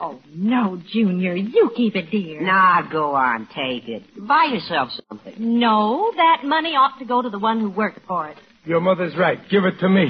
oh, 0.00 0.20
no, 0.32 0.80
Junior. 0.92 1.34
You 1.34 1.72
keep 1.74 1.96
it, 1.96 2.10
dear. 2.10 2.40
Nah, 2.40 2.88
go 2.90 3.16
on, 3.16 3.48
take 3.54 3.88
it. 3.88 4.04
Buy 4.16 4.44
yourself 4.52 4.90
something. 5.08 5.34
No, 5.38 6.12
that 6.16 6.42
money 6.44 6.70
ought 6.70 6.98
to 7.00 7.04
go 7.04 7.20
to 7.20 7.28
the 7.28 7.38
one 7.38 7.58
who 7.60 7.70
worked 7.70 8.00
for 8.06 8.28
it. 8.28 8.36
Your 8.68 8.80
mother's 8.82 9.16
right. 9.16 9.38
Give 9.48 9.64
it 9.64 9.78
to 9.80 9.88
me. 9.88 10.08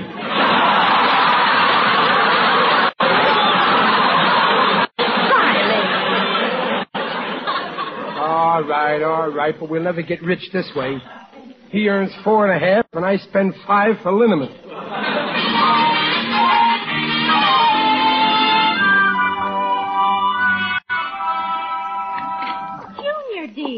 Finally. 4.96 5.74
All 8.18 8.64
right, 8.64 9.00
all 9.00 9.30
right, 9.30 9.54
but 9.60 9.70
we'll 9.70 9.84
never 9.84 10.02
get 10.02 10.24
rich 10.24 10.50
this 10.52 10.68
way. 10.74 10.98
He 11.70 11.88
earns 11.88 12.10
four 12.24 12.50
and 12.50 12.60
a 12.60 12.66
half, 12.66 12.86
and 12.94 13.04
I 13.04 13.18
spend 13.18 13.54
five 13.64 13.94
for 14.02 14.10
liniment. 14.10 14.50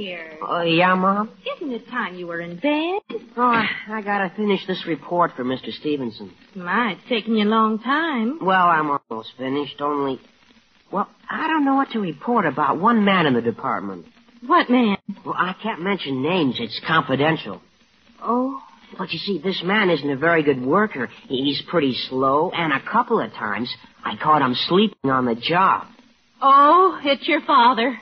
Dear. 0.01 0.39
Oh, 0.41 0.63
yeah, 0.63 0.95
Mom? 0.95 1.29
Isn't 1.57 1.73
it 1.73 1.87
time 1.89 2.15
you 2.15 2.27
were 2.27 2.41
in 2.41 2.55
bed? 2.57 3.21
Oh, 3.37 3.43
I, 3.43 3.67
I 3.91 4.01
gotta 4.01 4.33
finish 4.35 4.67
this 4.67 4.83
report 4.87 5.33
for 5.37 5.45
Mr. 5.45 5.71
Stevenson. 5.79 6.33
My, 6.57 6.93
it's 6.99 7.07
taken 7.07 7.37
you 7.37 7.47
a 7.47 7.51
long 7.51 7.79
time. 7.81 8.39
Well, 8.41 8.67
I'm 8.67 8.99
almost 9.11 9.33
finished, 9.37 9.79
only... 9.83 10.19
Well, 10.91 11.07
I 11.29 11.47
don't 11.49 11.67
know 11.67 11.75
what 11.75 11.91
to 11.91 12.01
report 12.01 12.47
about 12.47 12.81
one 12.81 13.05
man 13.05 13.27
in 13.27 13.35
the 13.35 13.43
department. 13.43 14.07
What 14.47 14.71
man? 14.71 14.97
Well, 15.23 15.35
I 15.37 15.55
can't 15.63 15.83
mention 15.83 16.23
names. 16.23 16.57
It's 16.59 16.81
confidential. 16.89 17.61
Oh, 18.23 18.59
But 18.97 19.13
you 19.13 19.19
see, 19.19 19.39
this 19.45 19.61
man 19.63 19.91
isn't 19.91 20.11
a 20.11 20.17
very 20.17 20.43
good 20.43 20.65
worker. 20.65 21.11
He's 21.29 21.63
pretty 21.69 21.95
slow, 22.09 22.51
and 22.55 22.73
a 22.73 22.81
couple 22.91 23.21
of 23.21 23.31
times 23.33 23.71
I 24.03 24.17
caught 24.17 24.41
him 24.41 24.55
sleeping 24.67 25.11
on 25.11 25.27
the 25.27 25.35
job. 25.35 25.89
oh, 26.41 26.99
it's 27.05 27.29
your 27.29 27.43
father. 27.43 27.99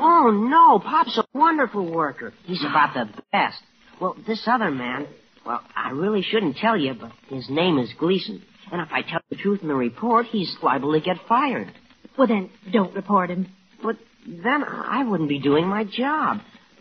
Oh, 0.00 0.30
no. 0.30 0.78
Pop's 0.78 1.18
a 1.18 1.24
wonderful 1.36 1.90
worker. 1.90 2.32
He's 2.44 2.62
about 2.62 2.94
the 2.94 3.08
best. 3.32 3.58
Well, 4.00 4.16
this 4.26 4.42
other 4.46 4.70
man, 4.70 5.06
well, 5.44 5.60
I 5.76 5.90
really 5.90 6.22
shouldn't 6.22 6.56
tell 6.56 6.76
you, 6.76 6.94
but 6.94 7.12
his 7.28 7.48
name 7.50 7.78
is 7.78 7.92
Gleason. 7.98 8.42
And 8.72 8.80
if 8.80 8.88
I 8.92 9.02
tell 9.02 9.20
the 9.28 9.36
truth 9.36 9.62
in 9.62 9.68
the 9.68 9.74
report, 9.74 10.26
he's 10.26 10.56
liable 10.62 10.92
to 10.92 11.00
get 11.00 11.16
fired. 11.28 11.72
Well, 12.16 12.26
then, 12.28 12.50
don't 12.72 12.94
report 12.94 13.30
him. 13.30 13.48
But 13.82 13.96
then 14.26 14.64
I 14.64 15.04
wouldn't 15.04 15.28
be 15.28 15.40
doing 15.40 15.66
my 15.66 15.84
job. 15.84 16.38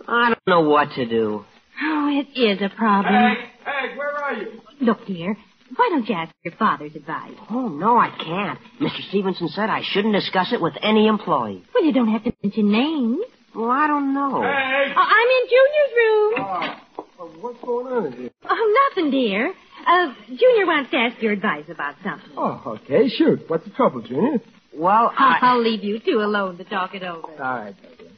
I 0.07 0.29
don't 0.29 0.47
know 0.47 0.69
what 0.69 0.89
to 0.95 1.05
do. 1.05 1.45
Oh, 1.81 2.09
it 2.11 2.39
is 2.39 2.61
a 2.61 2.69
problem. 2.75 3.35
Peg, 3.63 3.97
where 3.97 4.11
are 4.11 4.33
you? 4.33 4.61
Look, 4.81 5.05
dear, 5.07 5.35
why 5.79 5.87
don't 5.91 6.09
you 6.09 6.13
ask 6.15 6.35
your 6.43 6.53
father's 6.55 6.93
advice? 6.93 7.31
Oh, 7.49 7.69
no, 7.69 7.97
I 7.97 8.09
can't. 8.09 8.59
Mr. 8.81 9.07
Stevenson 9.07 9.47
said 9.47 9.69
I 9.69 9.81
shouldn't 9.81 10.13
discuss 10.13 10.51
it 10.51 10.59
with 10.59 10.73
any 10.81 11.07
employee. 11.07 11.63
Well, 11.73 11.85
you 11.85 11.93
don't 11.93 12.09
have 12.09 12.25
to 12.25 12.33
mention 12.43 12.69
names. 12.69 13.23
Well, 13.55 13.71
I 13.71 13.87
don't 13.87 14.13
know. 14.13 14.41
Peg! 14.41 14.93
Oh, 14.93 15.07
I'm 15.07 15.29
in 15.37 15.45
Junior's 15.55 15.93
room. 15.95 16.33
Oh, 16.37 17.05
well, 17.17 17.41
what's 17.41 17.63
going 17.63 17.87
on 17.87 18.05
in 18.07 18.13
here? 18.13 18.29
Oh, 18.49 18.89
nothing, 18.89 19.09
dear. 19.09 19.53
Uh, 19.87 20.13
Junior 20.27 20.65
wants 20.65 20.91
to 20.91 20.97
ask 20.97 21.21
your 21.21 21.31
advice 21.31 21.65
about 21.69 21.95
something. 22.03 22.31
Oh, 22.35 22.61
okay, 22.83 23.07
shoot. 23.07 23.49
What's 23.49 23.63
the 23.63 23.71
trouble, 23.71 24.01
Junior? 24.01 24.39
Well, 24.75 25.13
I... 25.17 25.39
I'll 25.41 25.63
leave 25.63 25.85
you 25.85 25.99
two 25.99 26.19
alone 26.19 26.57
to 26.57 26.65
talk 26.65 26.93
it 26.93 27.03
over. 27.03 27.25
All 27.25 27.37
right, 27.37 27.75
Douglas. 27.81 28.11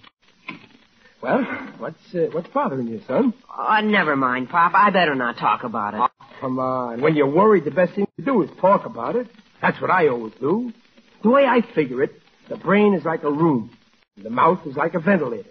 Well, 1.22 1.44
what's 1.78 2.16
uh, 2.16 2.30
what's 2.32 2.48
bothering 2.48 2.88
you, 2.88 3.02
son? 3.08 3.36
Oh, 3.56 3.80
never 3.84 4.16
mind, 4.16 4.50
Pop. 4.50 4.72
I 4.74 4.90
better 4.90 5.14
not 5.14 5.38
talk 5.38 5.64
about 5.64 5.94
it. 5.94 6.11
Come 6.42 6.58
on. 6.58 7.02
When 7.02 7.16
you're 7.16 7.30
worried, 7.30 7.66
the 7.66 7.72
best 7.72 7.94
thing 7.94 8.08
to 8.18 8.26
do 8.26 8.42
is 8.42 8.50
talk 8.60 8.88
about 8.88 9.16
it. 9.16 9.28
That's 9.62 9.80
what 9.80 9.92
I 9.92 10.08
always 10.08 10.34
do. 10.40 10.74
The 11.22 11.30
way 11.30 11.46
I 11.46 11.62
figure 11.76 12.02
it, 12.02 12.20
the 12.50 12.58
brain 12.58 12.96
is 12.96 13.06
like 13.06 13.22
a 13.24 13.32
room. 13.32 13.70
The 14.18 14.32
mouth 14.32 14.66
is 14.66 14.76
like 14.76 14.96
a 14.96 15.00
ventilator. 15.00 15.48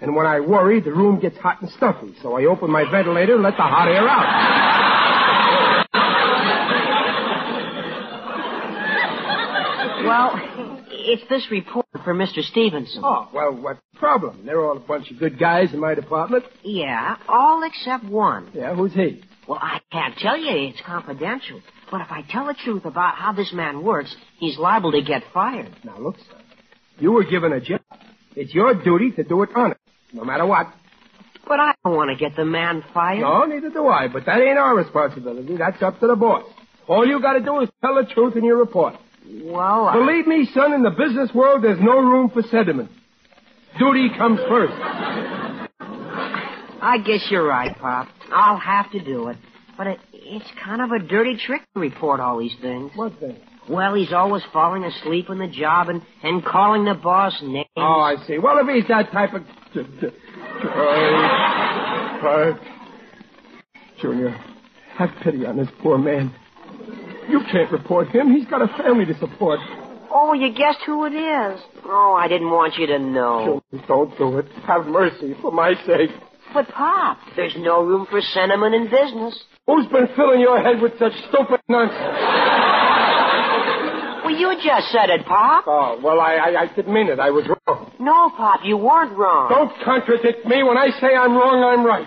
And 0.00 0.16
when 0.16 0.24
I 0.26 0.40
worry, 0.40 0.80
the 0.80 0.92
room 0.92 1.20
gets 1.20 1.36
hot 1.36 1.60
and 1.60 1.70
stuffy. 1.70 2.14
So 2.22 2.36
I 2.38 2.46
open 2.46 2.70
my 2.70 2.90
ventilator 2.90 3.34
and 3.34 3.42
let 3.42 3.56
the 3.56 3.62
hot 3.62 3.86
air 3.86 4.08
out. 4.08 5.84
Well, 10.04 10.40
it's 10.90 11.22
this 11.28 11.50
report 11.50 11.86
for 12.02 12.14
Mr. 12.14 12.42
Stevenson. 12.42 13.02
Oh, 13.04 13.28
well, 13.32 13.52
what's 13.54 13.80
the 13.92 13.98
problem? 13.98 14.44
They're 14.44 14.64
all 14.64 14.76
a 14.76 14.80
bunch 14.80 15.10
of 15.10 15.18
good 15.18 15.38
guys 15.38 15.72
in 15.72 15.80
my 15.80 15.94
department. 15.94 16.44
Yeah, 16.62 17.16
all 17.28 17.62
except 17.62 18.04
one. 18.04 18.50
Yeah, 18.54 18.74
who's 18.74 18.92
he? 18.92 19.22
Well, 19.46 19.58
I 19.60 19.80
can't 19.92 20.16
tell 20.16 20.36
you. 20.36 20.68
It's 20.68 20.80
confidential. 20.84 21.60
But 21.90 22.00
if 22.00 22.10
I 22.10 22.22
tell 22.28 22.46
the 22.46 22.54
truth 22.54 22.84
about 22.84 23.16
how 23.16 23.32
this 23.32 23.52
man 23.52 23.82
works, 23.82 24.14
he's 24.38 24.58
liable 24.58 24.92
to 24.92 25.02
get 25.02 25.22
fired. 25.32 25.74
Now, 25.84 25.98
look, 25.98 26.16
son. 26.16 26.42
You 26.98 27.12
were 27.12 27.24
given 27.24 27.52
a 27.52 27.60
job. 27.60 27.80
It's 28.36 28.54
your 28.54 28.74
duty 28.74 29.10
to 29.12 29.24
do 29.24 29.42
it 29.42 29.50
honest, 29.54 29.80
no 30.12 30.24
matter 30.24 30.46
what. 30.46 30.68
But 31.46 31.60
I 31.60 31.74
don't 31.84 31.96
want 31.96 32.10
to 32.10 32.16
get 32.16 32.36
the 32.36 32.44
man 32.44 32.82
fired. 32.94 33.20
No, 33.20 33.44
neither 33.44 33.70
do 33.70 33.86
I. 33.86 34.08
But 34.08 34.26
that 34.26 34.40
ain't 34.40 34.58
our 34.58 34.74
responsibility. 34.74 35.56
That's 35.56 35.82
up 35.82 36.00
to 36.00 36.06
the 36.06 36.16
boss. 36.16 36.44
All 36.88 37.06
you 37.06 37.20
gotta 37.20 37.40
do 37.40 37.60
is 37.60 37.68
tell 37.80 37.94
the 37.94 38.08
truth 38.12 38.36
in 38.36 38.44
your 38.44 38.56
report. 38.56 38.94
Well, 39.42 39.88
I... 39.88 39.94
Believe 39.94 40.26
me, 40.26 40.48
son, 40.54 40.72
in 40.72 40.82
the 40.82 40.90
business 40.90 41.30
world, 41.34 41.62
there's 41.64 41.80
no 41.80 41.98
room 41.98 42.30
for 42.30 42.42
sentiment. 42.42 42.90
Duty 43.78 44.10
comes 44.16 44.40
first. 44.48 44.74
I 46.84 46.98
guess 46.98 47.26
you're 47.30 47.46
right, 47.46 47.74
Pop. 47.78 48.08
I'll 48.30 48.58
have 48.58 48.90
to 48.92 49.02
do 49.02 49.28
it. 49.28 49.38
But 49.78 49.86
it, 49.86 49.98
it's 50.12 50.44
kind 50.62 50.82
of 50.82 50.90
a 50.92 50.98
dirty 50.98 51.36
trick 51.36 51.62
to 51.72 51.80
report 51.80 52.20
all 52.20 52.38
these 52.38 52.54
things. 52.60 52.92
What 52.94 53.18
thing? 53.18 53.38
Well, 53.68 53.94
he's 53.94 54.12
always 54.12 54.42
falling 54.52 54.84
asleep 54.84 55.30
on 55.30 55.38
the 55.38 55.48
job 55.48 55.88
and, 55.88 56.02
and 56.22 56.44
calling 56.44 56.84
the 56.84 56.92
boss 56.92 57.40
names. 57.42 57.66
Oh, 57.76 58.00
I 58.00 58.16
see. 58.26 58.38
Well, 58.38 58.58
if 58.58 58.68
he's 58.68 58.86
that 58.88 59.10
type 59.10 59.32
of... 59.32 59.42
Clark. 62.20 62.56
Uh, 62.56 62.64
Junior, 64.00 64.30
have 64.96 65.10
pity 65.22 65.46
on 65.46 65.56
this 65.56 65.68
poor 65.82 65.96
man. 65.96 66.34
You 67.28 67.40
can't 67.50 67.72
report 67.72 68.08
him. 68.08 68.30
He's 68.30 68.46
got 68.46 68.60
a 68.60 68.68
family 68.76 69.06
to 69.06 69.18
support. 69.18 69.58
Oh, 70.12 70.34
you 70.34 70.52
guessed 70.54 70.80
who 70.84 71.06
it 71.06 71.14
is. 71.14 71.60
Oh, 71.86 72.14
I 72.18 72.28
didn't 72.28 72.50
want 72.50 72.76
you 72.76 72.86
to 72.88 72.98
know. 72.98 73.62
Junior, 73.70 73.86
don't 73.86 74.18
do 74.18 74.38
it. 74.38 74.46
Have 74.66 74.86
mercy, 74.86 75.34
for 75.40 75.50
my 75.50 75.74
sake. 75.86 76.10
But, 76.54 76.68
Pop, 76.68 77.18
there's 77.34 77.56
no 77.58 77.82
room 77.82 78.06
for 78.08 78.20
sentiment 78.20 78.76
in 78.76 78.84
business. 78.84 79.36
Who's 79.66 79.86
been 79.88 80.06
filling 80.14 80.40
your 80.40 80.62
head 80.62 80.80
with 80.80 80.92
such 81.00 81.12
stupid 81.28 81.60
nonsense? 81.68 81.98
Well, 84.24 84.34
you 84.38 84.54
just 84.62 84.92
said 84.92 85.10
it, 85.10 85.26
Pop. 85.26 85.64
Oh, 85.66 85.98
well, 86.02 86.20
I, 86.20 86.34
I, 86.34 86.62
I 86.62 86.66
didn't 86.74 86.94
mean 86.94 87.08
it. 87.08 87.18
I 87.18 87.30
was 87.30 87.44
wrong. 87.48 87.90
No, 87.98 88.30
Pop, 88.36 88.60
you 88.62 88.76
weren't 88.76 89.18
wrong. 89.18 89.50
Don't 89.50 89.72
contradict 89.84 90.46
me. 90.46 90.62
When 90.62 90.78
I 90.78 90.90
say 91.00 91.16
I'm 91.16 91.34
wrong, 91.34 91.64
I'm 91.64 91.84
right. 91.84 92.06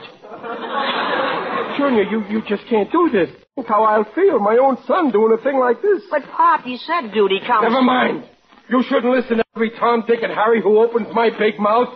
Junior, 1.78 2.04
you, 2.04 2.24
you 2.30 2.42
just 2.48 2.64
can't 2.70 2.90
do 2.92 3.10
this. 3.12 3.30
Think 3.56 3.68
how 3.68 3.84
I'll 3.84 4.08
feel, 4.16 4.40
my 4.40 4.58
own 4.58 4.78
son 4.88 5.12
doing 5.12 5.38
a 5.38 5.44
thing 5.44 5.60
like 5.60 5.82
this. 5.82 6.04
But, 6.10 6.24
Pop, 6.32 6.66
you 6.66 6.78
said 6.78 7.12
duty 7.14 7.42
comes... 7.46 7.64
Never 7.64 7.82
mind. 7.82 8.24
You 8.70 8.84
shouldn't 8.88 9.14
listen 9.14 9.38
to 9.38 9.44
every 9.56 9.72
Tom, 9.72 10.04
Dick, 10.08 10.20
and 10.24 10.32
Harry 10.32 10.62
who 10.62 10.80
opens 10.80 11.08
my 11.14 11.30
big 11.38 11.60
mouth. 11.60 11.90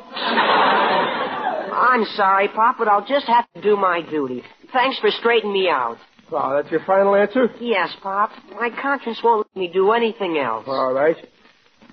I'm 1.81 2.05
sorry, 2.15 2.47
Pop, 2.47 2.75
but 2.77 2.87
I'll 2.87 3.05
just 3.05 3.25
have 3.25 3.51
to 3.55 3.61
do 3.61 3.75
my 3.75 4.01
duty. 4.07 4.43
Thanks 4.71 4.99
for 4.99 5.09
straightening 5.09 5.51
me 5.53 5.67
out. 5.67 5.97
Oh, 6.31 6.53
that's 6.55 6.71
your 6.71 6.81
final 6.85 7.15
answer? 7.15 7.49
Yes, 7.59 7.89
Pop. 8.03 8.29
My 8.51 8.69
conscience 8.81 9.19
won't 9.23 9.47
let 9.55 9.59
me 9.59 9.67
do 9.73 9.91
anything 9.91 10.37
else. 10.37 10.65
All 10.67 10.93
right. 10.93 11.17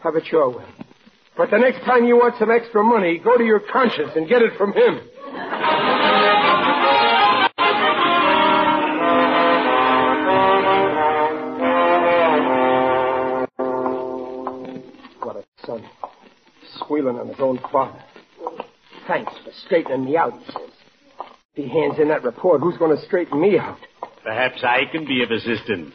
Have 0.05 0.15
it 0.15 0.25
your 0.31 0.51
way. 0.57 0.65
But 1.37 1.51
the 1.51 1.59
next 1.59 1.85
time 1.87 2.05
you 2.05 2.17
want 2.17 2.35
some 2.39 2.51
extra 2.51 2.85
money, 2.85 3.19
go 3.19 3.37
to 3.39 3.45
your 3.45 3.61
conscience 3.73 4.11
and 4.15 4.29
get 4.29 4.43
it 4.43 4.57
from 4.59 4.73
him. 4.75 5.01
What 15.23 15.37
a 15.37 15.45
son. 15.65 15.83
Squealing 16.77 17.19
on 17.19 17.29
his 17.29 17.41
own 17.41 17.59
father. 17.73 18.03
Thanks 19.09 19.33
for 19.43 19.51
straightening 19.65 20.05
me 20.05 20.17
out, 20.19 20.35
he 20.35 20.45
says. 20.45 20.71
If 21.55 21.65
he 21.65 21.69
hands 21.69 21.99
in 21.99 22.09
that 22.09 22.23
report, 22.23 22.61
who's 22.61 22.77
going 22.77 22.95
to 22.95 23.03
straighten 23.07 23.41
me 23.41 23.59
out? 23.59 23.79
Perhaps 24.23 24.63
I 24.63 24.83
can 24.93 25.07
be 25.07 25.23
of 25.23 25.31
assistance. 25.31 25.95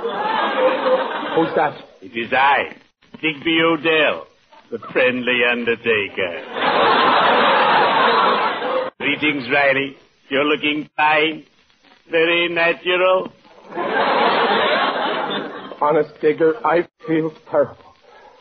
Who's 1.36 1.54
that? 1.56 1.80
It 2.02 2.14
is 2.16 2.32
I, 2.32 2.76
Digby 3.22 3.60
O'Dell, 3.62 4.26
the 4.70 4.78
friendly 4.92 5.40
undertaker. 5.50 6.42
Greetings, 8.98 9.48
Riley. 9.50 9.96
You're 10.28 10.44
looking 10.44 10.88
fine. 10.96 11.44
Very 12.10 12.48
natural. 12.48 13.32
Honest, 15.80 16.10
Digger, 16.20 16.54
I 16.66 16.86
feel 17.06 17.32
terrible. 17.50 17.94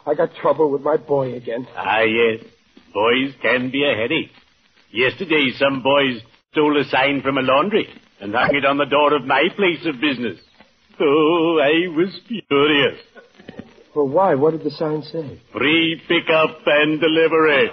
I 0.05 0.13
got 0.13 0.29
trouble 0.41 0.71
with 0.71 0.81
my 0.81 0.97
boy 0.97 1.35
again. 1.35 1.67
Ah, 1.75 2.01
yes. 2.01 2.43
Boys 2.93 3.33
can 3.41 3.69
be 3.71 3.83
a 3.83 3.95
headache. 3.95 4.31
Yesterday, 4.91 5.51
some 5.57 5.83
boys 5.83 6.21
stole 6.51 6.79
a 6.79 6.83
sign 6.85 7.21
from 7.21 7.37
a 7.37 7.41
laundry 7.41 7.87
and 8.19 8.33
hung 8.33 8.55
it 8.55 8.65
on 8.65 8.77
the 8.77 8.85
door 8.85 9.15
of 9.15 9.25
my 9.25 9.43
place 9.55 9.85
of 9.85 10.01
business. 10.01 10.39
Oh, 10.99 11.59
I 11.61 11.87
was 11.95 12.19
furious. 12.27 12.99
Well, 13.95 14.07
why? 14.07 14.35
What 14.35 14.51
did 14.51 14.63
the 14.63 14.71
sign 14.71 15.03
say? 15.03 15.41
Free 15.53 16.01
pickup 16.07 16.59
and 16.65 16.99
delivery. 16.99 17.69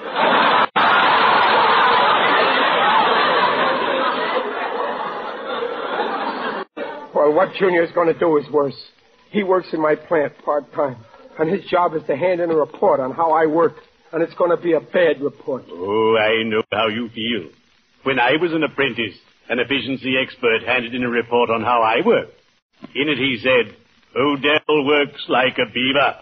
Well, 7.15 7.33
what 7.33 7.55
Junior's 7.59 7.91
going 7.93 8.13
to 8.13 8.19
do 8.19 8.37
is 8.37 8.49
worse. 8.51 8.77
He 9.31 9.43
works 9.43 9.69
in 9.73 9.81
my 9.81 9.95
plant 9.95 10.35
part-time, 10.45 10.97
and 11.39 11.51
his 11.51 11.65
job 11.71 11.95
is 11.95 12.03
to 12.07 12.17
hand 12.17 12.41
in 12.41 12.51
a 12.51 12.55
report 12.55 13.01
on 13.01 13.13
how 13.13 13.33
I 13.33 13.47
work, 13.47 13.77
and 14.13 14.23
it's 14.23 14.35
going 14.35 14.51
to 14.51 14.63
be 14.63 14.73
a 14.73 14.81
bad 14.81 15.21
report. 15.21 15.65
Oh, 15.71 16.17
I 16.17 16.43
know 16.45 16.63
how 16.73 16.89
you 16.89 17.09
feel. 17.09 17.51
When 18.05 18.19
I 18.19 18.33
was 18.41 18.53
an 18.53 18.63
apprentice, 18.63 19.17
an 19.49 19.59
efficiency 19.59 20.15
expert 20.17 20.63
handed 20.67 20.95
in 20.95 21.03
a 21.03 21.09
report 21.09 21.51
on 21.51 21.63
how 21.63 21.83
I 21.83 22.07
work. 22.07 22.29
In 22.95 23.09
it 23.09 23.19
he 23.19 23.39
said, 23.43 23.77
O'Dell 24.17 24.85
works 24.85 25.25
like 25.29 25.59
a 25.59 25.73
beaver. 25.73 26.17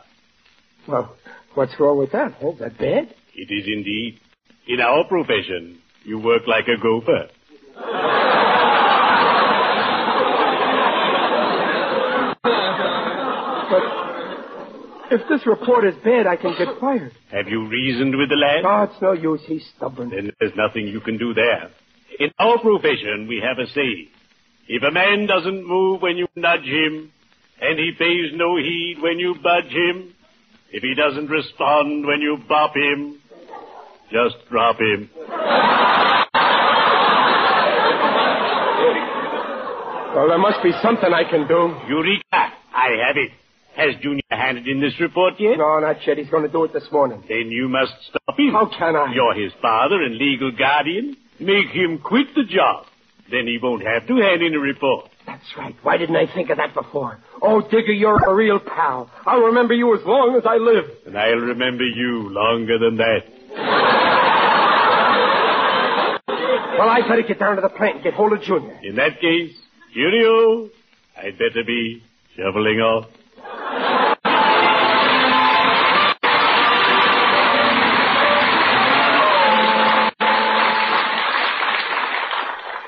Well, 0.89 1.17
what's 1.55 1.79
wrong 1.79 1.99
with 1.99 2.13
that? 2.13 2.41
that? 2.41 2.49
Is 2.49 2.59
that 2.59 2.79
bad? 2.79 3.15
It 3.35 3.53
is 3.53 3.67
indeed. 3.67 4.21
In 4.67 4.81
our 4.81 5.05
profession, 5.05 5.79
you 6.05 6.19
work 6.19 6.43
like 6.47 6.65
a 6.69 6.81
gopher. 6.81 7.29
If 15.15 15.29
this 15.29 15.47
report 15.47 15.87
is 15.87 15.95
bad, 16.03 16.27
I 16.27 16.35
can 16.35 16.57
get 16.59 16.69
fired. 16.81 17.13
Have 17.31 17.47
you 17.47 17.69
reasoned 17.69 18.17
with 18.17 18.29
the 18.31 18.35
lad? 18.35 18.65
No, 18.65 18.83
it's 18.83 19.01
no 19.01 19.13
use. 19.13 19.41
He's 19.47 19.65
stubborn. 19.77 20.11
Then 20.11 20.33
there's 20.41 20.57
nothing 20.57 20.89
you 20.89 21.01
can 21.01 21.19
do 21.19 21.33
there. 21.33 21.71
In 22.19 22.33
our 22.41 22.59
profession, 22.59 23.29
we 23.29 23.41
have 23.41 23.59
a 23.59 23.67
say. 23.71 24.09
If 24.67 24.83
a 24.83 24.91
man 24.91 25.27
doesn't 25.27 25.67
move 25.67 26.03
when 26.03 26.17
you 26.17 26.27
nudge 26.35 26.65
him, 26.65 27.13
and 27.61 27.79
he 27.79 27.93
pays 27.97 28.33
no 28.35 28.57
heed 28.57 28.97
when 29.01 29.21
you 29.21 29.37
budge 29.41 29.71
him, 29.71 30.15
if 30.73 30.83
he 30.83 30.95
doesn't 30.95 31.29
respond 31.29 32.05
when 32.05 32.21
you 32.21 32.39
bop 32.49 32.75
him, 32.75 33.21
just 34.11 34.35
drop 34.51 34.81
him. 34.81 35.11
Well, 40.15 40.29
there 40.29 40.39
must 40.39 40.63
be 40.63 40.73
something 40.83 41.13
I 41.13 41.23
can 41.29 41.47
do. 41.47 41.77
Eureka! 41.89 42.23
I 42.33 42.89
have 43.07 43.17
it. 43.17 43.31
Has 43.77 43.95
Junior 44.03 44.23
handed 44.31 44.69
in 44.69 44.81
this 44.81 44.99
report 45.01 45.35
yet? 45.39 45.59
No, 45.59 45.81
not 45.81 45.97
yet. 46.07 46.17
He's 46.19 46.29
going 46.31 46.45
to 46.45 46.49
do 46.53 46.65
it 46.65 46.73
this 46.73 46.87
morning. 46.93 47.25
Then 47.29 47.51
you 47.51 47.69
must 47.69 47.93
stop 48.09 48.39
him. 48.39 48.53
How 48.53 48.67
can 48.67 48.95
I? 48.95 49.13
You're 49.13 49.35
his 49.35 49.53
father 49.61 50.01
and 50.03 50.17
legal 50.17 50.53
guardian. 50.53 51.17
Make 51.41 51.69
him 51.69 51.99
quit 51.99 52.29
the 52.37 52.45
job. 52.45 52.87
Then 53.31 53.47
he 53.47 53.59
won't 53.61 53.83
have 53.85 54.07
to 54.07 54.17
hand 54.17 54.43
in 54.43 54.55
a 54.55 54.59
report. 54.61 55.11
That's 55.27 55.43
right. 55.57 55.75
Why 55.83 55.97
didn't 55.97 56.15
I 56.15 56.33
think 56.33 56.51
of 56.51 56.59
that 56.59 56.75
before? 56.75 57.19
Oh, 57.43 57.63
Digger, 57.63 57.93
you're 57.93 58.17
a 58.23 58.35
real 58.35 58.61
pal. 58.61 59.11
I'll 59.27 59.41
remember 59.41 59.75
you 59.75 59.93
as 59.99 60.05
long 60.05 60.37
as 60.37 60.45
I 60.47 60.57
live. 60.57 60.85
And 61.07 61.19
I'll 61.19 61.37
remember 61.37 61.85
you 61.85 62.29
longer 62.29 62.79
than 62.79 62.99
that. 62.99 63.21
Well, 66.79 66.89
I'd 66.89 67.09
better 67.09 67.23
get 67.23 67.39
down 67.39 67.57
to 67.57 67.63
the 67.63 67.69
plant 67.71 67.97
and 67.97 68.05
get 68.05 68.15
hold 68.15 68.33
of 68.35 68.43
Junior. 68.43 68.79
In 68.83 68.97
that 68.97 69.21
case, 69.21 69.55
Junior, 69.95 70.69
I'd 71.17 71.39
better 71.39 71.65
be 71.67 72.03
shoveling 72.37 72.79
off. 72.81 73.07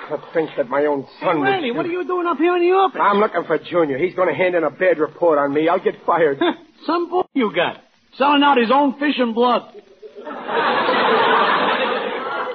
To 0.08 0.22
think 0.32 0.50
that 0.56 0.68
my 0.68 0.84
own 0.86 1.04
son 1.20 1.40
was... 1.40 1.48
Riley, 1.50 1.72
what 1.72 1.84
are 1.84 1.90
you 1.90 2.06
doing 2.06 2.26
up 2.28 2.38
here 2.38 2.54
in 2.56 2.62
the 2.62 2.70
office? 2.70 3.00
I'm 3.02 3.18
looking 3.18 3.42
for 3.44 3.58
Junior. 3.58 3.98
He's 3.98 4.14
going 4.14 4.28
to 4.28 4.34
hand 4.34 4.54
in 4.54 4.62
a 4.62 4.70
bad 4.70 4.98
report 4.98 5.38
on 5.38 5.52
me. 5.52 5.68
I'll 5.68 5.82
get 5.82 5.94
fired. 6.06 6.38
Some 6.86 7.10
boy 7.10 7.22
you 7.34 7.52
got. 7.54 7.82
Selling 8.16 8.42
out 8.44 8.56
his 8.56 8.70
own 8.72 8.98
fish 9.00 9.16
and 9.18 9.34
blood. 9.34 9.72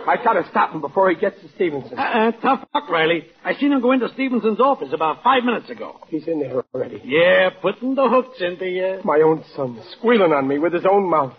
I 0.04 0.18
gotta 0.24 0.44
stop 0.50 0.74
him 0.74 0.82
before 0.82 1.10
he 1.10 1.16
gets 1.16 1.40
to 1.42 1.48
Stevenson. 1.56 1.98
Uh-uh, 1.98 2.32
tough 2.42 2.68
luck, 2.74 2.90
Riley. 2.90 3.28
I 3.46 3.54
seen 3.56 3.72
him 3.72 3.82
go 3.82 3.92
into 3.92 4.10
Stevenson's 4.14 4.60
office 4.60 4.90
about 4.94 5.24
five 5.24 5.44
minutes 5.44 5.70
ago. 5.70 6.00
He's 6.08 6.28
in 6.28 6.40
there 6.40 6.64
already. 6.74 7.02
Yeah, 7.06 7.52
putting 7.62 7.96
the 7.96 8.10
hooks 8.10 8.42
into 8.42 8.66
you. 8.66 9.02
My 9.04 9.22
own 9.24 9.44
son, 9.56 9.80
squealing 9.98 10.34
on 10.34 10.48
me 10.48 10.58
with 10.58 10.74
his 10.74 10.86
own 10.90 11.10
mouth. 11.10 11.34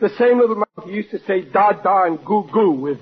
The 0.00 0.10
same 0.18 0.38
little 0.38 0.56
mouth 0.56 0.84
he 0.84 0.92
used 0.92 1.10
to 1.10 1.18
say 1.26 1.42
da 1.42 1.72
da 1.72 2.04
and 2.04 2.24
goo 2.24 2.48
goo 2.52 2.70
with. 2.70 2.98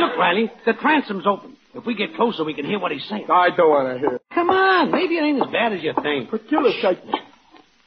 Hey, 0.00 0.06
look, 0.06 0.16
Riley, 0.16 0.50
the 0.64 0.72
transom's 0.72 1.26
open. 1.26 1.56
If 1.74 1.84
we 1.84 1.94
get 1.94 2.14
closer, 2.16 2.42
we 2.42 2.54
can 2.54 2.64
hear 2.64 2.78
what 2.78 2.90
he's 2.90 3.04
saying. 3.10 3.26
I 3.30 3.50
don't 3.54 3.68
want 3.68 3.94
to 3.94 3.98
hear 3.98 4.14
it. 4.16 4.22
Come 4.32 4.48
on, 4.48 4.90
maybe 4.90 5.16
it 5.16 5.22
ain't 5.22 5.42
as 5.42 5.52
bad 5.52 5.74
as 5.74 5.82
you 5.82 5.92
think. 6.02 6.30
For 6.30 6.38
killer's 6.38 6.80
sake. 6.80 6.98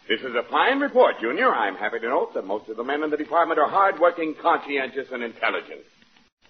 This 0.08 0.20
is 0.20 0.36
a 0.36 0.44
fine 0.52 0.80
report, 0.80 1.16
Junior. 1.20 1.50
I'm 1.52 1.76
happy 1.76 2.00
to 2.00 2.08
note 2.10 2.36
that 2.36 2.46
most 2.46 2.70
of 2.70 2.78
the 2.78 2.84
men 2.84 3.02
in 3.02 3.10
the 3.10 3.18
department 3.18 3.60
are 3.60 3.68
hardworking, 3.68 4.36
conscientious, 4.40 5.08
and 5.12 5.24
intelligent. 5.24 5.82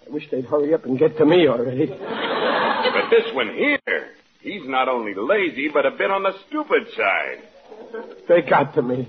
I 0.06 0.12
wish 0.12 0.24
they'd 0.30 0.44
hurry 0.44 0.74
up 0.74 0.84
and 0.84 0.98
get 0.98 1.16
to 1.16 1.24
me 1.24 1.48
already. 1.48 1.86
But 1.86 3.08
this 3.10 3.32
one 3.32 3.54
here, 3.54 4.08
he's 4.42 4.68
not 4.68 4.88
only 4.88 5.14
lazy, 5.16 5.70
but 5.72 5.86
a 5.86 5.92
bit 5.92 6.10
on 6.10 6.24
the 6.24 6.32
stupid 6.46 6.88
side. 6.94 8.04
They 8.28 8.42
got 8.42 8.74
to 8.74 8.82
me. 8.82 9.08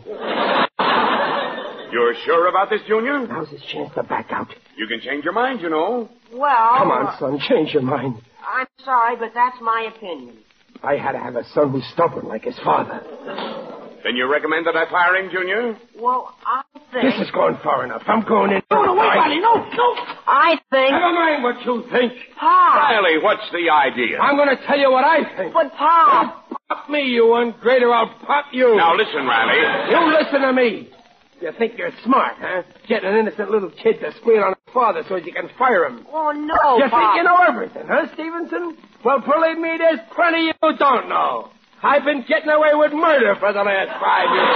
You're 1.96 2.14
sure 2.26 2.50
about 2.50 2.70
this, 2.70 2.82
Junior? 2.90 3.26
Now's 3.26 3.48
his 3.48 3.62
chance 3.72 3.90
to 3.96 4.04
back 4.04 4.28
out. 4.30 4.50
You 4.76 4.86
can 4.86 5.00
change 5.00 5.24
your 5.24 5.32
mind, 5.32 5.62
you 5.62 5.70
know. 5.70 6.10
Well, 6.34 6.76
Come 6.78 6.92
on, 6.92 7.18
son, 7.18 7.40
change 7.48 7.72
your 7.72 7.84
mind. 7.84 8.16
I'm 8.46 8.68
sorry, 8.84 9.16
but 9.16 9.32
that's 9.34 9.56
my 9.62 9.90
opinion. 9.96 10.36
I 10.84 10.98
had 10.98 11.14
to 11.14 11.20
have 11.20 11.38
a 11.38 11.46
son 11.54 11.72
who's 11.72 11.86
stubborn 11.94 12.28
like 12.28 12.44
his 12.44 12.60
father. 12.66 13.00
Then 14.04 14.18
you 14.18 14.30
recommend 14.30 14.68
that 14.68 14.76
I 14.76 14.92
fire 14.92 15.16
him, 15.16 15.32
Junior? 15.32 15.80
Well, 15.98 16.36
I 16.46 16.64
think. 16.92 17.16
This 17.16 17.28
is 17.28 17.32
going 17.32 17.56
far 17.64 17.86
enough. 17.86 18.04
I'm 18.08 18.28
going 18.28 18.52
in. 18.52 18.62
No, 18.70 18.84
no, 18.84 18.94
wait, 18.94 19.16
Riley, 19.16 19.40
no, 19.40 19.56
no. 19.56 19.88
I 20.28 20.60
think. 20.70 20.92
Never 20.92 21.14
mind 21.16 21.44
what 21.44 21.64
you 21.66 21.82
think. 21.90 22.12
Pa. 22.38 22.92
Riley, 22.92 23.24
what's 23.24 23.48
the 23.56 23.72
idea? 23.72 24.20
I'm 24.20 24.36
going 24.36 24.52
to 24.52 24.60
tell 24.68 24.78
you 24.78 24.92
what 24.92 25.06
I 25.06 25.24
think. 25.38 25.54
But 25.54 25.72
Pop. 25.72 26.44
Pop 26.68 26.90
me, 26.90 27.04
you 27.08 27.24
ungrader. 27.40 27.88
I'll 27.96 28.14
pop 28.28 28.48
you. 28.52 28.76
Now 28.76 28.98
listen, 28.98 29.26
Riley. 29.26 29.64
You 29.90 30.12
listen 30.20 30.42
to 30.42 30.52
me. 30.52 30.90
You 31.42 31.52
think 31.60 31.78
you're 31.78 31.92
smart, 32.04 32.36
huh? 32.40 32.64
Getting 32.88 33.10
an 33.10 33.16
innocent 33.18 33.52
little 33.52 33.70
kid 33.70 34.00
to 34.00 34.12
squeal 34.22 34.42
on 34.44 34.54
his 34.56 34.74
father 34.74 35.04
so 35.08 35.16
you 35.18 35.34
can 35.34 35.50
fire 35.60 35.86
him. 35.86 36.06
Oh 36.12 36.32
no, 36.32 36.78
you 36.84 36.90
Pop. 36.90 37.00
think 37.14 37.18
you 37.18 37.24
know 37.24 37.38
everything, 37.48 37.84
huh, 37.88 38.08
Stevenson? 38.14 38.78
Well, 39.04 39.20
believe 39.20 39.58
me, 39.60 39.76
there's 39.78 40.00
plenty 40.16 40.46
you 40.48 40.54
don't 40.80 41.10
know. 41.10 41.50
I've 41.84 42.04
been 42.06 42.24
getting 42.28 42.50
away 42.50 42.72
with 42.74 42.94
murder 42.94 43.36
for 43.40 43.52
the 43.54 43.62
last 43.62 43.92
five 44.02 44.28
years. 44.34 44.56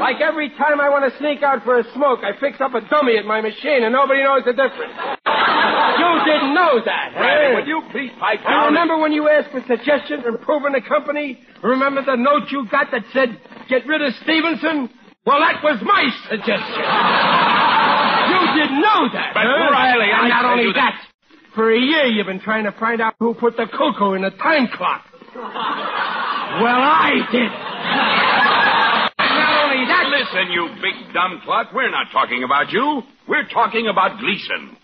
Like 0.00 0.20
every 0.20 0.50
time 0.58 0.80
I 0.80 0.90
want 0.90 1.06
to 1.10 1.16
sneak 1.18 1.42
out 1.44 1.62
for 1.64 1.78
a 1.78 1.84
smoke, 1.94 2.20
I 2.26 2.32
fix 2.40 2.60
up 2.60 2.74
a 2.74 2.80
dummy 2.90 3.16
at 3.16 3.24
my 3.24 3.40
machine 3.40 3.84
and 3.86 3.92
nobody 3.92 4.22
knows 4.24 4.42
the 4.44 4.52
difference. 4.52 4.92
You 5.22 6.10
didn't 6.26 6.54
know 6.58 6.82
that, 6.84 7.14
Riley, 7.14 7.54
huh? 7.54 7.60
would 7.60 7.68
you 7.70 7.82
please 7.92 8.10
pipe 8.18 8.40
You 8.42 8.50
down? 8.50 8.66
remember 8.74 8.98
when 8.98 9.12
you 9.12 9.28
asked 9.28 9.52
for 9.52 9.62
suggestions 9.68 10.22
for 10.24 10.30
improving 10.30 10.72
the 10.72 10.80
company? 10.82 11.38
Remember 11.62 12.02
the 12.04 12.16
note 12.16 12.50
you 12.50 12.66
got 12.68 12.90
that 12.90 13.04
said, 13.12 13.38
get 13.72 13.86
rid 13.88 14.02
of 14.02 14.12
Stevenson? 14.22 14.90
Well, 15.24 15.40
that 15.40 15.64
was 15.64 15.80
my 15.80 16.04
suggestion. 16.28 16.84
you 18.28 18.40
didn't 18.60 18.80
know 18.84 19.08
that, 19.16 19.32
But, 19.32 19.48
huh? 19.48 19.72
Riley, 19.72 20.10
and 20.12 20.26
I 20.26 20.28
not 20.28 20.44
only 20.44 20.64
you 20.64 20.72
that, 20.74 21.00
for 21.54 21.72
a 21.72 21.78
year 21.78 22.04
you've 22.06 22.26
been 22.26 22.40
trying 22.40 22.64
to 22.64 22.72
find 22.72 23.00
out 23.00 23.14
who 23.18 23.32
put 23.34 23.56
the 23.56 23.66
cuckoo 23.66 24.12
in 24.12 24.22
the 24.22 24.30
time 24.30 24.68
clock. 24.74 25.06
Well, 25.34 26.82
I 26.84 27.24
did. 27.32 27.48
And 29.18 29.32
not 29.40 29.64
only 29.64 29.86
that, 29.88 30.04
Listen, 30.12 30.52
you 30.52 30.68
big 30.82 31.14
dumb 31.14 31.40
clot. 31.44 31.72
We're 31.74 31.90
not 31.90 32.08
talking 32.12 32.44
about 32.44 32.70
you. 32.70 33.02
We're 33.26 33.48
talking 33.48 33.88
about 33.88 34.18
Gleason. 34.20 34.76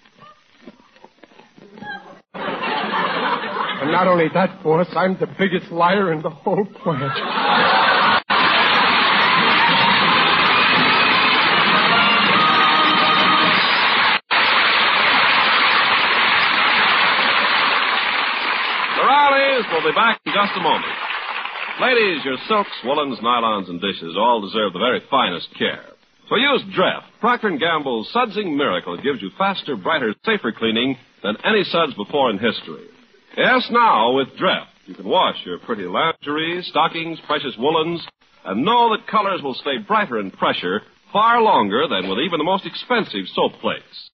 and 3.80 3.92
not 3.92 4.06
only 4.06 4.28
that, 4.32 4.62
boss, 4.62 4.86
I'm 4.96 5.18
the 5.18 5.26
biggest 5.38 5.70
liar 5.70 6.12
in 6.12 6.22
the 6.22 6.30
whole 6.30 6.64
plant. 6.64 7.12
Will 19.58 19.90
be 19.90 19.90
back 19.90 20.20
in 20.24 20.32
just 20.32 20.54
a 20.54 20.62
moment. 20.62 20.94
Ladies, 21.80 22.24
your 22.24 22.36
silks, 22.46 22.70
woolens, 22.84 23.18
nylons, 23.18 23.68
and 23.68 23.80
dishes 23.80 24.14
all 24.16 24.40
deserve 24.40 24.72
the 24.72 24.78
very 24.78 25.02
finest 25.10 25.48
care. 25.58 25.84
So 26.28 26.36
use 26.36 26.62
Dreft, 26.78 27.10
Procter 27.18 27.50
& 27.56 27.58
Gamble's 27.58 28.08
sudsing 28.12 28.56
miracle. 28.56 28.94
It 28.94 29.02
gives 29.02 29.20
you 29.20 29.30
faster, 29.36 29.74
brighter, 29.74 30.14
safer 30.24 30.52
cleaning 30.52 30.96
than 31.24 31.36
any 31.44 31.64
suds 31.64 31.92
before 31.94 32.30
in 32.30 32.38
history. 32.38 32.86
Yes, 33.36 33.66
now 33.72 34.12
with 34.12 34.28
Dreft, 34.40 34.70
you 34.86 34.94
can 34.94 35.08
wash 35.08 35.44
your 35.44 35.58
pretty 35.58 35.86
lingerie, 35.86 36.62
stockings, 36.62 37.18
precious 37.26 37.56
woolens, 37.58 38.06
and 38.44 38.64
know 38.64 38.96
that 38.96 39.10
colors 39.10 39.42
will 39.42 39.54
stay 39.54 39.78
brighter 39.78 40.18
and 40.18 40.32
fresher 40.38 40.82
far 41.12 41.42
longer 41.42 41.88
than 41.88 42.08
with 42.08 42.20
even 42.20 42.38
the 42.38 42.44
most 42.44 42.64
expensive 42.64 43.26
soap 43.34 43.54
flakes. 43.60 44.10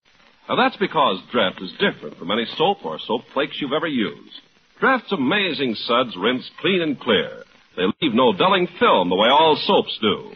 Now 0.48 0.56
that's 0.56 0.78
because 0.78 1.20
Dreft 1.30 1.62
is 1.62 1.72
different 1.72 2.16
from 2.16 2.30
any 2.30 2.46
soap 2.56 2.78
or 2.82 2.98
soap 3.06 3.24
flakes 3.34 3.58
you've 3.60 3.74
ever 3.76 3.86
used. 3.86 4.40
Dreft's 4.80 5.12
amazing 5.12 5.74
suds 5.74 6.16
rinse 6.16 6.48
clean 6.60 6.82
and 6.82 6.98
clear. 6.98 7.44
They 7.76 7.84
leave 8.00 8.14
no 8.14 8.32
dulling 8.32 8.68
film 8.78 9.08
the 9.08 9.16
way 9.16 9.28
all 9.28 9.56
soaps 9.66 9.96
do. 10.00 10.32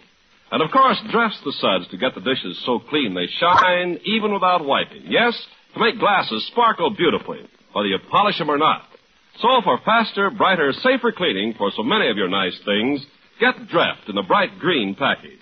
And 0.51 0.62
of 0.62 0.70
course, 0.70 0.99
Dreft's 1.12 1.43
the 1.45 1.53
suds 1.53 1.89
to 1.91 1.99
get 1.99 2.14
the 2.14 2.20
dishes 2.20 2.62
so 2.64 2.78
clean 2.78 3.14
they 3.14 3.26
shine 3.39 3.99
even 4.05 4.32
without 4.32 4.64
wiping. 4.64 5.03
Yes, 5.07 5.34
to 5.74 5.80
make 5.80 5.99
glasses 5.99 6.47
sparkle 6.51 6.91
beautifully, 6.91 7.41
whether 7.72 7.89
you 7.89 7.99
polish 8.11 8.39
them 8.39 8.51
or 8.51 8.59
not. 8.59 8.82
So 9.41 9.61
for 9.62 9.78
faster, 9.84 10.30
brighter, 10.30 10.72
safer 10.72 11.12
cleaning 11.12 11.55
for 11.57 11.70
so 11.76 11.82
many 11.82 12.09
of 12.09 12.16
your 12.16 12.28
nice 12.28 12.59
things, 12.64 13.05
get 13.39 13.55
Dreft 13.68 14.09
in 14.09 14.14
the 14.14 14.22
bright 14.22 14.59
green 14.59 14.95
package. 14.95 15.39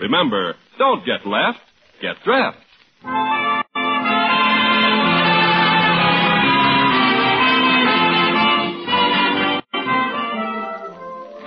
Remember, 0.00 0.54
don't 0.78 1.04
get 1.06 1.26
left, 1.26 1.58
get 2.02 2.16
Dreft. 2.26 2.56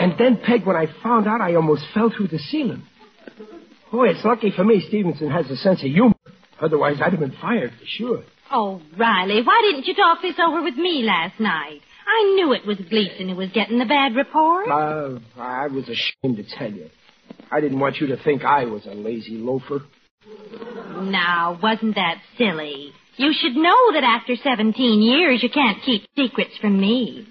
And 0.02 0.18
then, 0.18 0.38
Peg, 0.43 0.66
when 0.66 0.76
I 0.76 0.88
found 1.04 1.28
out, 1.28 1.41
I 1.41 1.56
almost 1.56 1.84
fell 1.93 2.10
through 2.10 2.30
the 2.30 2.39
ceiling. 2.39 2.84
Boy, 3.91 4.10
it's 4.10 4.26
lucky 4.26 4.52
for 4.52 4.64
me 4.64 4.84
Stevenson 4.88 5.30
has 5.30 5.49
a 5.52 5.56
sense 5.58 5.84
of 5.84 5.91
humor. 5.91 6.16
Otherwise, 6.60 6.97
I'd 7.04 7.12
have 7.12 7.20
been 7.20 7.36
fired 7.39 7.72
for 7.72 7.86
sure. 7.86 8.24
Oh, 8.52 8.82
Riley, 8.97 9.41
why 9.43 9.62
didn't 9.70 9.86
you 9.86 9.93
talk 9.93 10.22
this 10.22 10.36
over 10.39 10.64
with 10.64 10.76
me 10.76 11.04
last 11.04 11.39
night? 11.39 11.82
I 12.08 12.34
knew 12.34 12.54
it 12.54 12.66
was 12.66 12.78
Gleason 12.89 13.30
who 13.30 13.36
was 13.36 13.52
getting 13.52 13.78
the 13.78 13.86
bad 13.86 14.16
report. 14.16 14.68
Uh, 14.70 15.20
I 15.38 15.68
was 15.68 15.88
ashamed 15.88 16.38
to 16.38 16.43
tell 16.58 16.72
you. 16.72 16.89
I 17.52 17.62
didn't 17.62 17.80
want 17.80 17.97
you 17.97 18.08
to 18.08 18.18
think 18.24 18.43
I 18.43 18.66
was 18.66 18.86
a 18.86 18.93
lazy 18.93 19.38
loafer. 19.38 19.82
Now, 20.99 21.60
wasn't 21.62 21.95
that 21.95 22.22
silly? 22.38 22.91
You 23.18 23.34
should 23.34 23.56
know 23.56 23.93
that 23.93 24.04
after 24.04 24.36
17 24.36 25.02
years, 25.02 25.43
you 25.43 25.49
can't 25.49 25.82
keep 25.84 26.04
secrets 26.16 26.58
from 26.60 26.80
me. 26.80 27.28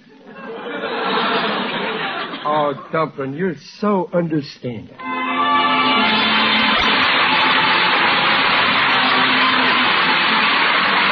Oh, 2.42 2.72
Dumplin', 2.92 3.34
you're 3.34 3.56
so 3.80 4.08
understanding. 4.12 4.96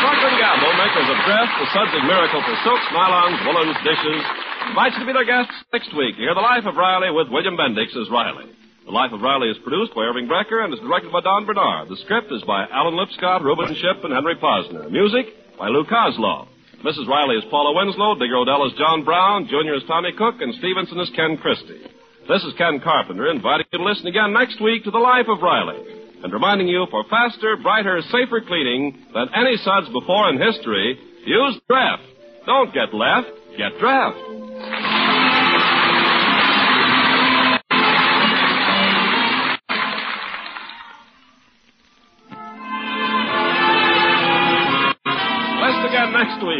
Procter 0.01 0.31
& 0.37 0.41
Gamble, 0.41 0.73
makers 0.79 1.09
of 1.11 1.19
Dreft, 1.27 1.53
the 1.61 1.69
Sudsing 1.75 2.07
Miracle 2.07 2.41
for 2.43 2.57
silks, 2.65 2.87
nylons, 2.95 3.39
woolens, 3.45 3.77
dishes, 3.85 4.23
invites 4.69 4.95
you 4.97 5.05
to 5.05 5.07
be 5.07 5.13
their 5.13 5.27
guests 5.27 5.53
next 5.73 5.95
week. 5.97 6.17
Hear 6.17 6.35
The 6.35 6.41
Life 6.41 6.65
of 6.67 6.77
Riley 6.77 7.11
with 7.11 7.29
William 7.29 7.57
Bendix 7.57 7.97
as 7.97 8.09
Riley. 8.11 8.47
The 8.85 8.93
Life 8.93 9.13
of 9.13 9.21
Riley 9.21 9.51
is 9.51 9.59
produced 9.59 9.95
by 9.95 10.03
Irving 10.03 10.29
Brecher 10.29 10.65
and 10.65 10.73
is 10.73 10.81
directed 10.81 11.13
by 11.13 11.21
Don 11.21 11.45
Bernard. 11.45 11.89
The 11.89 11.97
script 11.99 12.33
is 12.33 12.43
by 12.43 12.65
Alan 12.73 12.95
Lipscott, 12.95 13.43
Reuben 13.45 13.75
Ship, 13.75 14.03
and 14.03 14.15
Henry 14.15 14.37
Posner. 14.37 14.91
Music 14.91 15.27
by 15.59 15.69
Lou 15.69 15.85
Kosloff. 15.85 16.49
Mrs. 16.85 17.09
Riley 17.09 17.37
is 17.37 17.45
Paula 17.51 17.75
Winslow, 17.75 18.15
Digger 18.15 18.37
O'Dell 18.37 18.67
is 18.67 18.73
John 18.79 19.05
Brown, 19.05 19.49
Junior 19.51 19.75
is 19.75 19.83
Tommy 19.89 20.13
Cook, 20.17 20.37
and 20.41 20.55
Stevenson 20.55 21.01
is 21.01 21.11
Ken 21.17 21.37
Christy. 21.37 21.83
This 22.29 22.45
is 22.45 22.55
Ken 22.57 22.79
Carpenter 22.79 23.31
inviting 23.33 23.67
you 23.73 23.79
to 23.79 23.85
listen 23.85 24.07
again 24.07 24.33
next 24.33 24.63
week 24.63 24.85
to 24.85 24.93
The 24.93 24.99
Life 24.99 25.27
of 25.29 25.43
Riley 25.43 25.83
and 26.23 26.33
reminding 26.33 26.69
you 26.69 26.87
for 26.91 27.03
faster, 27.11 27.57
brighter, 27.57 28.01
safer 28.13 28.41
cleaning 28.47 29.07
than 29.13 29.27
any 29.35 29.57
suds 29.57 29.89
before 29.91 30.31
in 30.31 30.41
history, 30.41 30.99
use 31.27 31.61
Dreft. 31.69 32.07
Don't 32.47 32.73
get 32.73 32.95
left, 32.95 33.29
get 33.57 33.75
Dreft. 33.83 34.88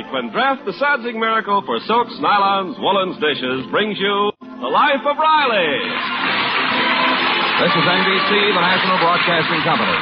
Next 0.09 0.15
when 0.15 0.31
Dreft 0.31 0.65
the 0.65 0.73
Sudsing 0.73 1.19
Miracle 1.21 1.63
for 1.67 1.79
silks, 1.81 2.13
nylons, 2.15 2.79
woolens, 2.81 3.21
dishes 3.21 3.67
brings 3.71 3.99
you 3.99 4.31
The 4.41 4.69
Life 4.69 5.05
of 5.05 5.17
Riley. 5.19 5.81
This 7.61 7.73
is 7.73 7.85
NBC, 7.85 8.55
the 8.55 8.61
National 8.61 8.99
Broadcasting 8.99 9.63
Company. 9.65 9.99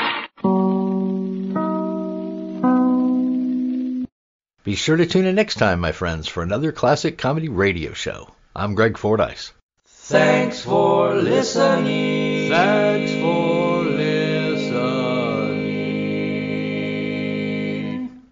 Be 4.65 4.75
sure 4.77 4.97
to 4.97 5.07
tune 5.07 5.27
in 5.27 5.35
next 5.35 5.57
time, 5.57 5.81
my 5.81 5.93
friends, 5.93 6.29
for 6.29 6.43
another 6.43 6.73
classic 6.73 7.19
comedy 7.19 7.49
radio 7.49 7.93
show. 7.93 8.29
I'm 8.55 8.75
Greg 8.75 8.99
Fordyce. 8.99 9.53
Thanks 9.87 10.63
for 10.63 11.15
listening. 11.15 12.51
Thanks 12.51 13.13
for 13.13 13.46